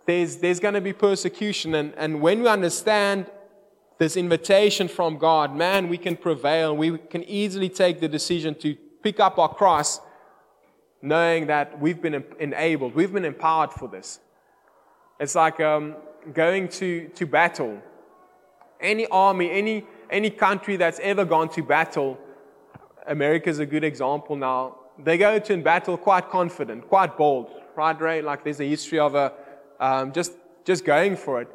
There's, 0.06 0.38
there's 0.38 0.60
going 0.60 0.74
to 0.74 0.82
be 0.82 0.94
persecution. 0.94 1.76
And, 1.76 1.94
and 1.96 2.22
when 2.22 2.42
we 2.42 2.48
understand 2.48 3.28
this 4.00 4.18
invitation 4.18 4.88
from 4.88 5.18
God, 5.18 5.56
man, 5.56 5.88
we 5.88 5.98
can 5.98 6.18
prevail. 6.18 6.76
We 6.76 6.98
can 6.98 7.24
easily 7.24 7.70
take 7.70 8.00
the 8.00 8.08
decision 8.08 8.56
to 8.56 8.76
pick 9.04 9.20
up 9.20 9.38
our 9.38 9.54
cross, 9.54 10.00
knowing 11.04 11.48
that 11.48 11.80
we've 11.80 12.02
been 12.02 12.24
enabled, 12.40 12.96
we've 12.96 13.14
been 13.14 13.26
empowered 13.26 13.72
for 13.72 13.88
this. 13.88 14.20
It's 15.20 15.36
like 15.36 15.60
um, 15.60 15.96
going 16.34 16.68
to, 16.70 17.10
to 17.10 17.26
battle. 17.28 17.82
Any 18.82 19.08
army, 19.08 19.52
any, 19.52 19.86
any 20.10 20.30
country 20.30 20.76
that's 20.76 21.00
ever 21.00 21.26
gone 21.26 21.50
to 21.50 21.64
battle, 21.64 22.18
America's 23.08 23.60
a 23.60 23.66
good 23.66 23.84
example 23.84 24.36
now. 24.36 24.78
They 24.98 25.18
go 25.18 25.40
to 25.40 25.58
battle 25.58 25.98
quite 25.98 26.30
confident, 26.30 26.88
quite 26.88 27.18
bold, 27.18 27.52
right, 27.76 28.00
Ray? 28.00 28.22
Like 28.22 28.44
there's 28.44 28.60
a 28.60 28.68
history 28.68 29.00
of 29.00 29.16
a, 29.16 29.34
um, 29.80 30.12
just, 30.12 30.34
just 30.66 30.86
going 30.86 31.16
for 31.16 31.42
it 31.42 31.50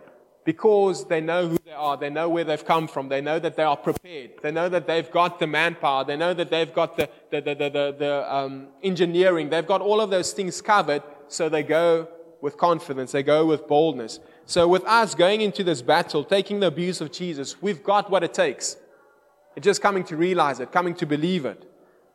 because 0.46 1.06
they 1.08 1.20
know 1.20 1.48
who 1.48 1.58
they 1.64 1.72
are, 1.72 1.96
they 1.96 2.08
know 2.08 2.28
where 2.28 2.44
they've 2.44 2.64
come 2.64 2.86
from, 2.86 3.08
they 3.08 3.20
know 3.20 3.38
that 3.38 3.56
they 3.56 3.64
are 3.64 3.76
prepared, 3.76 4.30
they 4.42 4.52
know 4.52 4.68
that 4.68 4.86
they've 4.86 5.10
got 5.10 5.40
the 5.40 5.46
manpower, 5.46 6.04
they 6.04 6.16
know 6.16 6.32
that 6.32 6.50
they've 6.50 6.72
got 6.72 6.96
the, 6.96 7.10
the, 7.30 7.40
the, 7.40 7.54
the, 7.54 7.70
the, 7.70 7.96
the 7.98 8.34
um, 8.34 8.68
engineering, 8.82 9.50
they've 9.50 9.66
got 9.66 9.80
all 9.80 10.00
of 10.00 10.08
those 10.08 10.32
things 10.32 10.62
covered, 10.62 11.02
so 11.26 11.48
they 11.48 11.64
go 11.64 12.08
with 12.40 12.56
confidence, 12.56 13.10
they 13.10 13.24
go 13.24 13.44
with 13.44 13.66
boldness. 13.66 14.20
So, 14.46 14.68
with 14.68 14.84
us 14.84 15.14
going 15.14 15.40
into 15.40 15.64
this 15.64 15.82
battle, 15.82 16.22
taking 16.22 16.60
the 16.60 16.68
abuse 16.68 17.00
of 17.00 17.10
Jesus, 17.10 17.60
we've 17.60 17.82
got 17.82 18.10
what 18.10 18.22
it 18.22 18.32
takes. 18.32 18.76
It's 19.56 19.64
just 19.64 19.82
coming 19.82 20.04
to 20.04 20.16
realize 20.16 20.60
it, 20.60 20.70
coming 20.70 20.94
to 20.96 21.06
believe 21.06 21.44
it, 21.44 21.68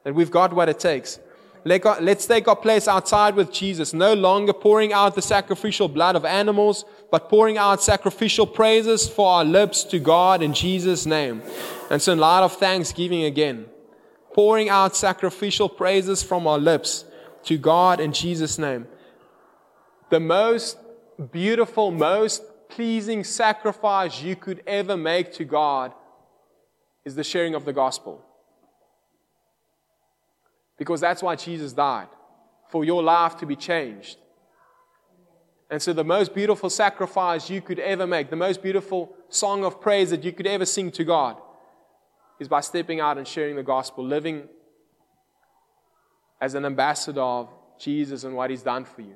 that 0.03 0.15
we've 0.15 0.31
got 0.31 0.53
what 0.53 0.69
it 0.69 0.79
takes. 0.79 1.19
Let's 1.63 2.25
take 2.25 2.47
our 2.47 2.55
place 2.55 2.87
outside 2.87 3.35
with 3.35 3.51
Jesus, 3.51 3.93
no 3.93 4.13
longer 4.13 4.53
pouring 4.53 4.93
out 4.93 5.13
the 5.13 5.21
sacrificial 5.21 5.87
blood 5.87 6.15
of 6.15 6.25
animals, 6.25 6.85
but 7.11 7.29
pouring 7.29 7.57
out 7.57 7.83
sacrificial 7.83 8.47
praises 8.47 9.07
for 9.07 9.29
our 9.29 9.45
lips 9.45 9.83
to 9.85 9.99
God 9.99 10.41
in 10.41 10.53
Jesus' 10.53 11.05
name. 11.05 11.43
And 11.91 12.01
so, 12.01 12.13
in 12.13 12.19
light 12.19 12.43
of 12.43 12.53
thanksgiving 12.53 13.25
again, 13.25 13.65
pouring 14.33 14.69
out 14.69 14.95
sacrificial 14.95 15.69
praises 15.69 16.23
from 16.23 16.47
our 16.47 16.57
lips 16.57 17.05
to 17.43 17.57
God 17.57 17.99
in 17.99 18.13
Jesus' 18.13 18.57
name 18.57 18.87
the 20.11 20.19
most 20.19 20.77
beautiful, 21.31 21.91
most 21.91 22.43
pleasing 22.69 23.23
sacrifice 23.23 24.21
you 24.21 24.35
could 24.35 24.63
ever 24.65 24.95
make 24.95 25.33
to 25.33 25.43
God 25.45 25.93
is 27.05 27.15
the 27.15 27.23
sharing 27.23 27.55
of 27.55 27.65
the 27.65 27.73
gospel. 27.73 28.23
Because 30.77 31.01
that's 31.01 31.21
why 31.21 31.35
Jesus 31.35 31.73
died, 31.73 32.07
for 32.69 32.83
your 32.83 33.03
life 33.03 33.37
to 33.37 33.45
be 33.45 33.55
changed. 33.55 34.17
And 35.69 35.81
so, 35.81 35.93
the 35.93 36.03
most 36.03 36.33
beautiful 36.33 36.69
sacrifice 36.69 37.49
you 37.49 37.61
could 37.61 37.79
ever 37.79 38.05
make, 38.05 38.29
the 38.29 38.35
most 38.35 38.61
beautiful 38.61 39.15
song 39.29 39.63
of 39.63 39.79
praise 39.79 40.09
that 40.09 40.23
you 40.23 40.33
could 40.33 40.47
ever 40.47 40.65
sing 40.65 40.91
to 40.91 41.03
God, 41.03 41.37
is 42.39 42.47
by 42.47 42.61
stepping 42.61 42.99
out 42.99 43.17
and 43.17 43.27
sharing 43.27 43.55
the 43.55 43.63
gospel, 43.63 44.03
living 44.03 44.49
as 46.41 46.55
an 46.55 46.65
ambassador 46.65 47.21
of 47.21 47.49
Jesus 47.79 48.23
and 48.23 48.35
what 48.35 48.49
He's 48.49 48.63
done 48.63 48.83
for 48.83 49.01
you. 49.01 49.15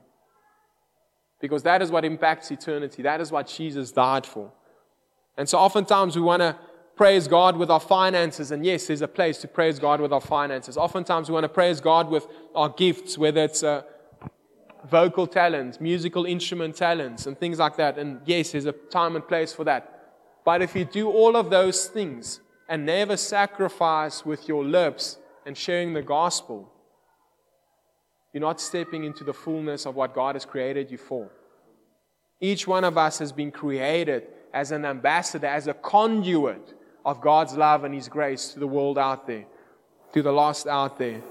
Because 1.46 1.64
that 1.64 1.82
is 1.82 1.91
what 1.91 2.06
impacts 2.06 2.52
eternity. 2.52 3.02
That 3.02 3.22
is 3.22 3.32
what 3.32 3.48
Jesus 3.48 3.91
died 3.91 4.26
for. 4.26 4.52
And 5.38 5.48
so 5.48 5.58
oftentimes 5.58 6.16
we 6.16 6.22
want 6.22 6.41
to 6.41 6.58
praise 6.96 7.28
God 7.28 7.58
with 7.58 7.70
our 7.70 7.80
finances. 7.80 8.52
And 8.52 8.66
yes, 8.66 8.88
there's 8.88 9.02
a 9.02 9.08
place 9.08 9.39
to 9.39 9.48
praise 9.48 9.80
God 9.80 10.00
with 10.00 10.14
our 10.14 10.22
finances. 10.22 10.78
Oftentimes 10.78 11.30
we 11.30 11.34
want 11.34 11.43
to 11.43 11.50
praise 11.50 11.82
God 11.82 12.10
with 12.10 12.28
our 12.54 12.70
gifts, 12.70 13.18
whether 13.18 13.43
it's 13.43 13.64
uh, 13.64 13.84
vocal 14.89 15.28
talents, 15.28 15.82
musical 15.82 16.26
instrument 16.26 16.76
talents, 16.76 17.26
and 17.26 17.38
things 17.38 17.60
like 17.60 17.76
that. 17.78 17.98
And 17.98 18.22
yes, 18.26 18.52
there's 18.52 18.66
a 18.66 18.72
time 18.72 19.16
and 19.16 19.28
place 19.28 19.52
for 19.52 19.64
that. 19.66 19.91
But 20.46 20.62
if 20.62 20.76
you 20.76 20.86
do 20.86 21.10
all 21.10 21.36
of 21.36 21.50
those 21.50 21.88
things 21.88 22.39
and 22.70 22.86
never 22.86 23.18
sacrifice 23.18 24.26
with 24.26 24.48
your 24.48 24.64
lips 24.64 25.18
and 25.46 25.58
sharing 25.58 25.93
the 25.93 26.02
gospel, 26.02 26.72
you're 28.36 28.42
not 28.42 28.60
stepping 28.60 29.06
into 29.06 29.24
the 29.24 29.34
fullness 29.34 29.86
of 29.86 29.96
what 29.96 30.14
God 30.14 30.36
has 30.36 30.44
created 30.44 30.92
you 30.92 30.98
for. 30.98 31.30
Each 32.42 32.68
one 32.68 32.84
of 32.84 32.98
us 32.98 33.18
has 33.20 33.32
been 33.32 33.50
created 33.50 34.28
as 34.54 34.74
an 34.74 34.84
ambassador, 34.84 35.48
as 35.48 35.68
a 35.68 35.74
conduit 35.74 36.74
of 37.06 37.22
God's 37.22 37.56
love 37.56 37.86
and 37.86 37.96
His 37.96 38.10
grace 38.10 38.50
to 38.50 38.60
the 38.60 38.68
world 38.68 38.98
out 38.98 39.26
there, 39.26 39.46
to 40.12 40.22
the 40.22 40.34
lost 40.34 40.68
out 40.68 41.00
there. 41.00 41.22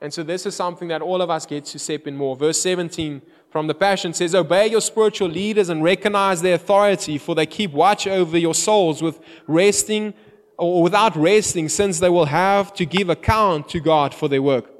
And 0.00 0.14
so 0.14 0.22
this 0.22 0.46
is 0.46 0.54
something 0.54 0.86
that 0.88 1.02
all 1.02 1.22
of 1.22 1.28
us 1.28 1.44
get 1.44 1.64
to 1.64 1.78
step 1.80 2.06
in 2.06 2.16
more. 2.16 2.36
Verse 2.36 2.60
17 2.60 3.20
from 3.50 3.66
the 3.66 3.74
Passion 3.74 4.14
says, 4.14 4.32
Obey 4.32 4.68
your 4.68 4.80
spiritual 4.80 5.30
leaders 5.30 5.70
and 5.70 5.82
recognize 5.82 6.40
their 6.40 6.54
authority, 6.54 7.18
for 7.18 7.34
they 7.34 7.46
keep 7.46 7.72
watch 7.72 8.06
over 8.06 8.38
your 8.38 8.54
souls 8.54 9.02
with 9.02 9.18
resting 9.48 10.14
or 10.56 10.84
without 10.84 11.16
resting, 11.16 11.68
since 11.68 11.98
they 11.98 12.08
will 12.08 12.26
have 12.26 12.72
to 12.74 12.86
give 12.86 13.08
account 13.10 13.68
to 13.70 13.80
God 13.80 14.14
for 14.14 14.28
their 14.28 14.40
work. 14.40 14.73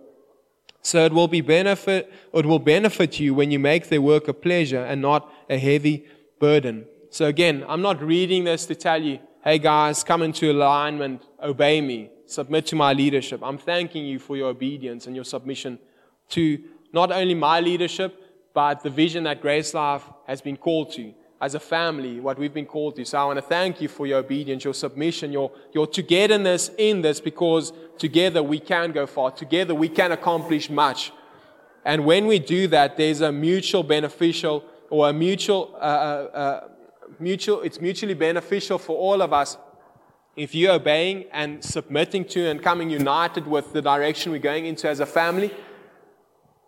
So 0.85 1.03
it 1.07 1.15
will 1.15 1.29
be 1.29 1.41
benefit, 1.41 2.13
it 2.35 2.45
will 2.45 2.59
benefit 2.59 3.19
you 3.19 3.33
when 3.33 3.51
you 3.51 3.59
make 3.59 3.89
their 3.89 4.03
work 4.03 4.29
a 4.29 4.35
pleasure 4.35 4.85
and 4.85 5.01
not 5.01 5.33
a 5.49 5.57
heavy 5.57 6.05
burden. 6.39 6.85
So 7.09 7.25
again, 7.25 7.65
I'm 7.67 7.81
not 7.81 8.03
reading 8.03 8.45
this 8.45 8.67
to 8.67 8.75
tell 8.75 9.03
you, 9.03 9.19
hey 9.43 9.59
guys, 9.59 10.05
come 10.05 10.21
into 10.21 10.53
alignment, 10.53 11.23
obey 11.43 11.81
me, 11.81 12.11
submit 12.27 12.67
to 12.67 12.77
my 12.77 12.93
leadership. 12.93 13.41
I'm 13.43 13.57
thanking 13.57 14.05
you 14.05 14.19
for 14.19 14.37
your 14.37 14.51
obedience 14.51 15.07
and 15.07 15.17
your 15.17 15.25
submission 15.25 15.79
to 16.31 16.63
not 16.93 17.11
only 17.11 17.35
my 17.35 17.61
leadership, 17.61 18.21
but 18.53 18.83
the 18.83 18.91
vision 18.91 19.25
that 19.25 19.41
Grace 19.41 19.73
Life 19.73 20.05
has 20.27 20.43
been 20.43 20.59
called 20.59 20.93
to 20.93 21.15
as 21.45 21.55
a 21.55 21.61
family, 21.61 22.21
what 22.21 22.39
we've 22.39 22.55
been 22.55 22.65
called 22.65 22.97
to. 22.97 23.05
So 23.05 23.19
I 23.19 23.25
want 23.27 23.37
to 23.37 23.43
thank 23.43 23.79
you 23.83 23.87
for 23.87 24.07
your 24.07 24.21
obedience, 24.21 24.65
your 24.65 24.73
submission, 24.73 25.31
your, 25.31 25.51
your 25.75 25.87
togetherness 25.87 26.71
in 26.79 27.03
this, 27.03 27.21
because 27.21 27.71
together 27.99 28.43
we 28.43 28.59
can 28.59 28.93
go 28.93 29.07
far. 29.07 29.31
Together 29.31 29.75
we 29.75 29.91
can 29.91 30.13
accomplish 30.13 30.71
much. 30.71 31.13
And 31.85 32.07
when 32.07 32.27
we 32.27 32.39
do 32.39 32.67
that, 32.69 32.97
there's 32.97 33.21
a 33.21 33.31
mutual 33.31 33.83
beneficial 33.83 34.65
or 34.89 35.11
a 35.11 35.13
mutual, 35.13 35.75
uh, 35.75 35.79
uh, 35.79 36.39
uh 36.45 36.69
mutual, 37.21 37.61
it's 37.61 37.79
mutually 37.79 38.15
beneficial 38.15 38.79
for 38.79 38.97
all 38.97 39.21
of 39.21 39.35
us 39.35 39.59
if 40.37 40.55
you're 40.55 40.73
obeying 40.73 41.27
and 41.31 41.63
submitting 41.63 42.25
to 42.25 42.49
and 42.49 42.63
coming 42.63 42.89
united 42.89 43.47
with 43.47 43.71
the 43.75 43.83
direction 43.83 44.33
we're 44.33 44.39
going 44.39 44.65
into 44.65 44.89
as 44.89 45.01
a 45.01 45.07
family. 45.21 45.51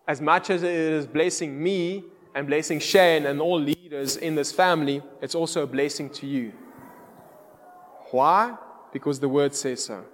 As 0.06 0.20
much 0.20 0.50
as 0.50 0.62
it 0.62 0.70
is 0.70 1.06
blessing 1.06 1.62
me, 1.62 2.04
and 2.36 2.46
blessing 2.46 2.78
Shane 2.78 3.24
and 3.24 3.40
all 3.40 3.58
leaders 3.58 4.18
in 4.18 4.34
this 4.34 4.52
family, 4.52 5.02
it's 5.22 5.34
also 5.34 5.62
a 5.62 5.66
blessing 5.66 6.10
to 6.10 6.26
you. 6.26 6.52
Why? 8.10 8.54
Because 8.92 9.18
the 9.18 9.28
word 9.28 9.54
says 9.54 9.82
so. 9.86 10.04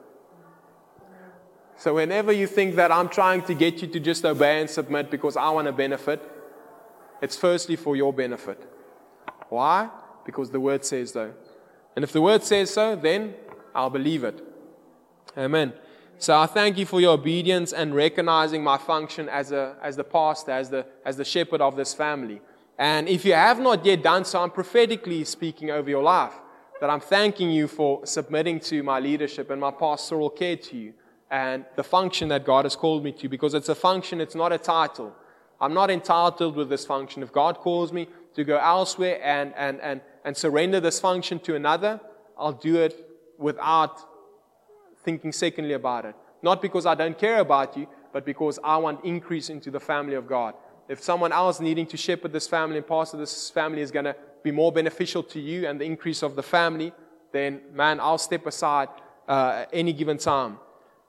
So, 1.77 1.95
whenever 1.95 2.31
you 2.31 2.47
think 2.47 2.77
that 2.77 2.93
I'm 2.93 3.09
trying 3.09 3.43
to 3.43 3.55
get 3.55 3.83
you 3.83 3.89
to 3.89 3.99
just 3.99 4.25
obey 4.25 4.61
and 4.61 4.71
submit 4.71 5.11
because 5.11 5.37
I 5.37 5.51
want 5.51 5.67
to 5.67 5.73
benefit, 5.73 6.23
it's 7.21 7.37
firstly 7.37 7.75
for 7.75 7.97
your 7.97 8.13
benefit. 8.13 8.71
Why? 9.49 9.91
Because 10.25 10.49
the 10.53 10.61
word 10.61 10.85
says 10.85 11.11
so. 11.11 11.33
And 11.97 12.05
if 12.05 12.13
the 12.13 12.23
word 12.23 12.45
says 12.45 12.71
so, 12.71 12.95
then 12.95 13.35
I'll 13.75 13.91
believe 13.91 14.23
it. 14.23 14.41
Amen. 15.37 15.73
So 16.23 16.39
I 16.39 16.47
thank 16.47 16.79
you 16.79 16.87
for 16.87 17.01
your 17.01 17.15
obedience 17.15 17.73
and 17.73 17.97
recognizing 17.97 18.63
my 18.63 18.79
function 18.79 19.29
as, 19.29 19.51
a, 19.51 19.75
as 19.83 19.97
the 19.97 20.05
pastor, 20.05 20.53
as 20.53 20.71
the, 20.71 20.87
as 21.05 21.17
the 21.17 21.25
shepherd 21.25 21.61
of 21.61 21.75
this 21.75 21.95
family. 21.95 22.41
And 22.79 23.09
if 23.09 23.25
you 23.25 23.33
have 23.33 23.59
not 23.59 23.85
yet 23.85 24.05
done 24.05 24.25
so, 24.25 24.41
I'm 24.41 24.53
prophetically 24.53 25.25
speaking 25.25 25.73
over 25.73 25.91
your 25.91 26.05
life 26.05 26.35
that 26.81 26.89
I'm 26.89 27.01
thanking 27.01 27.51
you 27.51 27.67
for 27.67 28.07
submitting 28.07 28.61
to 28.61 28.85
my 28.85 29.01
leadership 29.01 29.51
and 29.51 29.61
my 29.61 29.73
pastoral 29.73 30.31
care 30.31 30.55
to 30.55 30.77
you 30.77 30.95
and 31.29 31.65
the 31.75 31.83
function 31.83 32.29
that 32.29 32.45
God 32.45 32.67
has 32.67 32.77
called 32.77 33.03
me 33.03 33.11
to 33.15 33.29
because 33.29 33.53
it's 33.53 33.69
a 33.69 33.75
function, 33.75 34.21
it's 34.21 34.37
not 34.37 34.53
a 34.53 34.59
title. 34.59 35.13
I'm 35.61 35.75
not 35.75 35.91
entitled 35.91 36.55
with 36.55 36.69
this 36.69 36.87
function. 36.87 37.25
If 37.25 37.33
God 37.33 37.57
calls 37.57 37.93
me 37.93 38.07
to 38.37 38.45
go 38.45 38.59
elsewhere 38.59 39.19
and, 39.25 39.53
and, 39.57 39.81
and, 39.81 40.01
and 40.25 40.37
surrender 40.37 40.79
this 40.79 41.01
function 41.01 41.41
to 41.41 41.57
another, 41.57 42.01
I'll 42.39 42.53
do 42.53 42.77
it 42.77 43.09
without 43.39 44.12
thinking 45.05 45.33
secondly 45.33 45.75
about 45.75 46.05
it. 46.05 46.15
Not 46.43 46.61
because 46.61 46.87
I 46.87 46.95
don't 46.95 47.19
care 47.19 47.41
about 47.41 47.77
you, 47.77 47.87
but 48.13 48.25
because 48.25 48.59
I 48.63 48.77
want 48.77 49.05
increase 49.05 49.49
into 49.49 49.71
the 49.71 49.81
family 49.81 50.15
of 50.15 50.27
God. 50.27 50.55
If 50.89 51.03
someone 51.03 51.33
else 51.33 51.61
needing 51.61 51.87
to 51.87 51.97
shepherd 51.97 52.33
this 52.33 52.49
family 52.49 52.77
and 52.79 52.87
pastor 52.87 53.17
this 53.17 53.51
family 53.51 53.81
is 53.81 53.91
going 53.91 54.05
to 54.05 54.17
be 54.43 54.51
more 54.51 54.73
beneficial 54.73 55.23
to 55.23 55.41
you 55.41 55.67
and 55.69 55.81
the 55.81 55.85
increase 55.85 56.23
of 56.23 56.37
the 56.37 56.43
family, 56.43 56.93
then 57.33 57.61
man, 57.73 58.01
I'll 58.01 58.19
step 58.19 58.47
aside 58.47 58.89
uh, 59.29 59.65
any 59.73 59.93
given 59.93 60.19
time. 60.19 60.59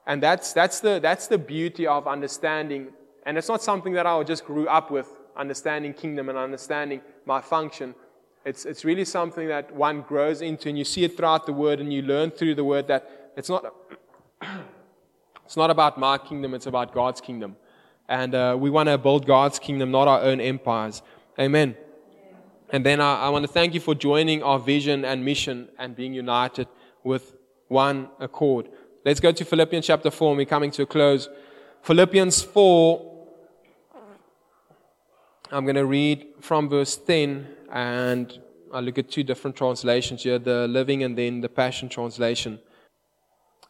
And 0.06 0.22
that's, 0.22 0.54
that's, 0.54 0.80
the, 0.80 1.00
that's 1.00 1.28
the 1.28 1.38
beauty 1.38 1.88
of 1.88 2.08
understanding. 2.08 2.89
And 3.26 3.38
it's 3.38 3.48
not 3.48 3.64
something 3.64 3.94
that 3.94 4.06
I 4.06 4.22
just 4.24 4.46
grew 4.46 4.68
up 4.68 4.91
with, 4.91 5.08
understanding 5.36 5.94
kingdom 5.94 6.30
and 6.30 6.38
understanding 6.38 7.02
my 7.26 7.41
function. 7.41 7.96
It's, 8.46 8.66
it's 8.66 8.84
really 8.84 9.06
something 9.06 9.48
that 9.48 9.74
one 9.74 10.02
grows 10.02 10.41
into, 10.41 10.68
and 10.68 10.78
you 10.78 10.84
see 10.84 11.06
it 11.06 11.16
throughout 11.16 11.46
the 11.46 11.54
word, 11.54 11.80
and 11.80 11.94
you 11.94 12.02
learn 12.02 12.30
through 12.32 12.56
the 12.56 12.64
word 12.64 12.88
that 12.88 13.22
it's 13.36 13.50
not, 13.50 13.74
it's 15.46 15.58
not 15.58 15.70
about 15.70 15.98
my 15.98 16.18
kingdom, 16.18 16.54
it's 16.54 16.66
about 16.66 16.94
God's 16.94 17.22
kingdom. 17.22 17.56
And 18.10 18.36
uh, 18.36 18.58
we 18.60 18.70
want 18.70 18.90
to 18.90 18.98
build 18.98 19.26
God's 19.26 19.60
kingdom, 19.60 19.92
not 19.92 20.08
our 20.08 20.22
own 20.22 20.42
empires. 20.42 21.02
Amen. 21.40 21.76
And 22.70 22.86
then 22.86 23.00
I, 23.00 23.22
I 23.22 23.30
want 23.30 23.44
to 23.44 23.52
thank 23.52 23.74
you 23.74 23.80
for 23.80 23.96
joining 23.96 24.44
our 24.44 24.60
vision 24.60 25.06
and 25.06 25.24
mission 25.24 25.70
and 25.78 25.96
being 25.96 26.14
united 26.14 26.68
with 27.04 27.36
one 27.68 28.10
accord. 28.20 28.70
Let's 29.06 29.20
go 29.20 29.32
to 29.32 29.46
Philippians 29.46 29.86
chapter 29.86 30.10
4, 30.10 30.32
and 30.32 30.38
we're 30.38 30.46
coming 30.46 30.72
to 30.72 30.84
a 30.84 30.86
close. 30.86 31.30
Philippians 31.82 32.42
4, 32.42 33.14
I'm 35.52 35.66
going 35.66 35.76
to 35.76 35.86
read 35.86 36.26
from 36.40 36.70
verse 36.70 36.96
10, 36.96 37.48
and 37.72 38.40
I 38.74 38.80
look 38.80 38.98
at 38.98 39.12
two 39.12 39.24
different 39.24 39.56
translations 39.56 40.24
here 40.24 40.40
the 40.40 40.68
Living 40.68 41.04
and 41.04 41.18
then 41.18 41.42
the 41.42 41.50
Passion 41.50 41.90
Translation. 41.90 42.60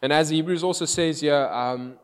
And 0.04 0.12
as 0.12 0.30
Hebrews 0.32 0.66
also 0.66 0.84
says 0.84 1.22
here, 1.22 1.48
um, 1.48 1.96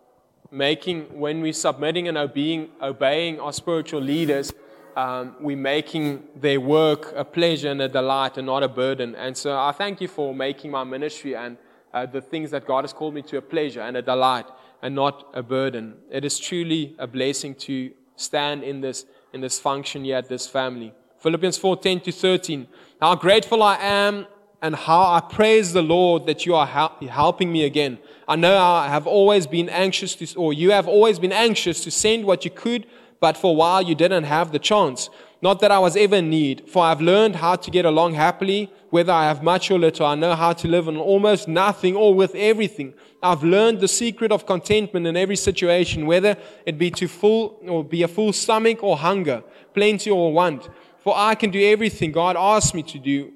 making, 0.51 1.19
when 1.19 1.41
we're 1.41 1.51
submitting 1.51 2.07
and 2.07 2.17
obeying, 2.17 2.69
obeying 2.81 3.41
our 3.41 3.51
spiritual 3.51 3.99
leaders, 3.99 4.53
um, 4.95 5.35
we're 5.41 5.57
making 5.57 6.23
their 6.33 6.61
work 6.61 7.11
a 7.13 7.25
pleasure 7.25 7.69
and 7.69 7.81
a 7.81 7.89
delight 7.89 8.37
and 8.37 8.45
not 8.45 8.63
a 8.63 8.69
burden. 8.69 9.15
And 9.15 9.35
so 9.35 9.59
I 9.59 9.73
thank 9.73 9.99
you 9.99 10.07
for 10.07 10.33
making 10.33 10.71
my 10.71 10.85
ministry 10.85 11.35
and 11.35 11.57
uh, 11.93 12.05
the 12.05 12.21
things 12.21 12.51
that 12.51 12.65
God 12.65 12.85
has 12.85 12.93
called 12.93 13.15
me 13.15 13.21
to 13.23 13.37
a 13.37 13.41
pleasure 13.41 13.81
and 13.81 13.97
a 13.97 14.01
delight 14.01 14.45
and 14.81 14.95
not 14.95 15.27
a 15.33 15.43
burden. 15.43 15.95
It 16.09 16.23
is 16.23 16.39
truly 16.39 16.95
a 16.99 17.05
blessing 17.05 17.53
to 17.67 17.91
stand 18.15 18.63
in 18.63 18.79
this, 18.79 19.05
in 19.33 19.41
this 19.41 19.59
function 19.59 20.05
here 20.05 20.15
at 20.15 20.29
this 20.29 20.47
family. 20.47 20.93
Philippians 21.17 21.57
4 21.57 21.75
10 21.75 21.99
to 21.99 22.11
13. 22.13 22.65
How 23.01 23.15
grateful 23.15 23.61
I 23.61 23.75
am 23.75 24.25
and 24.61 24.75
how 24.75 25.01
I 25.01 25.21
praise 25.21 25.73
the 25.73 25.81
Lord 25.81 26.25
that 26.25 26.45
you 26.45 26.55
are 26.55 26.65
helping 26.65 27.51
me 27.51 27.63
again. 27.63 27.97
I 28.27 28.35
know 28.35 28.57
I 28.57 28.87
have 28.89 29.07
always 29.07 29.47
been 29.47 29.69
anxious 29.69 30.15
to, 30.15 30.37
or 30.37 30.53
you 30.53 30.71
have 30.71 30.87
always 30.87 31.17
been 31.17 31.31
anxious 31.31 31.83
to 31.85 31.91
send 31.91 32.25
what 32.25 32.43
you 32.45 32.51
could, 32.51 32.85
but 33.19 33.37
for 33.37 33.51
a 33.51 33.53
while 33.53 33.81
you 33.81 33.95
didn't 33.95 34.25
have 34.25 34.51
the 34.51 34.59
chance. 34.59 35.09
Not 35.41 35.61
that 35.61 35.71
I 35.71 35.79
was 35.79 35.95
ever 35.95 36.17
in 36.17 36.29
need, 36.29 36.69
for 36.69 36.83
I've 36.83 36.99
learned 36.99 37.37
how 37.37 37.55
to 37.55 37.71
get 37.71 37.85
along 37.85 38.15
happily, 38.15 38.69
whether 38.89 39.13
I 39.13 39.23
have 39.23 39.41
much 39.41 39.71
or 39.71 39.79
little. 39.79 40.05
I 40.05 40.15
know 40.15 40.35
how 40.35 40.51
to 40.51 40.67
live 40.67 40.89
on 40.89 40.97
almost 40.97 41.47
nothing 41.47 41.95
or 41.95 42.13
with 42.13 42.35
everything. 42.35 42.93
I've 43.23 43.43
learned 43.43 43.79
the 43.79 43.87
secret 43.87 44.33
of 44.33 44.45
contentment 44.45 45.07
in 45.07 45.15
every 45.15 45.37
situation, 45.37 46.05
whether 46.05 46.35
it 46.65 46.77
be 46.77 46.91
to 46.91 47.07
full 47.07 47.57
or 47.65 47.85
be 47.85 48.03
a 48.03 48.07
full 48.09 48.33
stomach 48.33 48.83
or 48.83 48.97
hunger, 48.97 49.41
plenty 49.73 50.09
or 50.09 50.33
want. 50.33 50.69
For 50.97 51.13
I 51.15 51.35
can 51.35 51.49
do 51.51 51.61
everything 51.61 52.11
God 52.11 52.35
asks 52.37 52.73
me 52.73 52.83
to 52.83 52.99
do 52.99 53.31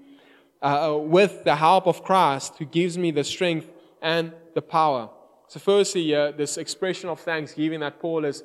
uh, 0.63 0.97
with 0.99 1.43
the 1.43 1.55
help 1.55 1.85
of 1.85 2.03
Christ, 2.03 2.55
who 2.57 2.65
gives 2.65 2.97
me 2.97 3.11
the 3.11 3.23
strength 3.23 3.69
and 4.01 4.33
the 4.55 4.61
power. 4.61 5.09
So, 5.47 5.59
firstly, 5.59 6.15
uh, 6.15 6.31
this 6.31 6.57
expression 6.57 7.09
of 7.09 7.19
thanksgiving 7.19 7.81
that 7.81 7.99
Paul 7.99 8.25
is 8.25 8.43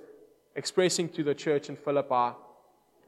expressing 0.54 1.08
to 1.10 1.22
the 1.22 1.34
church 1.34 1.70
in 1.70 1.76
Philippi 1.76 2.36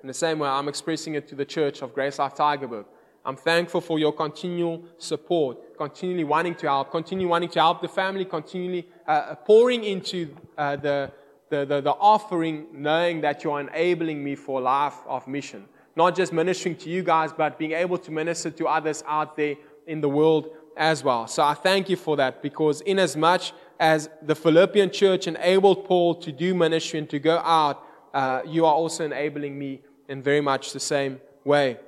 in 0.03 0.07
the 0.07 0.15
same 0.15 0.39
way, 0.39 0.49
I'm 0.49 0.69
expressing 0.69 1.15
it 1.15 1.29
to 1.29 1.35
the 1.35 1.45
church 1.45 1.83
of 1.83 1.95
Grace 1.95 2.19
Life 2.19 2.35
Tygerberg. 2.35 2.87
I'm 3.25 3.37
thankful 3.37 3.83
for 3.83 3.99
your 3.99 4.13
continual 4.13 4.83
support, 4.97 5.77
continually 5.77 6.25
wanting 6.25 6.55
to 6.57 6.69
help, 6.69 6.91
continually 6.91 7.29
wanting 7.29 7.51
to 7.51 7.59
help 7.59 7.83
the 7.83 7.89
family, 7.89 8.25
continually 8.25 8.89
uh, 9.07 9.11
uh, 9.11 9.35
pouring 9.35 9.85
into 9.85 10.35
uh, 10.57 10.77
the, 10.77 11.13
the, 11.51 11.67
the, 11.67 11.83
the 11.83 11.91
offering, 11.91 12.67
knowing 12.73 13.21
that 13.21 13.45
you're 13.45 13.61
enabling 13.61 14.25
me 14.25 14.37
for 14.37 14.59
life 14.63 14.97
of 15.07 15.29
mission. 15.29 15.67
Not 15.97 16.17
just 16.17 16.33
ministering 16.33 16.77
to 16.77 16.91
you 16.91 17.03
guys, 17.03 17.33
but 17.33 17.59
being 17.59 17.73
able 17.73 17.99
to 17.99 18.11
minister 18.11 18.51
to 18.51 18.67
others 18.67 19.03
out 19.07 19.37
there 19.37 19.57
in 19.87 20.01
the 20.01 20.09
world 20.09 20.51
as 20.77 21.03
well. 21.03 21.27
So 21.27 21.43
I 21.43 21.55
thank 21.55 21.89
you 21.89 21.97
for 21.97 22.17
that 22.17 22.43
because, 22.43 22.81
in 22.83 22.99
as 22.99 23.17
much 23.17 23.53
as 23.79 24.09
the 24.23 24.35
Philippian 24.35 24.91
church 24.91 25.27
enabled 25.27 25.85
Paul 25.85 26.15
to 26.17 26.33
do 26.33 26.55
ministry 26.55 26.99
and 26.99 27.11
to 27.11 27.19
go 27.19 27.39
out, 27.39 27.85
uh, 28.15 28.43
you 28.47 28.65
are 28.67 28.75
also 28.75 29.05
enabling 29.05 29.59
me 29.59 29.83
in 30.09 30.23
very 30.23 30.41
much 30.41 30.73
the 30.73 30.81
same 30.81 31.21
way. 31.45 31.79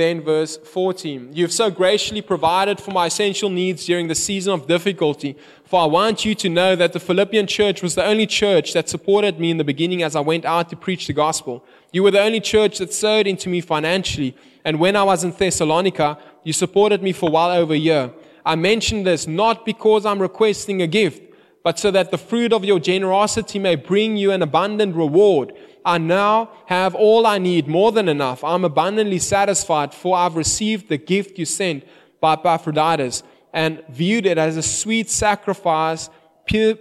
Then, 0.00 0.22
verse 0.22 0.56
14 0.56 1.32
You 1.34 1.44
have 1.44 1.52
so 1.52 1.70
graciously 1.70 2.22
provided 2.22 2.80
for 2.80 2.90
my 2.90 3.04
essential 3.08 3.50
needs 3.50 3.84
during 3.84 4.08
the 4.08 4.14
season 4.14 4.54
of 4.54 4.66
difficulty. 4.66 5.36
For 5.66 5.78
I 5.78 5.84
want 5.84 6.24
you 6.24 6.34
to 6.36 6.48
know 6.48 6.74
that 6.74 6.94
the 6.94 6.98
Philippian 6.98 7.46
church 7.46 7.82
was 7.82 7.96
the 7.96 8.06
only 8.06 8.26
church 8.26 8.72
that 8.72 8.88
supported 8.88 9.38
me 9.38 9.50
in 9.50 9.58
the 9.58 9.62
beginning 9.72 10.02
as 10.02 10.16
I 10.16 10.20
went 10.20 10.46
out 10.46 10.70
to 10.70 10.76
preach 10.76 11.06
the 11.06 11.12
gospel. 11.12 11.62
You 11.92 12.02
were 12.02 12.12
the 12.12 12.22
only 12.22 12.40
church 12.40 12.78
that 12.78 12.94
sowed 12.94 13.26
into 13.26 13.50
me 13.50 13.60
financially. 13.60 14.34
And 14.64 14.80
when 14.80 14.96
I 14.96 15.02
was 15.02 15.22
in 15.22 15.32
Thessalonica, 15.32 16.16
you 16.44 16.54
supported 16.54 17.02
me 17.02 17.12
for 17.12 17.30
well 17.30 17.50
over 17.50 17.74
a 17.74 17.76
year. 17.76 18.10
I 18.46 18.54
mention 18.56 19.02
this 19.02 19.26
not 19.26 19.66
because 19.66 20.06
I'm 20.06 20.22
requesting 20.22 20.80
a 20.80 20.86
gift, 20.86 21.22
but 21.62 21.78
so 21.78 21.90
that 21.90 22.10
the 22.10 22.16
fruit 22.16 22.54
of 22.54 22.64
your 22.64 22.80
generosity 22.80 23.58
may 23.58 23.76
bring 23.76 24.16
you 24.16 24.32
an 24.32 24.40
abundant 24.40 24.96
reward. 24.96 25.52
I 25.84 25.98
now 25.98 26.50
have 26.66 26.94
all 26.94 27.26
I 27.26 27.38
need, 27.38 27.68
more 27.68 27.92
than 27.92 28.08
enough. 28.08 28.44
I'm 28.44 28.64
abundantly 28.64 29.18
satisfied, 29.18 29.94
for 29.94 30.16
I've 30.16 30.36
received 30.36 30.88
the 30.88 30.98
gift 30.98 31.38
you 31.38 31.44
sent 31.44 31.84
by 32.20 32.34
Epaphroditus 32.34 33.22
and 33.52 33.82
viewed 33.88 34.26
it 34.26 34.38
as 34.38 34.56
a 34.56 34.62
sweet 34.62 35.10
sacrifice, 35.10 36.10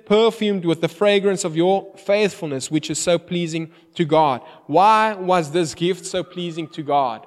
perfumed 0.05 0.65
with 0.65 0.81
the 0.81 0.87
fragrance 0.87 1.43
of 1.43 1.55
your 1.55 1.95
faithfulness, 1.95 2.71
which 2.71 2.89
is 2.89 2.97
so 2.97 3.19
pleasing 3.19 3.71
to 3.95 4.05
God. 4.05 4.41
Why 4.65 5.13
was 5.13 5.51
this 5.51 5.75
gift 5.75 6.05
so 6.05 6.23
pleasing 6.23 6.67
to 6.69 6.81
God? 6.81 7.25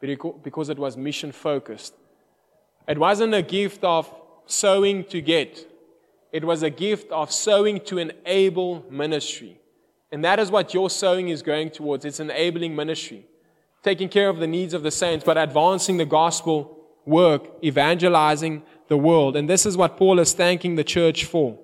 Because 0.00 0.68
it 0.68 0.78
was 0.78 0.96
mission 0.96 1.32
focused. 1.32 1.94
It 2.86 2.98
wasn't 2.98 3.34
a 3.34 3.42
gift 3.42 3.84
of 3.84 4.12
sowing 4.46 5.04
to 5.04 5.20
get, 5.20 5.66
it 6.32 6.44
was 6.44 6.62
a 6.62 6.70
gift 6.70 7.10
of 7.12 7.32
sowing 7.32 7.80
to 7.80 7.98
enable 7.98 8.84
ministry. 8.90 9.60
And 10.14 10.24
that 10.24 10.38
is 10.38 10.48
what 10.48 10.72
your 10.72 10.90
sowing 10.90 11.30
is 11.30 11.42
going 11.42 11.70
towards. 11.70 12.04
It's 12.04 12.20
enabling 12.20 12.76
ministry, 12.76 13.26
taking 13.82 14.08
care 14.08 14.28
of 14.28 14.38
the 14.38 14.46
needs 14.46 14.72
of 14.72 14.84
the 14.84 14.92
saints, 14.92 15.24
but 15.24 15.36
advancing 15.36 15.96
the 15.96 16.04
gospel 16.04 16.78
work, 17.04 17.50
evangelizing 17.64 18.62
the 18.86 18.96
world. 18.96 19.34
And 19.34 19.50
this 19.50 19.66
is 19.66 19.76
what 19.76 19.96
Paul 19.96 20.20
is 20.20 20.32
thanking 20.32 20.76
the 20.76 20.84
church 20.84 21.24
for. 21.24 21.58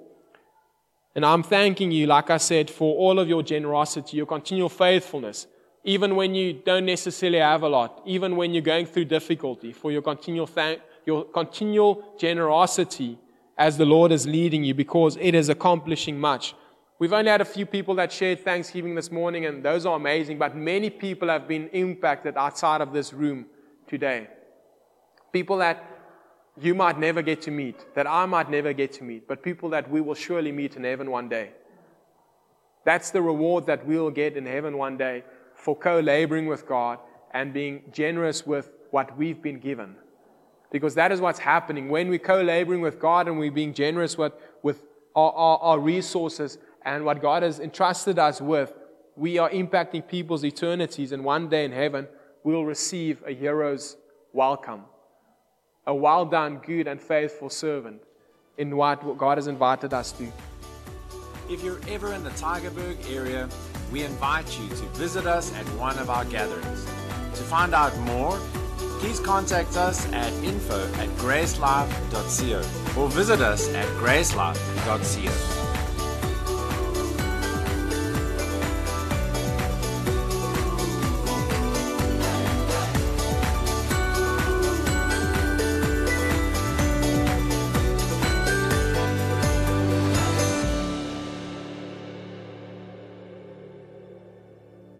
And 1.14 1.24
I'm 1.24 1.44
thanking 1.44 1.92
you, 1.92 2.08
like 2.08 2.28
I 2.28 2.38
said, 2.38 2.68
for 2.68 2.96
all 2.96 3.20
of 3.20 3.28
your 3.28 3.44
generosity, 3.44 4.16
your 4.16 4.26
continual 4.26 4.68
faithfulness, 4.68 5.46
even 5.84 6.16
when 6.16 6.34
you 6.34 6.52
don't 6.52 6.86
necessarily 6.86 7.38
have 7.38 7.62
a 7.62 7.68
lot, 7.68 8.02
even 8.04 8.34
when 8.34 8.52
you're 8.52 8.62
going 8.62 8.86
through 8.86 9.04
difficulty, 9.04 9.72
for 9.72 9.92
your 9.92 10.02
continual, 10.02 10.48
thank, 10.48 10.80
your 11.06 11.22
continual 11.22 12.16
generosity 12.18 13.16
as 13.56 13.78
the 13.78 13.86
Lord 13.86 14.10
is 14.10 14.26
leading 14.26 14.64
you, 14.64 14.74
because 14.74 15.16
it 15.20 15.36
is 15.36 15.48
accomplishing 15.48 16.18
much. 16.18 16.56
We've 17.00 17.14
only 17.14 17.30
had 17.30 17.40
a 17.40 17.46
few 17.46 17.64
people 17.64 17.94
that 17.94 18.12
shared 18.12 18.44
Thanksgiving 18.44 18.94
this 18.94 19.10
morning, 19.10 19.46
and 19.46 19.64
those 19.64 19.86
are 19.86 19.96
amazing, 19.96 20.36
but 20.36 20.54
many 20.54 20.90
people 20.90 21.28
have 21.28 21.48
been 21.48 21.68
impacted 21.68 22.36
outside 22.36 22.82
of 22.82 22.92
this 22.92 23.14
room 23.14 23.46
today. 23.88 24.28
People 25.32 25.56
that 25.56 25.82
you 26.60 26.74
might 26.74 26.98
never 26.98 27.22
get 27.22 27.40
to 27.42 27.50
meet, 27.50 27.86
that 27.94 28.06
I 28.06 28.26
might 28.26 28.50
never 28.50 28.74
get 28.74 28.92
to 28.94 29.04
meet, 29.04 29.26
but 29.26 29.42
people 29.42 29.70
that 29.70 29.90
we 29.90 30.02
will 30.02 30.14
surely 30.14 30.52
meet 30.52 30.76
in 30.76 30.84
heaven 30.84 31.10
one 31.10 31.30
day. 31.30 31.52
That's 32.84 33.10
the 33.10 33.22
reward 33.22 33.64
that 33.64 33.86
we'll 33.86 34.10
get 34.10 34.36
in 34.36 34.44
heaven 34.44 34.76
one 34.76 34.98
day 34.98 35.24
for 35.54 35.74
co 35.74 36.00
laboring 36.00 36.48
with 36.48 36.68
God 36.68 36.98
and 37.32 37.54
being 37.54 37.84
generous 37.92 38.46
with 38.46 38.72
what 38.90 39.16
we've 39.16 39.40
been 39.40 39.58
given. 39.58 39.96
Because 40.70 40.94
that 40.96 41.12
is 41.12 41.20
what's 41.22 41.38
happening. 41.38 41.88
When 41.88 42.10
we're 42.10 42.18
co 42.18 42.42
laboring 42.42 42.82
with 42.82 43.00
God 43.00 43.26
and 43.26 43.38
we're 43.38 43.50
being 43.50 43.72
generous 43.72 44.18
with, 44.18 44.34
with 44.62 44.82
our, 45.14 45.32
our, 45.32 45.58
our 45.60 45.78
resources, 45.78 46.58
and 46.84 47.04
what 47.04 47.20
God 47.20 47.42
has 47.42 47.60
entrusted 47.60 48.18
us 48.18 48.40
with, 48.40 48.72
we 49.16 49.38
are 49.38 49.50
impacting 49.50 50.06
people's 50.06 50.44
eternities, 50.44 51.12
and 51.12 51.24
one 51.24 51.48
day 51.48 51.64
in 51.64 51.72
heaven, 51.72 52.08
we'll 52.42 52.64
receive 52.64 53.22
a 53.26 53.32
hero's 53.32 53.96
welcome. 54.32 54.82
A 55.86 55.94
well 55.94 56.24
done, 56.24 56.58
good, 56.64 56.86
and 56.86 57.00
faithful 57.00 57.50
servant 57.50 58.02
in 58.58 58.76
what 58.76 59.18
God 59.18 59.38
has 59.38 59.46
invited 59.46 59.92
us 59.92 60.12
to. 60.12 60.32
If 61.48 61.64
you're 61.64 61.80
ever 61.88 62.12
in 62.14 62.22
the 62.22 62.30
Tygerberg 62.30 62.96
area, 63.10 63.48
we 63.90 64.04
invite 64.04 64.58
you 64.58 64.68
to 64.68 64.84
visit 64.94 65.26
us 65.26 65.52
at 65.54 65.66
one 65.78 65.98
of 65.98 66.08
our 66.08 66.24
gatherings. 66.26 66.84
To 66.84 67.42
find 67.42 67.74
out 67.74 67.96
more, 68.00 68.38
please 69.00 69.18
contact 69.18 69.76
us 69.76 70.06
at 70.12 70.32
info 70.44 70.80
at 70.94 71.08
gracelife.co. 71.16 73.00
or 73.00 73.08
visit 73.08 73.40
us 73.40 73.68
at 73.74 73.86
gracelife.co. 73.96 75.59